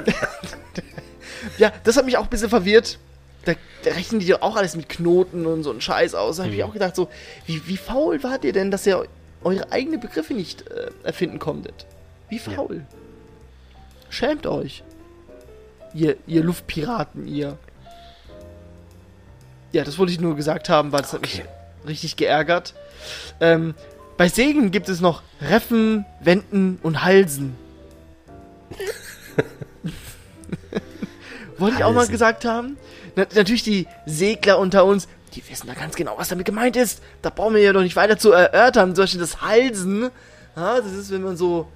ja, 1.59 1.73
das 1.85 1.97
hat 1.97 2.05
mich 2.05 2.17
auch 2.17 2.25
ein 2.25 2.31
bisschen 2.31 2.49
verwirrt. 2.51 2.99
Da, 3.45 3.53
da 3.85 3.93
rechnen 3.93 4.21
die 4.21 4.27
doch 4.27 4.43
auch 4.43 4.57
alles 4.57 4.77
mit 4.77 4.89
Knoten 4.89 5.47
und 5.47 5.63
so 5.63 5.71
einen 5.71 5.81
Scheiß 5.81 6.15
aus. 6.15 6.37
Da 6.37 6.43
habe 6.45 6.53
ich 6.55 6.59
Mhm. 6.61 6.65
auch 6.69 6.73
gedacht, 6.73 6.95
so, 6.97 7.09
wie, 7.47 7.67
wie 7.67 7.77
faul 7.77 8.23
wart 8.23 8.45
ihr 8.45 8.53
denn, 8.53 8.71
dass 8.71 8.87
ihr 8.87 9.05
eure 9.43 9.73
eigenen 9.73 10.01
Begriffe 10.01 10.35
nicht 10.35 10.69
äh, 10.71 10.91
erfinden 11.05 11.39
konntet? 11.39 11.87
Wie 12.29 12.39
faul? 12.39 12.85
Schämt 14.11 14.47
euch. 14.47 14.83
Ihr, 15.95 16.17
ihr 16.27 16.43
Luftpiraten, 16.43 17.27
ihr. 17.27 17.57
Ja, 19.73 19.85
das 19.85 19.99
wollte 19.99 20.13
ich 20.13 20.21
nur 20.21 20.37
gesagt 20.37 20.69
haben, 20.69 20.93
weil 20.93 21.01
das 21.03 21.13
hat 21.13 21.23
mich 21.23 21.41
Okay. 21.41 21.49
richtig 21.87 22.17
geärgert. 22.17 22.75
Ähm, 23.41 23.75
bei 24.17 24.29
Segen 24.29 24.71
gibt 24.71 24.89
es 24.89 25.01
noch 25.01 25.23
Reffen, 25.41 26.05
Wenden 26.21 26.79
und 26.83 27.03
Halsen. 27.05 27.57
Wollte 31.59 31.77
ich 31.79 31.85
auch 31.85 31.93
mal 31.93 32.07
gesagt 32.07 32.45
haben. 32.45 32.77
Na, 33.17 33.27
natürlich 33.35 33.63
die 33.63 33.87
Segler 34.07 34.59
unter 34.59 34.85
uns, 34.85 35.09
die 35.35 35.43
wissen 35.49 35.67
da 35.67 35.75
ganz 35.75 35.95
genau, 35.95 36.15
was 36.17 36.29
damit 36.29 36.47
gemeint 36.47 36.77
ist. 36.77 37.03
Da 37.23 37.31
brauchen 37.31 37.55
wir 37.55 37.63
ja 37.63 37.73
doch 37.73 37.83
nicht 37.83 37.97
weiter 37.97 38.19
zu 38.19 38.33
erörtern. 38.33 38.95
Zum 38.95 39.05
Beispiel 39.05 39.21
das 39.21 39.43
Halsen. 39.43 40.11
Ja, 40.57 40.81
das 40.81 40.93
ist, 40.93 41.11
wenn 41.11 41.23
man 41.23 41.37
so 41.37 41.69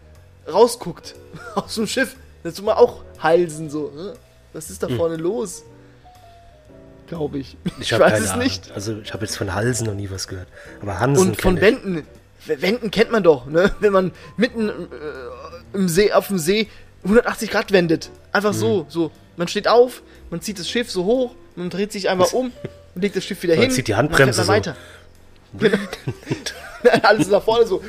rausguckt 0.50 1.14
aus 1.55 1.74
dem 1.74 1.86
Schiff. 1.86 2.16
Das 2.42 2.55
tut 2.55 2.64
man 2.64 2.76
auch 2.76 3.02
halsen 3.18 3.70
so. 3.70 3.90
ne? 3.94 4.14
Was 4.52 4.70
ist 4.70 4.82
da 4.82 4.88
Hm. 4.88 4.96
vorne 4.96 5.16
los? 5.16 5.64
Glaube 7.07 7.38
ich. 7.38 7.57
Ich, 7.80 7.92
hab 7.92 8.00
weiß 8.00 8.20
es 8.20 8.30
Ahnung. 8.30 8.44
nicht. 8.44 8.70
Also 8.72 8.98
ich 9.02 9.12
habe 9.12 9.24
jetzt 9.26 9.36
von 9.36 9.55
Halsen 9.55 9.86
noch 9.86 9.94
nie 9.94 10.11
was 10.11 10.26
gehört. 10.28 10.48
Aber 10.80 10.98
Hansen 11.00 11.30
Und 11.30 11.40
von 11.40 11.57
ich. 11.57 11.62
Wänden. 11.62 12.07
Wänden 12.46 12.90
kennt 12.90 13.11
man 13.11 13.22
doch, 13.22 13.46
ne? 13.46 13.74
Wenn 13.80 13.92
man 13.92 14.12
mitten 14.36 14.68
äh, 14.68 14.72
im 15.72 15.88
See, 15.88 16.12
auf 16.12 16.28
dem 16.28 16.38
See 16.38 16.68
180 17.05 17.50
Grad 17.50 17.72
wendet. 17.72 18.11
Einfach 18.32 18.52
Mhm. 18.52 18.57
so, 18.59 18.86
so. 18.88 19.11
Man 19.36 19.48
steht 19.48 19.68
auf, 19.68 20.02
man 20.30 20.40
zieht 20.40 20.59
das 20.59 20.68
Schiff 20.68 20.90
so 20.90 21.05
hoch, 21.05 21.34
man 21.57 21.70
dreht 21.70 21.92
sich 21.92 22.09
einmal 22.09 22.28
um 22.32 22.52
und 22.94 23.02
legt 23.02 23.16
das 23.16 23.24
Schiff 23.24 23.42
wieder 23.42 23.55
Man 23.55 23.64
hin. 23.64 23.70
zieht 23.72 23.88
die 23.88 23.92
und 23.92 23.98
dann 23.98 24.09
Handbremse 24.11 24.44
fährt 24.44 24.48
man 24.48 24.57
weiter. 24.57 24.76
Genau. 25.57 25.78
Alles 27.05 27.28
nach 27.28 27.42
vorne 27.42 27.64
so. 27.66 27.80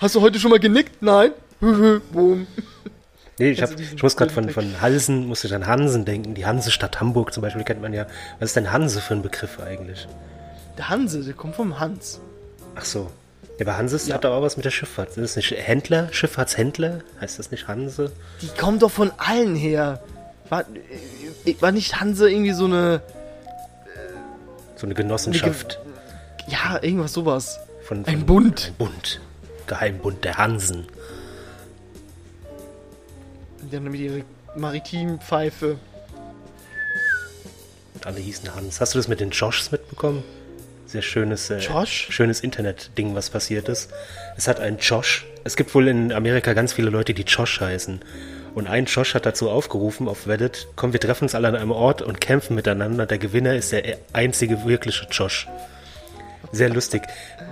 Hast 0.00 0.14
du 0.14 0.20
heute 0.20 0.38
schon 0.38 0.50
mal 0.50 0.60
genickt? 0.60 1.02
Nein. 1.02 1.32
Boom. 1.60 2.46
Nee, 3.38 3.50
ich, 3.50 3.62
hab, 3.62 3.78
ich 3.78 4.02
muss 4.02 4.16
gerade 4.16 4.32
von, 4.32 4.48
von 4.50 4.80
Halsen, 4.80 5.26
musste 5.26 5.46
ich 5.48 5.54
an 5.54 5.66
Hansen 5.66 6.04
denken. 6.04 6.34
Die 6.34 6.46
Hansestadt 6.46 7.00
Hamburg 7.00 7.32
zum 7.32 7.42
Beispiel 7.42 7.64
kennt 7.64 7.80
man 7.82 7.92
ja. 7.92 8.06
Was 8.38 8.50
ist 8.50 8.56
denn 8.56 8.70
Hanse 8.72 9.00
für 9.00 9.14
ein 9.14 9.22
Begriff 9.22 9.58
eigentlich? 9.60 10.06
Der 10.78 10.88
Hanse, 10.90 11.22
der 11.24 11.34
kommt 11.34 11.56
vom 11.56 11.78
Hans. 11.80 12.20
Ach 12.74 12.84
so. 12.84 13.10
Ja, 13.60 13.66
aber 13.66 13.76
Hanse 13.76 14.00
Ja. 14.08 14.14
hat 14.14 14.24
doch 14.24 14.32
auch 14.32 14.40
was 14.42 14.56
mit 14.56 14.64
der 14.64 14.70
Schifffahrt. 14.70 15.12
Sind 15.12 15.22
das 15.22 15.36
nicht 15.36 15.50
Händler? 15.50 16.08
Schifffahrtshändler? 16.12 17.00
Heißt 17.20 17.38
das 17.38 17.50
nicht 17.50 17.68
Hanse? 17.68 18.10
Die 18.40 18.48
kommen 18.48 18.78
doch 18.78 18.90
von 18.90 19.12
allen 19.18 19.54
her. 19.54 20.02
War, 20.48 20.62
äh, 21.44 21.54
war 21.60 21.70
nicht 21.70 22.00
Hanse 22.00 22.30
irgendwie 22.30 22.52
so 22.52 22.64
eine. 22.64 23.02
So 24.76 24.86
eine 24.86 24.94
Genossenschaft 24.94 25.78
Ja, 26.48 26.78
irgendwas 26.82 27.12
sowas. 27.12 27.60
von, 27.84 27.98
ein 28.06 28.16
von 28.20 28.26
Bund. 28.26 28.68
Ein 28.68 28.74
Bund. 28.86 29.20
Geheimbund 29.66 30.24
der 30.24 30.38
Hansen. 30.38 30.86
Die 33.70 33.76
haben 33.76 33.84
nämlich 33.84 34.00
ihre 34.00 34.24
Maritimpfeife. 34.56 35.76
Und 37.94 38.06
alle 38.06 38.20
hießen 38.20 38.54
Hans. 38.54 38.80
Hast 38.80 38.94
du 38.94 38.98
das 38.98 39.06
mit 39.06 39.20
den 39.20 39.30
Joshs 39.30 39.70
mitbekommen? 39.70 40.24
Sehr 40.90 41.02
schönes, 41.02 41.48
äh, 41.50 41.60
schönes 41.86 42.40
Internet-Ding, 42.40 43.14
was 43.14 43.30
passiert 43.30 43.68
ist. 43.68 43.90
Es 44.36 44.48
hat 44.48 44.58
ein 44.58 44.78
Josh. 44.78 45.24
Es 45.44 45.54
gibt 45.54 45.72
wohl 45.72 45.86
in 45.86 46.12
Amerika 46.12 46.52
ganz 46.52 46.72
viele 46.72 46.90
Leute, 46.90 47.14
die 47.14 47.22
Josh 47.22 47.60
heißen. 47.60 48.00
Und 48.56 48.66
ein 48.66 48.86
Josh 48.86 49.14
hat 49.14 49.24
dazu 49.24 49.48
aufgerufen 49.50 50.08
auf 50.08 50.26
Reddit, 50.26 50.66
komm, 50.74 50.92
wir 50.92 50.98
treffen 50.98 51.26
uns 51.26 51.36
alle 51.36 51.46
an 51.46 51.54
einem 51.54 51.70
Ort 51.70 52.02
und 52.02 52.20
kämpfen 52.20 52.56
miteinander. 52.56 53.06
Der 53.06 53.18
Gewinner 53.18 53.54
ist 53.54 53.70
der 53.70 53.98
einzige 54.12 54.64
wirkliche 54.64 55.06
Josh. 55.12 55.46
Sehr 56.50 56.68
lustig. 56.70 57.02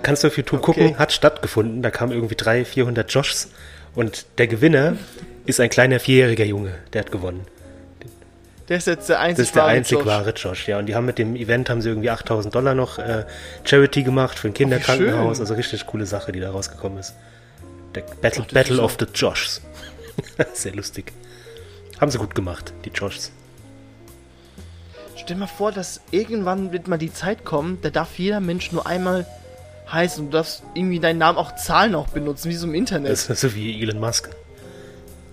Kannst 0.03 0.25
du 0.25 0.27
auf 0.27 0.35
YouTube 0.35 0.59
Okay. 0.61 0.73
gucken, 0.81 0.99
hat 0.99 1.13
stattgefunden. 1.13 1.81
Da 1.81 1.91
kamen 1.91 2.11
irgendwie 2.11 2.35
300, 2.35 2.67
400 2.67 3.13
Joshs. 3.13 3.49
Und 3.95 4.25
der 4.37 4.47
Gewinner 4.47 4.97
ist 5.45 5.61
ein 5.61 5.69
kleiner 5.69 6.01
vierjähriger 6.01 6.43
Junge. 6.43 6.73
Der 6.91 7.03
hat 7.03 7.11
gewonnen. 7.13 7.47
Der 8.69 8.77
ist 8.77 8.85
jetzt 8.87 9.09
der 9.09 9.19
einzig 9.19 9.37
Das 9.37 9.47
ist 9.47 9.55
der 9.55 9.65
einzig 9.65 10.05
wahre 10.05 10.29
Josh, 10.31 10.67
ja. 10.67 10.77
Und 10.77 10.85
die 10.85 10.95
haben 10.95 11.05
mit 11.05 11.17
dem 11.17 11.35
Event 11.35 11.69
haben 11.69 11.81
sie 11.81 11.89
irgendwie 11.89 12.11
8000 12.11 12.53
Dollar 12.53 12.75
noch 12.75 12.99
äh, 12.99 13.25
Charity 13.63 14.03
gemacht 14.03 14.37
für 14.37 14.47
ein 14.47 14.53
Kinderkrankenhaus. 14.53 15.37
schön. 15.37 15.41
Also 15.41 15.53
richtig 15.55 15.87
coole 15.87 16.05
Sache, 16.05 16.31
die 16.31 16.39
da 16.39 16.51
rausgekommen 16.51 16.99
ist. 16.99 17.15
Der 17.95 18.01
Battle, 18.01 18.43
das 18.43 18.53
Battle 18.53 18.81
of 18.81 18.97
the 18.99 19.07
Joshs. 19.13 19.61
Sehr 20.53 20.75
lustig. 20.75 21.11
Haben 21.99 22.11
sie 22.11 22.19
gut 22.19 22.35
gemacht, 22.35 22.71
die 22.85 22.91
Joshs. 22.91 23.31
Stell 25.15 25.35
mal 25.35 25.47
vor, 25.47 25.71
dass 25.71 26.01
irgendwann 26.11 26.71
wird 26.71 26.87
mal 26.87 26.97
die 26.97 27.11
Zeit 27.11 27.45
kommen, 27.45 27.79
da 27.81 27.89
darf 27.89 28.19
jeder 28.19 28.39
Mensch 28.39 28.71
nur 28.71 28.85
einmal 28.85 29.25
heißen. 29.91 30.25
Du 30.25 30.31
darfst 30.31 30.63
irgendwie 30.75 30.99
deinen 30.99 31.17
Namen 31.17 31.37
auch 31.37 31.55
Zahlen 31.55 31.95
auch 31.95 32.07
benutzen, 32.09 32.49
wie 32.49 32.55
so 32.55 32.67
im 32.67 32.75
Internet. 32.75 33.11
Das 33.11 33.29
ist 33.29 33.41
so 33.41 33.55
wie 33.55 33.81
Elon 33.81 33.99
Musk. 33.99 34.29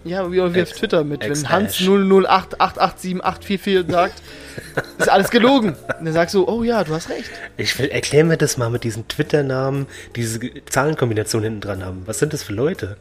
Ja, 0.07 0.31
wie, 0.31 0.55
wie 0.55 0.63
auf 0.63 0.73
Twitter 0.73 1.05
mit, 1.05 1.23
wenn 1.23 1.49
Hans 1.49 1.81
Ash. 1.81 1.89
008887844 1.89 3.91
sagt, 3.91 4.23
ist 4.99 5.09
alles 5.09 5.31
gelogen. 5.31 5.71
Und 5.99 6.05
dann 6.07 6.13
sagst 6.13 6.35
du, 6.35 6.47
oh 6.49 6.63
ja, 6.63 6.85
du 6.85 6.95
hast 6.95 7.09
recht. 7.11 7.31
Ich 7.57 7.79
will, 7.79 7.89
erklär 7.89 8.25
mir 8.25 8.37
das 8.37 8.57
mal 8.57 8.71
mit 8.71 8.85
diesen 8.85 9.07
Twitter-Namen, 9.09 9.87
die 10.15 10.21
diese 10.21 10.41
Zahlenkombination 10.69 11.43
hinten 11.43 11.61
dran 11.61 11.85
haben. 11.85 12.03
Was 12.07 12.19
sind 12.19 12.33
das 12.33 12.43
für 12.43 12.53
Leute? 12.53 12.97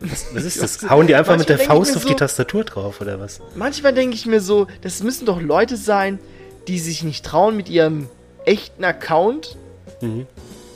Was, 0.00 0.26
was 0.34 0.44
ist 0.44 0.62
das? 0.82 0.88
Hauen 0.90 1.06
die 1.06 1.14
einfach 1.14 1.36
mit 1.36 1.48
der 1.48 1.56
Manchmal 1.58 1.76
denke 1.76 1.82
ich 1.82 1.88
Faust 1.92 1.96
auf 1.96 2.04
die 2.04 2.12
so- 2.12 2.18
Tastatur 2.18 2.64
drauf 2.64 3.00
oder 3.00 3.20
was? 3.20 3.40
Manchmal 3.54 3.94
denke 3.94 4.14
ich 4.14 4.26
mir 4.26 4.40
so, 4.40 4.66
das 4.82 5.02
müssen 5.02 5.26
doch 5.26 5.40
Leute 5.40 5.76
sein, 5.76 6.18
die 6.68 6.78
sich 6.78 7.02
nicht 7.04 7.24
trauen, 7.24 7.56
mit 7.56 7.68
ihrem 7.68 8.08
echten 8.44 8.84
Account 8.84 9.56
Mhm. 10.00 10.26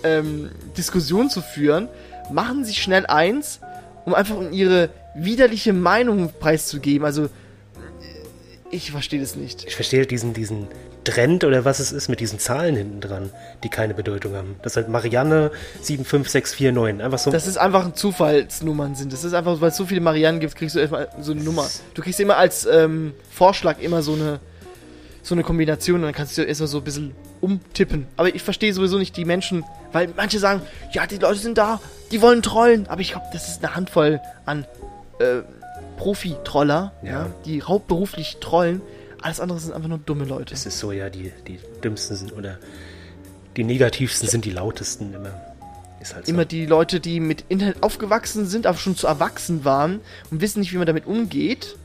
ähm, 0.04 0.50
Diskussion 0.76 1.30
zu 1.30 1.40
führen, 1.42 1.88
machen 2.30 2.64
sich 2.64 2.80
schnell 2.80 3.06
eins, 3.06 3.58
um 4.06 4.14
einfach 4.14 4.36
um 4.36 4.52
ihre 4.52 4.88
widerliche 5.14 5.74
Meinung 5.74 6.32
preiszugeben. 6.40 7.04
Also, 7.04 7.28
ich 8.70 8.90
verstehe 8.90 9.20
das 9.20 9.36
nicht. 9.36 9.64
Ich 9.66 9.74
verstehe 9.74 10.06
diesen, 10.06 10.32
diesen 10.32 10.68
Trend 11.04 11.44
oder 11.44 11.64
was 11.64 11.78
es 11.78 11.92
ist 11.92 12.08
mit 12.08 12.20
diesen 12.20 12.38
Zahlen 12.38 12.74
hinten 12.74 13.00
dran, 13.00 13.30
die 13.62 13.68
keine 13.68 13.94
Bedeutung 13.94 14.34
haben. 14.34 14.56
Das 14.62 14.72
ist 14.72 14.76
halt 14.76 14.88
Marianne 14.88 15.50
75649. 15.82 17.04
Einfach 17.04 17.18
so. 17.18 17.30
Das 17.30 17.46
ist 17.46 17.58
einfach 17.58 17.84
ein 17.84 17.94
Zufallsnummern 17.94 18.94
sind. 18.94 19.12
Das 19.12 19.22
ist 19.22 19.34
einfach, 19.34 19.60
weil 19.60 19.68
es 19.68 19.76
so 19.76 19.86
viele 19.86 20.00
Marianen 20.00 20.40
gibt, 20.40 20.56
kriegst 20.56 20.74
du 20.74 20.80
erstmal 20.80 21.08
so 21.20 21.32
eine 21.32 21.42
Nummer. 21.42 21.68
Du 21.94 22.02
kriegst 22.02 22.18
immer 22.18 22.36
als 22.36 22.66
ähm, 22.66 23.14
Vorschlag 23.30 23.80
immer 23.80 24.02
so 24.02 24.14
eine 24.14 24.40
so 25.22 25.34
eine 25.34 25.42
Kombination 25.42 25.96
und 25.96 26.02
dann 26.02 26.14
kannst 26.14 26.38
du 26.38 26.42
erstmal 26.42 26.68
so 26.68 26.78
ein 26.78 26.84
bisschen 26.84 27.12
umtippen. 27.40 28.06
Aber 28.16 28.34
ich 28.34 28.42
verstehe 28.42 28.72
sowieso 28.72 28.98
nicht 28.98 29.16
die 29.16 29.24
Menschen, 29.24 29.64
weil 29.92 30.08
manche 30.16 30.38
sagen, 30.38 30.62
ja, 30.92 31.06
die 31.06 31.18
Leute 31.18 31.38
sind 31.38 31.58
da, 31.58 31.80
die 32.10 32.22
wollen 32.22 32.42
trollen. 32.42 32.86
Aber 32.88 33.00
ich 33.00 33.12
glaube, 33.12 33.26
das 33.32 33.48
ist 33.48 33.64
eine 33.64 33.74
Handvoll 33.74 34.20
an 34.44 34.64
äh, 35.18 35.42
Profi-Troller, 35.96 36.92
ja. 37.02 37.10
Ja. 37.10 37.26
die 37.44 37.62
hauptberuflich 37.62 38.38
trollen. 38.40 38.80
Alles 39.22 39.40
andere 39.40 39.58
sind 39.58 39.72
einfach 39.72 39.88
nur 39.88 39.98
dumme 39.98 40.24
Leute. 40.24 40.54
Es 40.54 40.66
ist 40.66 40.78
so, 40.78 40.92
ja, 40.92 41.08
die, 41.10 41.32
die 41.46 41.58
dümmsten 41.82 42.16
sind 42.16 42.32
oder 42.32 42.58
die 43.56 43.64
negativsten 43.64 44.28
sind 44.28 44.44
die 44.44 44.50
lautesten 44.50 45.14
immer. 45.14 45.32
Halt 46.14 46.26
so. 46.26 46.32
Immer 46.32 46.44
die 46.44 46.66
Leute, 46.66 47.00
die 47.00 47.18
mit 47.18 47.44
Internet 47.48 47.82
aufgewachsen 47.82 48.46
sind, 48.46 48.66
aber 48.66 48.78
schon 48.78 48.94
zu 48.94 49.08
erwachsen 49.08 49.64
waren 49.64 50.00
und 50.30 50.40
wissen 50.40 50.60
nicht, 50.60 50.72
wie 50.72 50.76
man 50.76 50.86
damit 50.86 51.06
umgeht. 51.06 51.76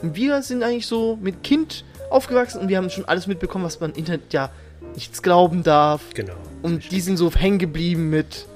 Und 0.00 0.16
wir 0.16 0.42
sind 0.42 0.62
eigentlich 0.62 0.86
so 0.86 1.18
mit 1.20 1.42
Kind 1.42 1.84
aufgewachsen 2.08 2.60
und 2.60 2.68
wir 2.68 2.78
haben 2.78 2.88
schon 2.88 3.04
alles 3.04 3.26
mitbekommen, 3.26 3.64
was 3.64 3.80
man 3.80 3.90
im 3.90 3.96
Internet 3.98 4.32
ja 4.32 4.50
nichts 4.94 5.22
glauben 5.22 5.62
darf. 5.62 6.00
Genau. 6.14 6.34
Und 6.62 6.90
die 6.90 7.00
sind 7.00 7.16
so 7.16 7.32
hängen 7.32 7.58
geblieben 7.58 8.10
mit 8.10 8.46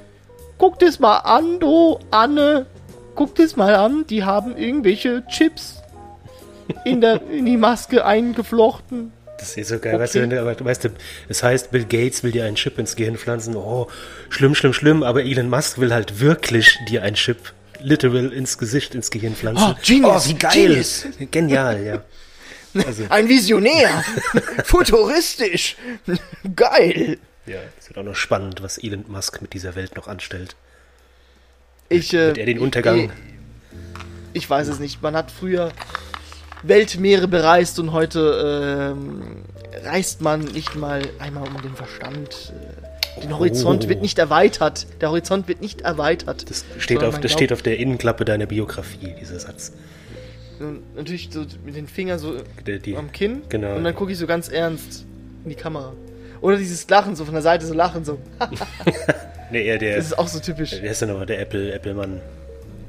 Guck 0.58 0.78
das 0.78 0.98
mal 0.98 1.18
an, 1.18 1.58
du 1.60 1.98
Anne. 2.10 2.66
Guck 3.14 3.34
das 3.36 3.56
mal 3.56 3.74
an, 3.74 4.04
die 4.08 4.24
haben 4.24 4.56
irgendwelche 4.56 5.24
Chips 5.28 5.76
in, 6.84 7.00
der, 7.00 7.20
in 7.30 7.46
die 7.46 7.56
Maske 7.56 8.04
eingeflochten. 8.04 9.12
Das 9.38 9.56
ist 9.56 9.68
so 9.68 9.78
geil, 9.78 9.94
Okay. 9.94 10.02
weißt, 10.02 10.60
du, 10.60 10.64
weißt 10.66 10.84
du, 10.84 10.88
es 11.30 11.42
heißt, 11.42 11.70
Bill 11.70 11.84
Gates 11.84 12.22
will 12.22 12.30
dir 12.30 12.44
einen 12.44 12.56
Chip 12.56 12.78
ins 12.78 12.94
Gehirn 12.94 13.16
pflanzen. 13.16 13.56
Oh, 13.56 13.86
schlimm, 14.28 14.54
schlimm, 14.54 14.74
schlimm, 14.74 15.02
aber 15.02 15.22
Elon 15.24 15.48
Musk 15.48 15.78
will 15.78 15.94
halt 15.94 16.20
wirklich 16.20 16.78
dir 16.90 17.02
einen 17.02 17.16
Chip 17.16 17.54
literal 17.80 18.32
ins 18.34 18.58
Gesicht, 18.58 18.94
ins 18.94 19.10
Gehirn 19.10 19.34
pflanzen. 19.34 19.64
Oh, 19.70 19.74
Genius, 19.82 20.26
Oh, 20.26 20.28
wie 20.28 20.34
geil. 20.34 20.52
Genius. 20.52 21.06
Genial, 21.30 21.82
ja. 21.82 22.02
Also, 22.86 23.04
Ein 23.08 23.28
Visionär! 23.28 24.04
Futuristisch! 24.64 25.76
Geil! 26.56 27.18
ja, 27.46 27.58
es 27.78 27.88
wird 27.88 27.98
auch 27.98 28.04
noch 28.04 28.14
spannend, 28.14 28.62
was 28.62 28.78
Elon 28.78 29.04
Musk 29.08 29.42
mit 29.42 29.52
dieser 29.54 29.74
Welt 29.74 29.96
noch 29.96 30.06
anstellt. 30.06 30.54
Ich, 31.88 32.14
äh, 32.14 32.28
Wird 32.28 32.38
er 32.38 32.46
den 32.46 32.58
Untergang? 32.60 33.10
Ich, 34.32 34.44
ich 34.44 34.50
weiß 34.50 34.68
es 34.68 34.78
nicht. 34.78 35.02
Man 35.02 35.16
hat 35.16 35.32
früher 35.32 35.72
Weltmeere 36.62 37.26
bereist 37.26 37.78
und 37.80 37.90
heute 37.92 38.92
ähm, 38.94 39.42
reist 39.84 40.20
man 40.20 40.40
nicht 40.42 40.76
mal 40.76 41.02
einmal 41.18 41.48
um 41.48 41.60
den 41.62 41.74
Verstand. 41.74 42.52
Äh, 43.16 43.22
Den 43.22 43.36
Horizont 43.36 43.86
Oh. 43.86 43.88
wird 43.88 44.02
nicht 44.02 44.18
erweitert. 44.18 44.86
Der 45.00 45.08
Horizont 45.10 45.48
wird 45.48 45.60
nicht 45.60 45.80
erweitert. 45.80 46.48
Das 46.48 46.64
steht, 46.78 46.98
auf, 47.02 47.14
das 47.14 47.20
glaubt- 47.22 47.32
steht 47.32 47.52
auf 47.52 47.62
der 47.62 47.78
Innenklappe 47.78 48.24
deiner 48.24 48.46
Biografie, 48.46 49.14
dieser 49.20 49.40
Satz. 49.40 49.72
Und 50.61 50.94
natürlich 50.94 51.28
so 51.32 51.44
mit 51.64 51.74
den 51.74 51.86
Fingern 51.88 52.18
so 52.18 52.36
Der, 52.66 52.78
die, 52.78 52.96
am 52.96 53.11
Kinn. 53.12 53.42
Genau. 53.48 53.76
Und 53.76 53.84
dann 53.84 53.94
gucke 53.94 54.12
ich 54.12 54.18
so 54.18 54.26
ganz 54.26 54.48
ernst 54.48 55.04
in 55.44 55.50
die 55.50 55.56
Kamera. 55.56 55.94
Oder 56.40 56.56
dieses 56.56 56.88
Lachen, 56.88 57.16
so 57.16 57.24
von 57.24 57.34
der 57.34 57.42
Seite 57.42 57.66
so 57.66 57.74
lachen, 57.74 58.04
so. 58.04 58.18
nee, 59.50 59.64
eher 59.66 59.78
der, 59.78 59.96
Das 59.96 60.06
ist 60.06 60.18
auch 60.18 60.28
so 60.28 60.38
typisch. 60.38 60.70
der 60.70 60.90
ist 60.90 61.00
ja 61.00 61.06
nochmal 61.06 61.26
der 61.26 61.40
Apple, 61.40 61.72
Apple-Mann, 61.72 62.20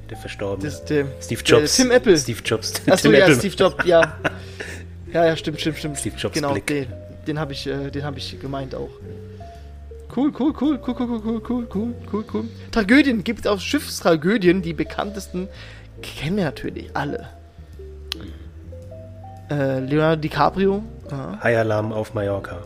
der 0.10 0.18
Verstorbene. 0.18 0.70
Das, 0.70 0.84
der, 0.86 1.06
Steve 1.22 1.44
der 1.44 1.60
Jobs. 1.60 1.76
Tim 1.76 1.92
Apple. 1.92 2.18
Steve 2.18 2.40
Jobs. 2.44 2.74
Achso, 2.88 2.96
Tim 3.10 3.14
ja, 3.14 3.20
Apple. 3.26 3.36
Steve 3.36 3.56
Jobs, 3.56 3.86
ja. 3.86 4.18
Ja, 5.14 5.26
ja, 5.26 5.36
stimmt, 5.36 5.60
stimmt, 5.60 5.78
stimmt. 5.78 5.98
Steve 5.98 6.16
Jobs 6.18 6.36
Genau, 6.36 6.54
Blick. 6.54 6.68
den, 6.68 6.88
den 7.28 7.38
habe 7.38 7.52
ich, 7.52 7.68
äh, 7.68 7.90
den 7.92 8.06
hab 8.06 8.16
ich 8.16 8.40
gemeint 8.40 8.74
auch. 8.74 8.90
Cool, 10.16 10.32
cool, 10.40 10.54
cool, 10.62 10.80
cool, 10.88 10.96
cool, 11.00 11.08
cool, 11.10 11.22
cool, 11.26 11.42
cool, 11.50 11.68
cool, 11.74 11.94
cool, 12.14 12.26
cool. 12.34 12.44
Tragödien 12.72 13.22
gibt 13.26 13.42
es 13.42 13.48
auch 13.48 13.60
Schiffstragödien, 13.60 14.62
die 14.62 14.72
bekanntesten 14.72 15.50
kennen 16.02 16.38
wir 16.38 16.46
natürlich 16.46 16.90
alle. 16.96 17.28
Äh, 19.52 19.80
Leonardo 19.82 20.22
DiCaprio. 20.22 20.82
Ja. 21.12 21.38
High 21.44 21.58
Alarm 21.58 21.92
auf 21.92 22.14
Mallorca. 22.14 22.58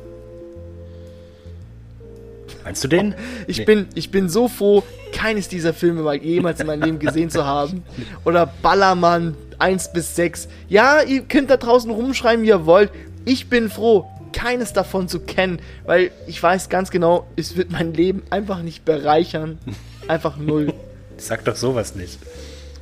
Meinst 2.63 2.83
du 2.83 2.87
den? 2.87 3.15
Ich, 3.47 3.59
Nee. 3.59 3.65
bin, 3.65 3.87
ich 3.95 4.11
bin 4.11 4.29
so 4.29 4.47
froh, 4.47 4.83
keines 5.11 5.47
dieser 5.47 5.73
Filme 5.73 6.01
mal 6.01 6.15
jemals 6.15 6.59
in 6.59 6.67
meinem 6.67 6.83
Leben 6.83 6.99
gesehen 6.99 7.29
zu 7.29 7.45
haben. 7.45 7.83
Oder 8.25 8.45
Ballermann 8.61 9.35
1 9.59 9.93
bis 9.93 10.15
6. 10.15 10.47
Ja, 10.67 11.01
ihr 11.01 11.21
könnt 11.23 11.49
da 11.49 11.57
draußen 11.57 11.89
rumschreiben, 11.91 12.43
wie 12.43 12.49
ihr 12.49 12.65
wollt. 12.65 12.91
Ich 13.23 13.49
bin 13.49 13.69
froh, 13.69 14.05
keines 14.33 14.73
davon 14.73 15.07
zu 15.07 15.19
kennen, 15.21 15.59
weil 15.85 16.11
ich 16.27 16.41
weiß 16.41 16.69
ganz 16.69 16.91
genau, 16.91 17.25
es 17.35 17.55
wird 17.55 17.71
mein 17.71 17.93
Leben 17.93 18.23
einfach 18.29 18.61
nicht 18.61 18.85
bereichern. 18.85 19.57
Einfach 20.07 20.37
null. 20.37 20.71
Sag 21.17 21.45
doch 21.45 21.55
sowas 21.55 21.95
nicht. 21.95 22.19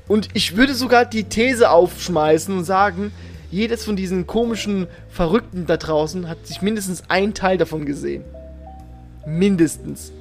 Und 0.09 0.27
ich 0.33 0.57
würde 0.57 0.73
sogar 0.73 1.05
die 1.05 1.23
These 1.23 1.69
aufschmeißen 1.69 2.57
und 2.57 2.65
sagen, 2.65 3.13
jedes 3.53 3.85
von 3.85 3.95
diesen 3.95 4.25
komischen 4.25 4.87
Verrückten 5.09 5.65
da 5.67 5.77
draußen 5.77 6.27
hat 6.27 6.45
sich 6.47 6.61
mindestens 6.61 7.03
ein 7.07 7.33
Teil 7.33 7.57
davon 7.57 7.85
gesehen. 7.85 8.23
Mindestens. 9.25 10.11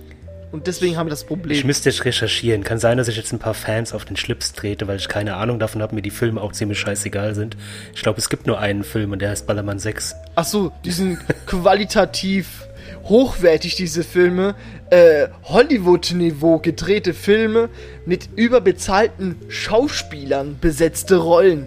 Und 0.53 0.66
deswegen 0.66 0.99
haben 0.99 1.07
wir 1.07 1.11
das 1.11 1.22
Ich 1.22 1.28
Problem. 1.28 1.66
müsste 1.66 1.89
jetzt 1.89 2.05
recherchieren. 2.05 2.62
Kann 2.62 2.78
sein, 2.78 2.99
dass 2.99 3.09
ich 3.09 3.16
jetzt 3.16 3.33
ein 3.33 3.39
paar 3.39 3.55
Fans 3.55 3.95
auf 3.95 4.05
den 4.05 4.16
Schlips 4.16 4.53
trete, 4.53 4.87
weil 4.87 4.99
ich 4.99 5.09
keine 5.09 5.37
Ahnung 5.37 5.59
davon 5.59 5.80
habe, 5.80 5.95
mir 5.95 6.03
die 6.03 6.11
Filme 6.11 6.43
auch 6.43 6.53
ziemlich 6.53 6.78
scheißegal 6.78 7.35
sind. 7.35 7.57
Ich 7.95 8.03
glaube, 8.03 8.18
es 8.18 8.28
gibt 8.28 8.47
nur 8.47 8.59
einen 8.59 8.85
Film 8.85 9.12
und 9.12 9.22
der 9.22 9.30
heißt 9.30 9.47
Ballermann 9.47 9.78
6. 9.78 10.14
Ach 10.35 10.45
so, 10.45 10.70
die 10.85 10.91
sind 10.91 11.18
qualitativ 11.47 12.68
hochwertig, 13.05 13.76
diese 13.76 14.05
Filme. 14.05 14.55
Äh, 14.91 15.28
Hollywood-Niveau 15.45 16.59
gedrehte 16.59 17.14
Filme 17.14 17.70
mit 18.05 18.28
überbezahlten 18.37 19.37
Schauspielern 19.49 20.59
besetzte 20.61 21.16
Rollen. 21.16 21.66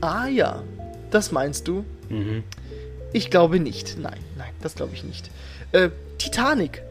Ah 0.00 0.26
ja, 0.28 0.62
das 1.10 1.32
meinst 1.32 1.68
du? 1.68 1.84
Mhm. 2.08 2.44
Ich 3.12 3.30
glaube 3.30 3.58
nicht. 3.58 3.98
Nein, 3.98 4.18
nein, 4.36 4.50
das 4.62 4.74
glaube 4.74 4.94
ich 4.94 5.04
nicht. 5.04 5.30
Äh, 5.72 5.90
Titanic. 6.18 6.82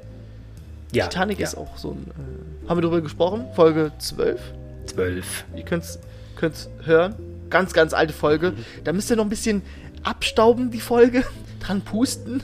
Ja. 0.92 1.08
Titanic 1.08 1.40
ja. 1.40 1.48
ist 1.48 1.56
auch 1.56 1.78
so 1.78 1.92
ein. 1.92 2.12
Äh, 2.12 2.70
haben 2.70 2.78
wir 2.78 2.82
darüber 2.82 3.02
gesprochen? 3.02 3.46
Folge 3.56 3.92
12. 4.00 4.40
12. 4.88 5.46
Ihr 5.56 5.64
könnt's, 5.64 6.00
könnt's 6.36 6.70
hören. 6.84 7.16
Ganz, 7.50 7.74
ganz 7.74 7.94
alte 7.94 8.14
Folge. 8.14 8.54
Da 8.84 8.94
müsst 8.94 9.10
ihr 9.10 9.16
noch 9.16 9.26
ein 9.26 9.30
bisschen 9.30 9.62
abstauben, 10.04 10.72
die 10.72 10.82
Folge. 10.82 11.24
Dran 11.60 11.82
pusten. 11.82 12.44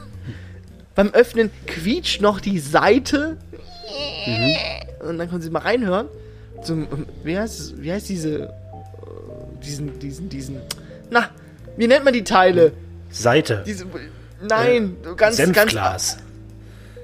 Beim 0.96 1.10
Öffnen 1.10 1.50
quietscht 1.66 2.22
noch 2.22 2.40
die 2.40 2.60
Seite. 2.60 3.38
Und 5.08 5.18
dann 5.18 5.30
können 5.30 5.42
Sie 5.42 5.50
mal 5.50 5.60
reinhören. 5.60 6.08
Zum, 6.64 6.88
wie, 7.24 7.38
heißt 7.38 7.60
es, 7.60 7.82
wie 7.82 7.92
heißt 7.92 8.10
diese. 8.10 8.54
Äh, 9.64 9.66
Diesen, 9.66 10.00
diesen, 10.00 10.30
diesen. 10.30 10.62
Na, 11.10 11.30
wie 11.78 11.88
nennt 11.88 12.04
man 12.04 12.14
die 12.14 12.24
Teile? 12.24 12.74
Seite. 13.10 13.64
Diese. 13.66 13.86
Nein, 14.42 14.98
ganz, 15.16 15.38
ganz. 15.38 15.38
Senfglas. 15.38 16.18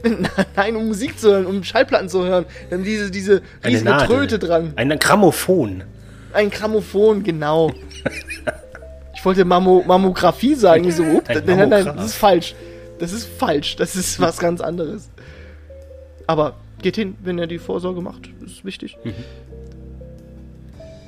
Nein, 0.56 0.76
um 0.76 0.88
Musik 0.88 1.20
zu 1.20 1.32
hören, 1.32 1.46
um 1.46 1.64
Schallplatten 1.64 2.10
zu 2.10 2.26
hören. 2.26 2.46
Dann 2.70 2.84
diese, 2.84 3.12
diese 3.12 3.42
riesige. 3.66 3.98
Tröte 3.98 4.40
dran. 4.40 4.74
Ein 4.76 4.98
Grammophon. 4.98 5.84
Ein 6.34 6.50
Grammophon, 6.50 7.24
genau. 7.24 7.74
Ich 9.16 9.26
wollte 9.26 9.44
Mammo 9.44 9.84
Mammographie 9.86 10.56
sagen. 10.56 10.86
Ich 10.86 10.96
so, 10.96 11.04
up, 11.04 11.28
Ein 11.28 11.44
nein, 11.46 11.58
nein, 11.58 11.70
nein, 11.70 11.86
das 11.98 12.06
ist 12.06 12.16
falsch. 12.16 12.56
Das 13.00 13.12
ist 13.12 13.28
falsch. 13.28 13.76
Das 13.76 13.98
ist 13.98 14.18
was 14.22 14.38
ganz 14.38 14.62
anderes. 14.62 15.10
Aber 16.26 16.56
geht 16.82 16.96
hin, 16.96 17.18
wenn 17.22 17.38
er 17.38 17.48
die 17.48 17.58
Vorsorge 17.58 18.00
macht. 18.00 18.30
Das 18.42 18.52
ist 18.52 18.64
wichtig. 18.64 18.98
Mhm. 19.04 19.14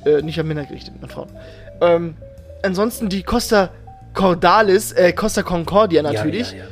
Äh, 0.05 0.21
nicht 0.21 0.39
an 0.39 0.47
Männer 0.47 0.65
gerichtet, 0.65 0.93
an 1.01 1.09
Frauen. 1.09 1.29
Ähm, 1.81 2.15
ansonsten 2.63 3.09
die 3.09 3.23
Costa 3.23 3.69
Cordalis, 4.13 4.91
äh, 4.93 5.13
Costa 5.13 5.43
Concordia 5.43 6.01
natürlich. 6.01 6.51
Ja, 6.51 6.57
ja, 6.57 6.63
ja. 6.63 6.69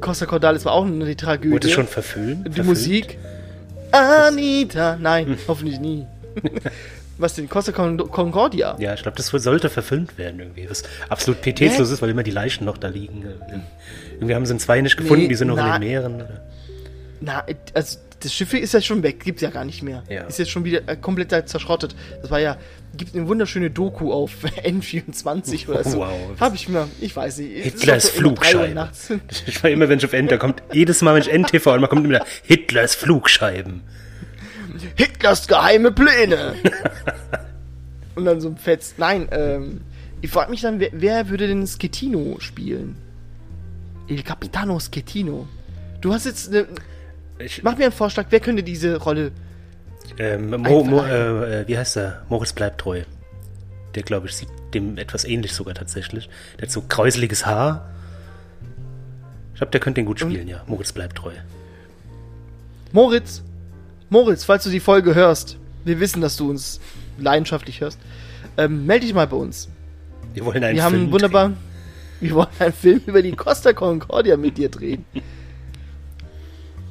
Costa 0.00 0.26
Cordalis 0.26 0.64
war 0.64 0.72
auch 0.72 0.84
eine 0.86 1.16
Tragödie. 1.16 1.52
Wurde 1.52 1.68
schon 1.68 1.86
verfilmt? 1.86 2.46
Die 2.46 2.52
Verfilmt? 2.52 2.68
Musik. 2.68 3.18
Anita. 3.92 4.96
Nein, 5.00 5.36
hoffentlich 5.48 5.80
nie. 5.80 6.06
Was 7.18 7.34
denn? 7.34 7.50
Costa 7.50 7.72
Con 7.72 7.98
Concordia? 7.98 8.76
Ja, 8.78 8.94
ich 8.94 9.02
glaube, 9.02 9.16
das 9.18 9.26
sollte 9.26 9.68
verfilmt 9.68 10.16
werden 10.16 10.40
irgendwie. 10.40 10.70
Was 10.70 10.84
absolut 11.10 11.42
pietätslos 11.42 11.90
ist, 11.90 12.00
weil 12.00 12.08
immer 12.08 12.22
die 12.22 12.30
Leichen 12.30 12.64
noch 12.64 12.78
da 12.78 12.88
liegen. 12.88 13.24
Irgendwie 14.14 14.34
haben 14.34 14.46
sie 14.46 14.56
zwei 14.56 14.80
nicht 14.80 14.96
gefunden, 14.96 15.24
Nee, 15.24 15.28
die 15.28 15.34
sind 15.34 15.48
noch 15.48 15.56
na- 15.56 15.76
in 15.76 15.82
den 15.82 15.90
Meeren. 15.90 16.24
Na, 17.20 17.44
also 17.74 17.98
das 18.20 18.34
Schiff 18.34 18.52
ist 18.54 18.74
ja 18.74 18.80
schon 18.80 19.02
weg, 19.02 19.20
gibt's 19.24 19.42
ja 19.42 19.50
gar 19.50 19.64
nicht 19.64 19.82
mehr. 19.82 20.02
Ja. 20.08 20.24
Ist 20.24 20.38
jetzt 20.38 20.50
schon 20.50 20.64
wieder 20.64 20.86
äh, 20.88 20.96
komplett 20.96 21.32
da 21.32 21.44
zerschrottet. 21.44 21.94
Das 22.20 22.30
war 22.30 22.38
ja, 22.38 22.58
gibt 22.96 23.14
eine 23.14 23.26
wunderschöne 23.26 23.70
Doku 23.70 24.12
auf 24.12 24.32
N24 24.64 25.68
oder 25.68 25.84
so. 25.84 25.98
Wow. 25.98 26.12
Hab 26.38 26.54
ich 26.54 26.68
mir, 26.68 26.88
ich 27.00 27.16
weiß 27.16 27.38
nicht. 27.38 27.64
Hitlers 27.64 28.04
doch 28.04 28.12
so 28.12 28.18
immer 28.20 28.34
drei 28.34 28.46
Uhr 28.46 28.52
Flugscheibe. 28.52 28.74
nachts. 28.74 29.12
Ich 29.46 29.62
war 29.62 29.70
immer, 29.70 29.88
wenn 29.88 29.98
ich 29.98 30.04
auf 30.04 30.12
Enter 30.12 30.38
kommt, 30.38 30.62
jedes 30.72 31.02
Mal, 31.02 31.14
wenn 31.14 31.22
ich 31.22 31.32
NTV 31.32 31.66
und 31.74 31.80
man 31.80 31.90
kommt 31.90 32.04
immer 32.04 32.24
Hitlers 32.44 32.94
Flugscheiben. 32.94 33.82
Hitlers 34.96 35.48
geheime 35.48 35.90
Pläne. 35.90 36.54
Und 38.14 38.24
dann 38.24 38.40
so 38.40 38.48
ein 38.48 38.56
Fetz. 38.56 38.94
Nein, 38.98 39.28
ähm, 39.30 39.80
ich 40.20 40.30
frage 40.30 40.50
mich 40.50 40.60
dann, 40.60 40.80
wer, 40.80 40.90
wer 40.92 41.28
würde 41.30 41.46
denn 41.46 41.66
Schettino 41.66 42.36
spielen? 42.40 42.96
Il 44.08 44.22
Capitano 44.22 44.78
Schettino. 44.78 45.48
Du 46.00 46.12
hast 46.12 46.26
jetzt 46.26 46.48
eine, 46.48 46.66
Ich, 47.44 47.62
Mach 47.62 47.76
mir 47.76 47.84
einen 47.84 47.92
Vorschlag, 47.92 48.26
wer 48.30 48.40
könnte 48.40 48.62
diese 48.62 48.96
Rolle. 48.96 49.32
ähm, 50.18 50.50
Mo, 50.50 50.84
Mo, 50.84 51.02
äh, 51.02 51.62
äh, 51.62 51.68
wie 51.68 51.78
heißt 51.78 51.96
er? 51.96 52.22
Moritz 52.28 52.52
bleibt 52.52 52.80
treu. 52.80 53.02
Der, 53.94 54.02
glaube 54.02 54.28
ich, 54.28 54.36
sieht 54.36 54.48
dem 54.74 54.98
etwas 54.98 55.24
ähnlich 55.24 55.52
sogar 55.52 55.74
tatsächlich. 55.74 56.28
Der 56.58 56.66
hat 56.66 56.72
so 56.72 56.82
kräuseliges 56.82 57.46
Haar. 57.46 57.90
Ich 59.52 59.58
glaube, 59.58 59.72
der 59.72 59.80
könnte 59.80 60.00
den 60.00 60.06
gut 60.06 60.20
spielen, 60.20 60.48
ja. 60.48 60.62
Moritz 60.66 60.92
bleibt 60.92 61.16
treu. 61.16 61.32
Moritz, 62.92 63.42
Moritz, 64.08 64.44
falls 64.44 64.64
du 64.64 64.70
die 64.70 64.80
Folge 64.80 65.14
hörst, 65.14 65.58
wir 65.84 66.00
wissen, 66.00 66.20
dass 66.20 66.36
du 66.36 66.48
uns 66.50 66.80
leidenschaftlich 67.18 67.80
hörst, 67.80 67.98
ähm, 68.56 68.86
melde 68.86 69.06
dich 69.06 69.14
mal 69.14 69.26
bei 69.26 69.36
uns. 69.36 69.68
Wir 70.34 70.44
wollen 70.44 70.62
einen 70.62 70.76
Wir 70.76 70.84
haben 70.84 70.92
Film 70.92 71.02
einen 71.04 71.12
wunderbaren. 71.12 71.56
Wir 72.20 72.34
wollen 72.34 72.48
einen 72.58 72.72
Film 72.72 73.00
über 73.06 73.22
die 73.22 73.32
Costa 73.32 73.72
Concordia 73.72 74.36
mit 74.36 74.58
dir 74.58 74.68
drehen. 74.68 75.04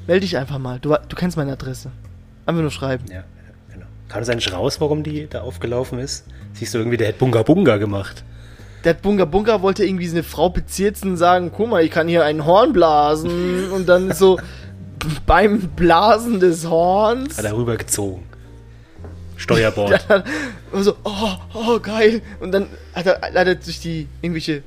Melde 0.09 0.21
dich 0.21 0.37
einfach 0.37 0.57
mal. 0.57 0.79
Du, 0.79 0.89
du 0.89 1.15
kennst 1.15 1.37
meine 1.37 1.51
Adresse. 1.51 1.91
Einfach 2.47 2.63
nur 2.63 2.71
schreiben. 2.71 3.05
Ja, 3.11 3.25
genau. 3.71 3.85
Kam 4.07 4.23
es 4.23 4.29
eigentlich 4.29 4.51
raus, 4.51 4.81
warum 4.81 5.03
die 5.03 5.27
da 5.29 5.41
aufgelaufen 5.41 5.99
ist? 5.99 6.25
Siehst 6.53 6.73
du 6.73 6.79
irgendwie, 6.79 6.97
der 6.97 7.09
hat 7.09 7.19
Bunga 7.19 7.43
Bunga 7.43 7.77
gemacht. 7.77 8.23
Der 8.83 8.95
Bunga 8.95 9.25
Bunga 9.25 9.61
wollte 9.61 9.85
irgendwie 9.85 10.07
so 10.07 10.15
eine 10.15 10.23
Frau 10.23 10.49
bezirzen 10.49 11.11
und 11.11 11.17
sagen, 11.17 11.51
guck 11.55 11.69
mal, 11.69 11.83
ich 11.83 11.91
kann 11.91 12.07
hier 12.07 12.25
ein 12.25 12.43
Horn 12.43 12.73
blasen. 12.73 13.69
Und 13.71 13.87
dann 13.87 14.11
so 14.11 14.39
beim 15.27 15.59
Blasen 15.75 16.39
des 16.39 16.67
Horns. 16.67 17.37
Hat 17.37 17.45
er 17.45 17.55
rübergezogen. 17.55 18.23
Steuerbord. 19.37 20.03
Dann 20.09 20.23
so, 20.73 20.95
oh, 21.03 21.35
oh, 21.53 21.79
geil. 21.79 22.23
Und 22.39 22.51
dann 22.51 22.65
hat 22.95 23.05
er 23.05 23.21
leider 23.31 23.53
durch 23.53 23.79
die 23.79 24.07
irgendwelche 24.21 24.63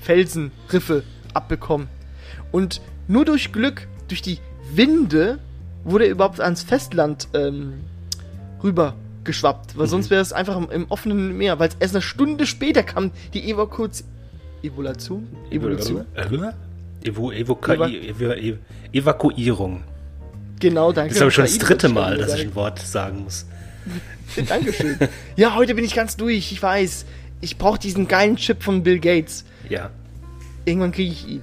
Felsenriffe 0.00 1.04
abbekommen. 1.32 1.86
Und 2.50 2.80
nur 3.06 3.24
durch 3.24 3.52
Glück, 3.52 3.86
durch 4.08 4.20
die 4.20 4.40
Winde, 4.76 5.38
wurde 5.84 6.04
er 6.06 6.10
überhaupt 6.10 6.40
ans 6.40 6.62
Festland 6.62 7.28
ähm, 7.34 7.74
rüber 8.62 8.94
geschwappt. 9.24 9.76
Weil 9.78 9.86
sonst 9.86 10.10
wäre 10.10 10.20
es 10.22 10.32
einfach 10.32 10.56
im, 10.56 10.70
im 10.70 10.86
offenen 10.90 11.36
Meer. 11.36 11.58
Weil 11.58 11.70
erst 11.80 11.94
eine 11.94 12.02
Stunde 12.02 12.46
später 12.46 12.82
kam 12.82 13.10
die 13.32 13.50
Evakuation. 13.50 14.08
Evolution? 14.62 15.26
Evolution? 15.50 16.04
Evo, 17.02 17.30
Evoka, 17.32 17.74
Eva- 17.74 17.88
Evo, 17.88 18.32
Evo, 18.32 18.58
Evakuierung. 18.92 19.82
Genau, 20.58 20.90
danke. 20.92 21.08
Das 21.10 21.16
ist 21.16 21.22
aber 21.22 21.30
schon 21.30 21.44
das 21.44 21.58
dritte 21.58 21.88
Mal, 21.90 22.16
dass 22.16 22.34
ich 22.34 22.42
ein 22.46 22.54
Wort 22.54 22.78
sagen 22.78 23.24
muss. 23.24 23.44
Dankeschön. 24.48 24.96
ja, 25.36 25.54
heute 25.54 25.74
bin 25.74 25.84
ich 25.84 25.94
ganz 25.94 26.16
durch. 26.16 26.50
Ich 26.50 26.62
weiß. 26.62 27.04
Ich 27.42 27.58
brauche 27.58 27.78
diesen 27.78 28.08
geilen 28.08 28.36
Chip 28.36 28.62
von 28.62 28.82
Bill 28.82 28.98
Gates. 29.00 29.44
Ja. 29.68 29.90
Irgendwann 30.64 30.92
kriege 30.92 31.12
ich 31.12 31.28
ihn. 31.28 31.42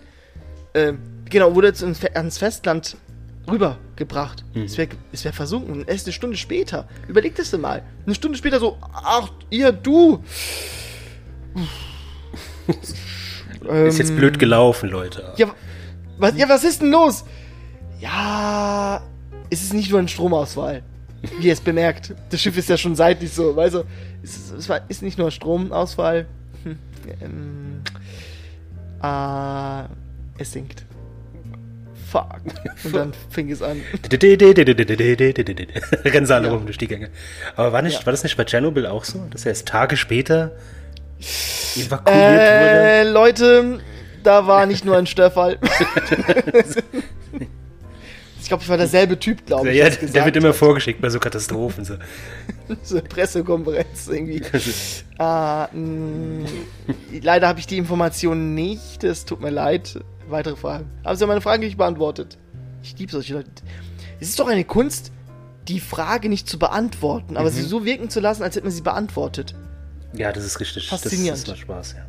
Ähm, 0.73 0.97
genau, 1.29 1.53
wurde 1.53 1.67
jetzt 1.67 1.83
ans 1.83 2.37
Festland 2.39 2.97
rübergebracht. 3.49 4.43
Es 4.53 4.77
wäre 4.77 4.89
es 5.11 5.23
wär 5.25 5.33
versunken. 5.33 5.85
Erst 5.87 6.07
eine 6.07 6.13
Stunde 6.13 6.37
später. 6.37 6.87
Überleg 7.07 7.35
das 7.35 7.51
dir 7.51 7.57
mal. 7.57 7.83
Eine 8.05 8.15
Stunde 8.15 8.37
später 8.37 8.59
so, 8.59 8.77
ach, 8.93 9.31
ihr, 9.49 9.71
du. 9.71 10.23
Ist 13.87 13.99
jetzt 13.99 14.15
blöd 14.15 14.39
gelaufen, 14.39 14.89
Leute. 14.89 15.33
Ja, 15.37 15.53
was, 16.17 16.35
ja, 16.35 16.49
was 16.49 16.63
ist 16.63 16.81
denn 16.81 16.91
los? 16.91 17.25
Ja, 17.99 19.03
es 19.49 19.61
ist 19.61 19.73
nicht 19.73 19.91
nur 19.91 19.99
ein 19.99 20.07
Stromausfall. 20.07 20.83
Wie 21.39 21.47
ihr 21.47 21.53
es 21.53 21.61
bemerkt. 21.61 22.15
Das 22.29 22.41
Schiff 22.41 22.57
ist 22.57 22.69
ja 22.69 22.77
schon 22.77 22.95
seitlich 22.95 23.31
so, 23.31 23.55
weißt 23.55 23.75
du? 23.75 23.83
Es 24.23 24.35
ist, 24.35 24.51
es 24.51 24.69
war, 24.69 24.81
ist 24.87 25.03
nicht 25.03 25.17
nur 25.19 25.27
ein 25.27 25.31
Stromausfall. 25.31 26.25
Hm, 26.63 26.79
ähm, 27.21 27.81
äh, 29.03 29.83
es 30.41 30.51
sinkt. 30.51 30.85
Fuck. 32.11 32.41
Und 32.83 32.95
dann 32.95 33.13
fing 33.29 33.49
es 33.51 33.61
an. 33.61 33.81
Rennen 36.03 36.25
sie 36.25 36.35
alle 36.35 36.47
Ja. 36.47 36.53
rum 36.53 36.65
durch 36.65 36.77
die 36.77 36.87
Gänge. 36.87 37.09
Aber 37.55 37.71
war, 37.71 37.81
nicht, 37.81 37.99
Ja. 38.01 38.05
war 38.05 38.11
das 38.11 38.23
nicht 38.23 38.35
bei 38.35 38.43
Tschernobyl 38.43 38.85
auch 38.85 39.05
so? 39.05 39.25
Dass 39.31 39.45
er 39.45 39.51
erst 39.51 39.67
Tage 39.67 39.95
später 39.95 40.51
evakuiert 41.77 42.17
wurde? 42.17 42.39
Äh, 42.41 43.03
Leute, 43.09 43.79
da 44.23 44.45
war 44.47 44.65
nicht 44.65 44.83
nur 44.83 44.97
ein 44.97 45.07
Störfall. 45.07 45.57
ich 48.41 48.47
glaube, 48.47 48.63
ich 48.63 48.69
war 48.69 48.77
derselbe 48.77 49.17
Typ, 49.19 49.45
glaube 49.45 49.69
ich. 49.71 49.77
Ja, 49.77 49.89
der 49.89 50.25
wird 50.25 50.35
immer 50.35 50.49
hat. 50.49 50.55
vorgeschickt 50.55 50.99
bei 51.01 51.09
so 51.09 51.19
Katastrophen. 51.19 51.85
So. 51.85 51.95
so 52.83 52.97
eine 52.97 53.07
Pressekonferenz 53.07 54.07
irgendwie. 54.07 54.41
ah, 55.17 55.69
mh, 55.71 56.49
leider 57.21 57.47
habe 57.47 57.59
ich 57.59 57.67
die 57.67 57.77
Information 57.77 58.53
nicht. 58.55 59.03
Es 59.03 59.25
tut 59.25 59.41
mir 59.41 59.49
leid. 59.51 59.99
Weitere 60.31 60.55
Fragen. 60.55 60.89
Haben 61.05 61.17
Sie 61.17 61.25
meine 61.27 61.41
Frage 61.41 61.65
nicht 61.65 61.77
beantwortet? 61.77 62.37
Ich 62.83 62.97
liebe 62.97 63.11
solche 63.11 63.33
Leute. 63.33 63.49
Es 64.19 64.29
ist 64.29 64.39
doch 64.39 64.47
eine 64.47 64.63
Kunst, 64.63 65.11
die 65.67 65.79
Frage 65.79 66.29
nicht 66.29 66.47
zu 66.49 66.57
beantworten, 66.57 67.37
aber 67.37 67.51
sie 67.51 67.61
so 67.61 67.85
wirken 67.85 68.09
zu 68.09 68.19
lassen, 68.19 68.41
als 68.43 68.55
hätte 68.55 68.65
man 68.65 68.71
sie 68.73 68.81
beantwortet. 68.81 69.53
Ja, 70.13 70.31
das 70.31 70.43
ist 70.45 70.59
richtig. 70.59 70.87
Faszinierend. 70.87 71.39
Das, 71.39 71.43
das 71.43 71.49
macht 71.49 71.59
Spaß, 71.61 71.93
ja. 71.93 72.05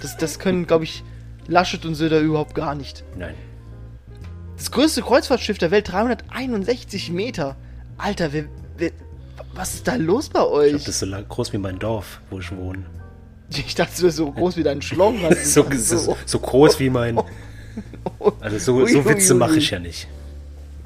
Das, 0.00 0.16
das 0.16 0.38
können, 0.38 0.66
glaube 0.66 0.84
ich, 0.84 1.04
Laschet 1.46 1.84
und 1.84 1.94
Söder 1.94 2.20
überhaupt 2.20 2.54
gar 2.54 2.74
nicht. 2.74 3.04
Nein. 3.16 3.34
Das 4.56 4.70
größte 4.70 5.02
Kreuzfahrtschiff 5.02 5.58
der 5.58 5.70
Welt, 5.70 5.90
361 5.92 7.10
Meter. 7.10 7.56
Alter, 7.98 8.32
wer, 8.32 8.44
wer, 8.78 8.90
was 9.54 9.74
ist 9.74 9.86
da 9.88 9.96
los 9.96 10.28
bei 10.28 10.40
Ich 10.40 10.44
glaube, 10.46 10.52
euch? 10.56 10.72
das 10.72 10.88
ist 10.88 10.98
so 11.00 11.06
lang, 11.06 11.28
groß 11.28 11.52
wie 11.52 11.58
mein 11.58 11.78
Dorf, 11.78 12.20
wo 12.30 12.38
ich 12.40 12.50
wohne. 12.56 12.84
Ich 13.66 13.74
dachte, 13.74 14.00
du 14.00 14.10
so 14.10 14.30
groß 14.32 14.56
wie 14.56 14.62
dein 14.62 14.82
Schlong. 14.82 15.18
So, 15.42 15.66
so, 15.72 16.16
so 16.24 16.38
groß 16.38 16.80
wie 16.80 16.90
mein. 16.90 17.18
Also 18.40 18.58
so, 18.58 18.86
so 18.86 19.04
Witze 19.04 19.34
mache 19.34 19.58
ich 19.58 19.70
ja 19.70 19.78
nicht. 19.78 20.08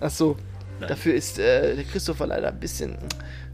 Ach 0.01 0.11
so. 0.11 0.37
Nein. 0.81 0.89
Dafür 0.89 1.15
ist 1.15 1.39
äh, 1.39 1.77
der 1.77 1.85
Christopher 1.85 2.27
leider 2.27 2.49
ein 2.49 2.59
bisschen 2.59 2.97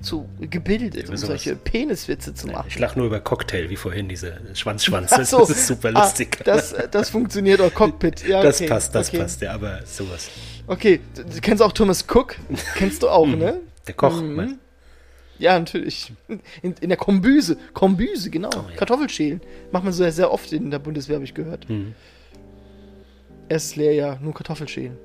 zu 0.00 0.26
gebildet, 0.40 1.08
um 1.10 1.16
solche 1.16 1.54
Peniswitze 1.56 2.32
zu 2.34 2.46
machen. 2.46 2.66
Ich 2.68 2.78
lache 2.78 2.98
nur 2.98 3.08
über 3.08 3.20
Cocktail, 3.20 3.68
wie 3.68 3.76
vorhin, 3.76 4.08
diese 4.08 4.38
Schwanzschwanz. 4.54 5.10
Das, 5.16 5.30
so. 5.30 5.40
das 5.40 5.50
ist 5.50 5.66
super 5.66 5.90
Ah, 5.94 6.04
lustig. 6.04 6.38
das, 6.44 6.74
das 6.90 7.10
funktioniert 7.10 7.60
auch 7.60 7.74
Cockpit. 7.74 8.26
Ja, 8.26 8.42
das 8.42 8.60
okay. 8.60 8.68
passt, 8.68 8.94
das 8.94 9.08
okay. 9.08 9.18
passt, 9.18 9.42
ja, 9.42 9.52
aber 9.52 9.80
sowas. 9.84 10.28
Okay, 10.66 11.00
du, 11.14 11.24
du 11.24 11.40
kennst 11.40 11.62
auch 11.62 11.72
Thomas 11.72 12.04
Cook? 12.08 12.36
Kennst 12.76 13.02
du 13.02 13.08
auch, 13.08 13.26
ne? 13.26 13.60
Der 13.86 13.94
Koch, 13.94 14.20
Mhm. 14.22 14.34
mein- 14.34 14.58
Ja, 15.38 15.58
natürlich. 15.58 16.12
In, 16.62 16.74
in 16.80 16.88
der 16.88 16.96
Kombüse. 16.96 17.56
Kombüse, 17.74 18.30
genau. 18.30 18.50
Oh, 18.54 18.70
ja. 18.70 18.76
Kartoffelschälen. 18.76 19.40
Macht 19.70 19.84
man 19.84 19.92
so 19.92 20.02
sehr, 20.02 20.12
sehr 20.12 20.32
oft 20.32 20.52
in 20.52 20.70
der 20.70 20.78
Bundeswehr, 20.78 21.16
habe 21.16 21.24
ich 21.24 21.34
gehört. 21.34 21.68
Mhm. 21.68 21.94
Erstes 23.48 23.76
Lehrjahr, 23.76 24.18
nur 24.20 24.34
Kartoffelschälen. 24.34 24.96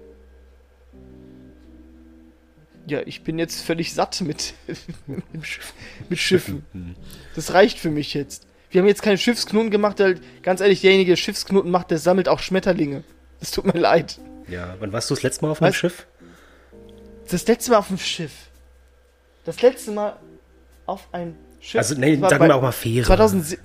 Ja, 2.88 3.02
ich 3.06 3.24
bin 3.24 3.38
jetzt 3.38 3.62
völlig 3.62 3.94
satt 3.94 4.22
mit, 4.22 4.54
mit, 5.08 5.46
Schiff, 5.46 5.74
mit 6.10 6.20
Schiffen. 6.20 6.66
Mhm. 6.74 6.96
Das 7.36 7.54
reicht 7.54 7.78
für 7.78 7.92
mich 7.92 8.14
jetzt. 8.14 8.48
Wir 8.70 8.82
haben 8.82 8.88
jetzt 8.88 9.04
keine 9.04 9.18
Schiffsknoten 9.18 9.70
gemacht, 9.70 10.00
weil, 10.00 10.20
ganz 10.44 10.62
ehrlich, 10.62 10.82
derjenige, 10.82 11.12
der 11.12 11.18
Schiffsknoten 11.18 11.70
macht, 11.70 11.92
der 11.92 11.98
sammelt 11.98 12.30
auch 12.30 12.40
Schmetterlinge. 12.40 13.04
Das 13.40 13.52
tut 13.52 13.66
mir 13.66 13.80
leid. 13.80 14.20
Ja, 14.48 14.76
wann 14.80 14.94
warst 14.94 15.10
du 15.10 15.16
das 15.16 15.24
letzte 15.24 15.46
Mal 15.46 15.52
auf 15.52 15.62
einem 15.62 15.70
Was? 15.70 15.76
Schiff? 15.76 16.08
Das 17.30 17.46
letzte 17.48 17.72
Mal 17.72 17.78
auf 17.78 17.88
dem 17.88 17.98
Schiff. 17.98 18.51
Das 19.46 19.62
letzte 19.62 19.92
Mal 19.92 20.16
auf 20.86 21.08
ein 21.12 21.36
Schiff. 21.60 21.80
Also, 21.80 21.96
nee, 21.96 22.16
sagen 22.18 22.48
wir 22.48 22.56
auch 22.56 22.62
mal 22.62 22.72
Fähre. 22.72 23.06
2000, 23.08 23.58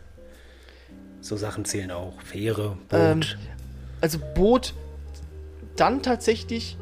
So 1.20 1.36
Sachen 1.36 1.64
zählen 1.64 1.90
auch. 1.90 2.20
Fähre, 2.22 2.76
Boot. 2.88 2.98
Ähm, 3.00 3.20
also 4.00 4.18
Boot, 4.34 4.74
dann 5.76 6.02
tatsächlich 6.02 6.76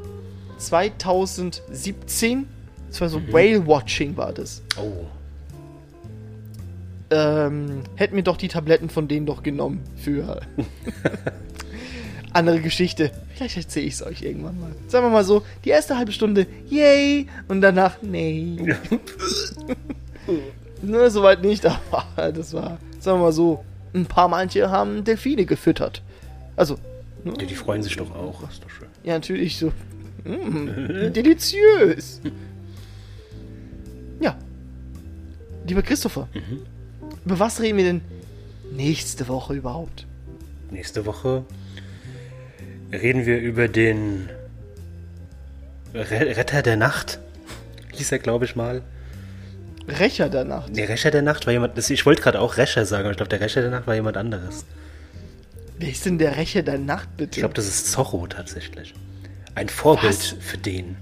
2017, 0.59 2.47
das 2.89 3.01
war 3.01 3.09
so 3.09 3.19
Mhm. 3.21 3.33
Whale-Watching 3.33 4.17
war 4.17 4.33
das. 4.33 4.63
oh, 4.77 5.07
Ähm, 7.11 7.83
hätten 7.97 8.17
wir 8.17 8.23
doch 8.23 8.37
die 8.37 8.49
Tabletten 8.49 8.89
von 8.91 9.07
denen 9.09 9.27
doch 9.27 9.43
genommen 9.43 9.81
für 9.97 10.41
andere 12.35 12.61
Geschichte. 12.61 13.11
Vielleicht 13.35 13.57
erzähle 13.57 13.87
ich 13.87 13.95
es 13.95 14.03
euch 14.03 14.23
irgendwann 14.23 14.61
mal. 14.61 14.71
Sagen 14.89 15.07
wir 15.07 15.11
mal 15.11 15.25
so, 15.25 15.43
die 15.65 15.71
erste 15.71 15.97
halbe 15.97 16.13
Stunde, 16.13 16.47
yay, 16.69 17.29
und 17.49 17.61
danach, 17.61 17.97
nee. 18.03 18.57
Ne, 20.83 21.11
soweit 21.11 21.43
nicht, 21.43 21.65
aber 21.91 22.33
das 22.33 22.53
war, 22.53 22.79
sagen 23.01 23.19
wir 23.19 23.25
mal 23.25 23.33
so, 23.33 23.65
ein 23.95 24.07
paar 24.07 24.29
manche 24.29 24.71
haben 24.71 25.05
Delfine 25.05 25.47
gefüttert. 25.47 26.03
Also, 26.57 26.75
ne? 27.25 27.33
Ja, 27.39 27.47
die 27.47 27.55
freuen 27.55 27.83
sich 27.83 27.97
doch 27.97 28.15
auch. 28.15 28.49
Ist 28.51 28.63
doch 28.63 28.71
schön. 28.71 28.89
ja, 29.03 29.15
natürlich 29.15 29.59
so. 29.59 29.73
Mm, 30.25 31.13
deliziös. 31.13 32.21
Ja. 34.21 34.37
Lieber 35.67 35.83
Christopher, 35.83 36.29
über 37.25 37.39
was 37.39 37.61
reden 37.61 37.79
wir 37.79 37.85
denn 37.85 38.01
nächste 38.73 39.27
Woche 39.29 39.55
überhaupt? 39.55 40.07
Nächste 40.71 41.07
Woche 41.07 41.45
reden 42.93 43.27
wir 43.27 43.39
über 43.39 43.69
den 43.69 44.29
Re 45.95 46.37
Retter 46.37 46.63
der 46.63 46.77
Nacht. 46.77 47.19
Hieß 47.93 48.13
er, 48.13 48.19
glaube 48.19 48.45
ich 48.45 48.57
mal. 48.57 48.83
Rächer 49.87 50.29
der 50.29 50.45
Nacht. 50.45 50.77
Der 50.77 50.89
Rächer 50.89 51.11
der 51.11 51.23
Nacht 51.23 51.47
war 51.47 51.53
jemand. 51.53 51.77
Das, 51.77 51.91
ich 51.91 52.07
wollte 52.07 52.23
gerade 52.23 52.41
auch 52.41 52.57
Rächer 52.57 52.87
sagen, 52.87 53.05
aber 53.05 53.11
ich 53.13 53.17
glaube, 53.17 53.29
der 53.29 53.41
Rächer 53.41 53.61
der 53.61 53.71
Nacht 53.71 53.87
war 53.87 53.95
jemand 53.95 54.17
anderes. 54.17 54.65
Wer 55.79 55.91
ist 55.91 56.07
denn 56.07 56.19
der 56.19 56.37
Rächer 56.37 56.63
der 56.63 56.79
Nacht, 56.79 57.17
bitte? 57.17 57.33
Ich 57.33 57.39
glaube, 57.39 57.55
das 57.55 57.67
ist 57.67 57.91
Zorro 57.91 58.27
tatsächlich. 58.27 58.95
Ein 59.55 59.69
Vorbild 59.69 60.13
Was? 60.13 60.35
für 60.41 60.59
den. 60.59 60.97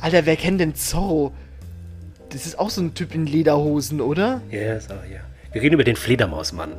Alter, 0.00 0.26
wer 0.26 0.36
kennt 0.36 0.60
denn 0.60 0.74
Zorro? 0.74 1.32
Das 2.30 2.46
ist 2.46 2.58
auch 2.58 2.70
so 2.70 2.80
ein 2.80 2.94
Typ 2.94 3.14
in 3.14 3.26
Lederhosen, 3.26 4.00
oder? 4.00 4.40
Ja, 4.50 4.80
so, 4.80 4.94
ja. 4.94 5.20
Wir 5.52 5.62
reden 5.62 5.74
über 5.74 5.84
den 5.84 5.96
Fledermausmann. 5.96 6.72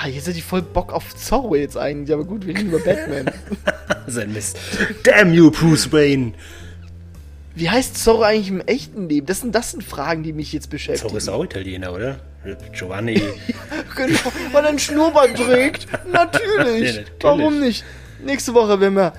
Ah, 0.00 0.06
jetzt 0.06 0.28
hätte 0.28 0.38
ich 0.38 0.44
voll 0.44 0.62
Bock 0.62 0.92
auf 0.92 1.16
Zorro 1.16 1.56
jetzt 1.56 1.76
eigentlich. 1.76 2.14
Aber 2.14 2.24
gut, 2.24 2.46
wir 2.46 2.56
reden 2.56 2.68
über 2.68 2.78
Batman. 2.78 3.30
Sein 4.06 4.32
Mist. 4.32 4.56
Damn 5.02 5.32
you, 5.32 5.50
Bruce 5.50 5.90
Wayne! 5.92 6.34
Wie 7.56 7.68
heißt 7.68 7.96
Zorro 7.98 8.22
eigentlich 8.22 8.48
im 8.48 8.60
echten 8.60 9.08
Leben? 9.08 9.26
Das 9.26 9.40
sind, 9.40 9.52
das 9.54 9.72
sind 9.72 9.82
Fragen, 9.82 10.22
die 10.22 10.32
mich 10.32 10.52
jetzt 10.52 10.70
beschäftigen. 10.70 11.08
Zorro 11.08 11.16
ist 11.16 11.28
auch 11.28 11.42
Italiener, 11.44 11.92
oder? 11.92 12.20
Giovanni. 12.72 13.20
Genau, 13.96 14.18
weil 14.52 14.62
er 14.62 14.68
einen 14.68 14.78
Schnurrbart 14.78 15.34
trägt. 15.34 15.88
Natürlich. 16.12 16.94
Ja, 16.94 17.00
natürlich. 17.00 17.06
Warum 17.20 17.58
nicht? 17.58 17.84
Nächste 18.24 18.54
Woche 18.54 18.80
werden 18.80 18.94
wir 18.94 19.12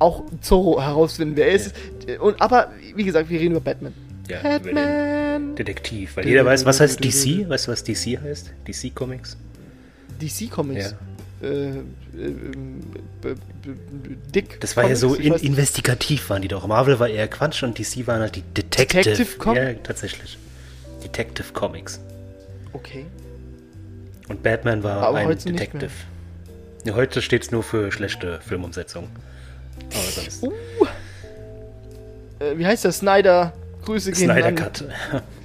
auch 0.00 0.24
Zorro 0.40 0.82
herausfinden, 0.82 1.36
wer 1.36 1.46
er 1.46 1.54
ist. 1.54 1.74
Und, 2.18 2.42
aber, 2.42 2.72
wie 2.96 3.04
gesagt, 3.04 3.30
wir 3.30 3.38
reden 3.38 3.52
über 3.52 3.60
Batman. 3.60 3.94
Ja, 4.28 4.40
über 4.40 4.58
Batman. 4.58 5.54
Detektiv. 5.54 6.16
Weil 6.16 6.26
jeder 6.26 6.44
weiß, 6.44 6.66
was 6.66 6.80
heißt 6.80 6.98
DC? 7.04 7.48
Weißt 7.48 7.68
du, 7.68 7.70
was 7.70 7.84
DC 7.84 8.20
heißt? 8.20 8.52
DC 8.66 8.92
Comics? 8.92 9.36
DC 10.22 10.50
Comics. 10.50 10.94
Äh, 11.42 11.46
äh, 11.46 11.80
b- 12.12 13.34
b- 13.34 13.34
Dick. 14.34 14.60
Das 14.60 14.76
war 14.76 14.84
ja 14.84 14.94
Comics, 14.94 15.00
so 15.00 15.16
ich 15.18 15.26
in, 15.26 15.34
investigativ 15.34 16.30
waren 16.30 16.42
die 16.42 16.48
doch. 16.48 16.66
Marvel 16.66 16.98
war 17.00 17.08
eher 17.08 17.26
Quatsch 17.28 17.62
und 17.62 17.78
DC 17.78 18.06
waren 18.06 18.20
halt 18.20 18.36
die 18.36 18.42
Detective. 18.42 19.02
Detective 19.02 19.38
Com- 19.38 19.56
Ja, 19.56 19.72
tatsächlich. 19.74 20.38
Detective 21.02 21.52
Comics. 21.52 22.00
Okay. 22.72 23.06
Und 24.28 24.42
Batman 24.42 24.82
war 24.84 24.98
Aber 25.02 25.18
ein 25.18 25.28
Detective. 25.28 25.90
Ja, 26.84 26.94
heute 26.94 27.22
steht 27.22 27.42
es 27.42 27.50
nur 27.50 27.62
für 27.62 27.90
schlechte 27.92 28.40
Filmumsetzung. 28.40 29.08
Aber 29.92 30.02
sonst. 30.02 30.42
Uh. 30.42 30.52
Äh, 32.38 32.56
wie 32.56 32.66
heißt 32.66 32.84
der? 32.84 32.92
Snyder. 32.92 33.52
Grüße 33.84 34.12
gehen 34.12 34.24
Snyder 34.30 34.46
an- 34.46 34.54
Cut. 34.54 34.84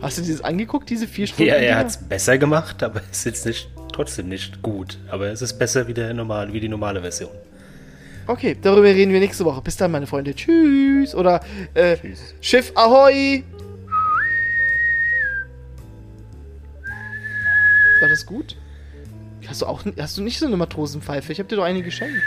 Hast 0.00 0.18
du 0.18 0.22
dir 0.22 0.32
das 0.32 0.42
angeguckt, 0.42 0.90
diese 0.90 1.06
vier 1.06 1.26
Stunden? 1.26 1.48
Ja, 1.50 1.56
er 1.56 1.78
hat 1.78 1.86
es 1.88 1.96
besser 1.96 2.38
gemacht, 2.38 2.82
aber 2.82 3.00
es 3.10 3.18
ist 3.18 3.24
jetzt 3.24 3.46
nicht, 3.46 3.68
trotzdem 3.92 4.28
nicht 4.28 4.62
gut. 4.62 4.98
Aber 5.08 5.28
es 5.28 5.42
ist 5.42 5.58
besser 5.58 5.88
wie, 5.88 5.94
der 5.94 6.12
normal, 6.14 6.52
wie 6.52 6.60
die 6.60 6.68
normale 6.68 7.00
Version. 7.00 7.30
Okay, 8.26 8.56
darüber 8.60 8.86
reden 8.86 9.12
wir 9.12 9.20
nächste 9.20 9.44
Woche. 9.44 9.62
Bis 9.62 9.76
dann, 9.76 9.92
meine 9.92 10.06
Freunde. 10.06 10.34
Tschüss. 10.34 11.14
Oder 11.14 11.40
äh, 11.74 11.96
Tschüss. 11.96 12.34
Schiff 12.40 12.72
Ahoi. 12.74 13.44
War 18.00 18.08
das 18.08 18.26
gut? 18.26 18.56
Hast 19.46 19.62
du 19.62 19.66
auch 19.66 19.84
hast 19.98 20.18
du 20.18 20.22
nicht 20.22 20.38
so 20.38 20.46
eine 20.46 20.56
Matrosenpfeife? 20.56 21.30
Ich 21.32 21.38
habe 21.38 21.48
dir 21.48 21.56
doch 21.56 21.64
eine 21.64 21.82
geschenkt. 21.82 22.20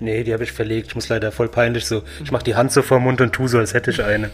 Nee, 0.00 0.24
die 0.24 0.32
habe 0.32 0.42
ich 0.42 0.50
verlegt. 0.50 0.88
Ich 0.88 0.94
muss 0.96 1.08
leider 1.08 1.30
voll 1.30 1.48
peinlich 1.48 1.86
so. 1.86 2.02
Ich 2.24 2.32
mache 2.32 2.42
die 2.42 2.56
Hand 2.56 2.72
so 2.72 2.82
vor 2.82 2.98
Mund 2.98 3.20
und 3.20 3.32
tu 3.32 3.46
so, 3.46 3.58
als 3.58 3.72
hätte 3.74 3.92
ich 3.92 4.02
eine. 4.02 4.30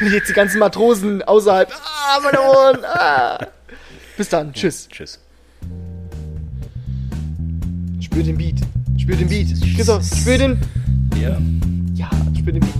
Jetzt 0.00 0.28
die 0.28 0.32
ganzen 0.32 0.58
Matrosen 0.58 1.22
außerhalb. 1.22 1.70
Ah, 1.72 2.20
meine 2.22 2.40
Ohren. 2.40 2.84
Ah. 2.84 3.38
Bis 4.16 4.28
dann. 4.28 4.52
Tschüss. 4.52 4.88
Tschüss. 4.88 5.18
Spür 8.00 8.22
den 8.22 8.36
Beat. 8.36 8.56
Spür 8.98 9.16
den 9.16 9.28
Beat. 9.28 9.48
Christoph, 9.76 10.04
spür 10.04 10.38
den. 10.38 10.58
Ja. 11.20 11.38
Ja, 11.94 12.10
spür 12.36 12.52
den 12.52 12.60
Beat. 12.60 12.74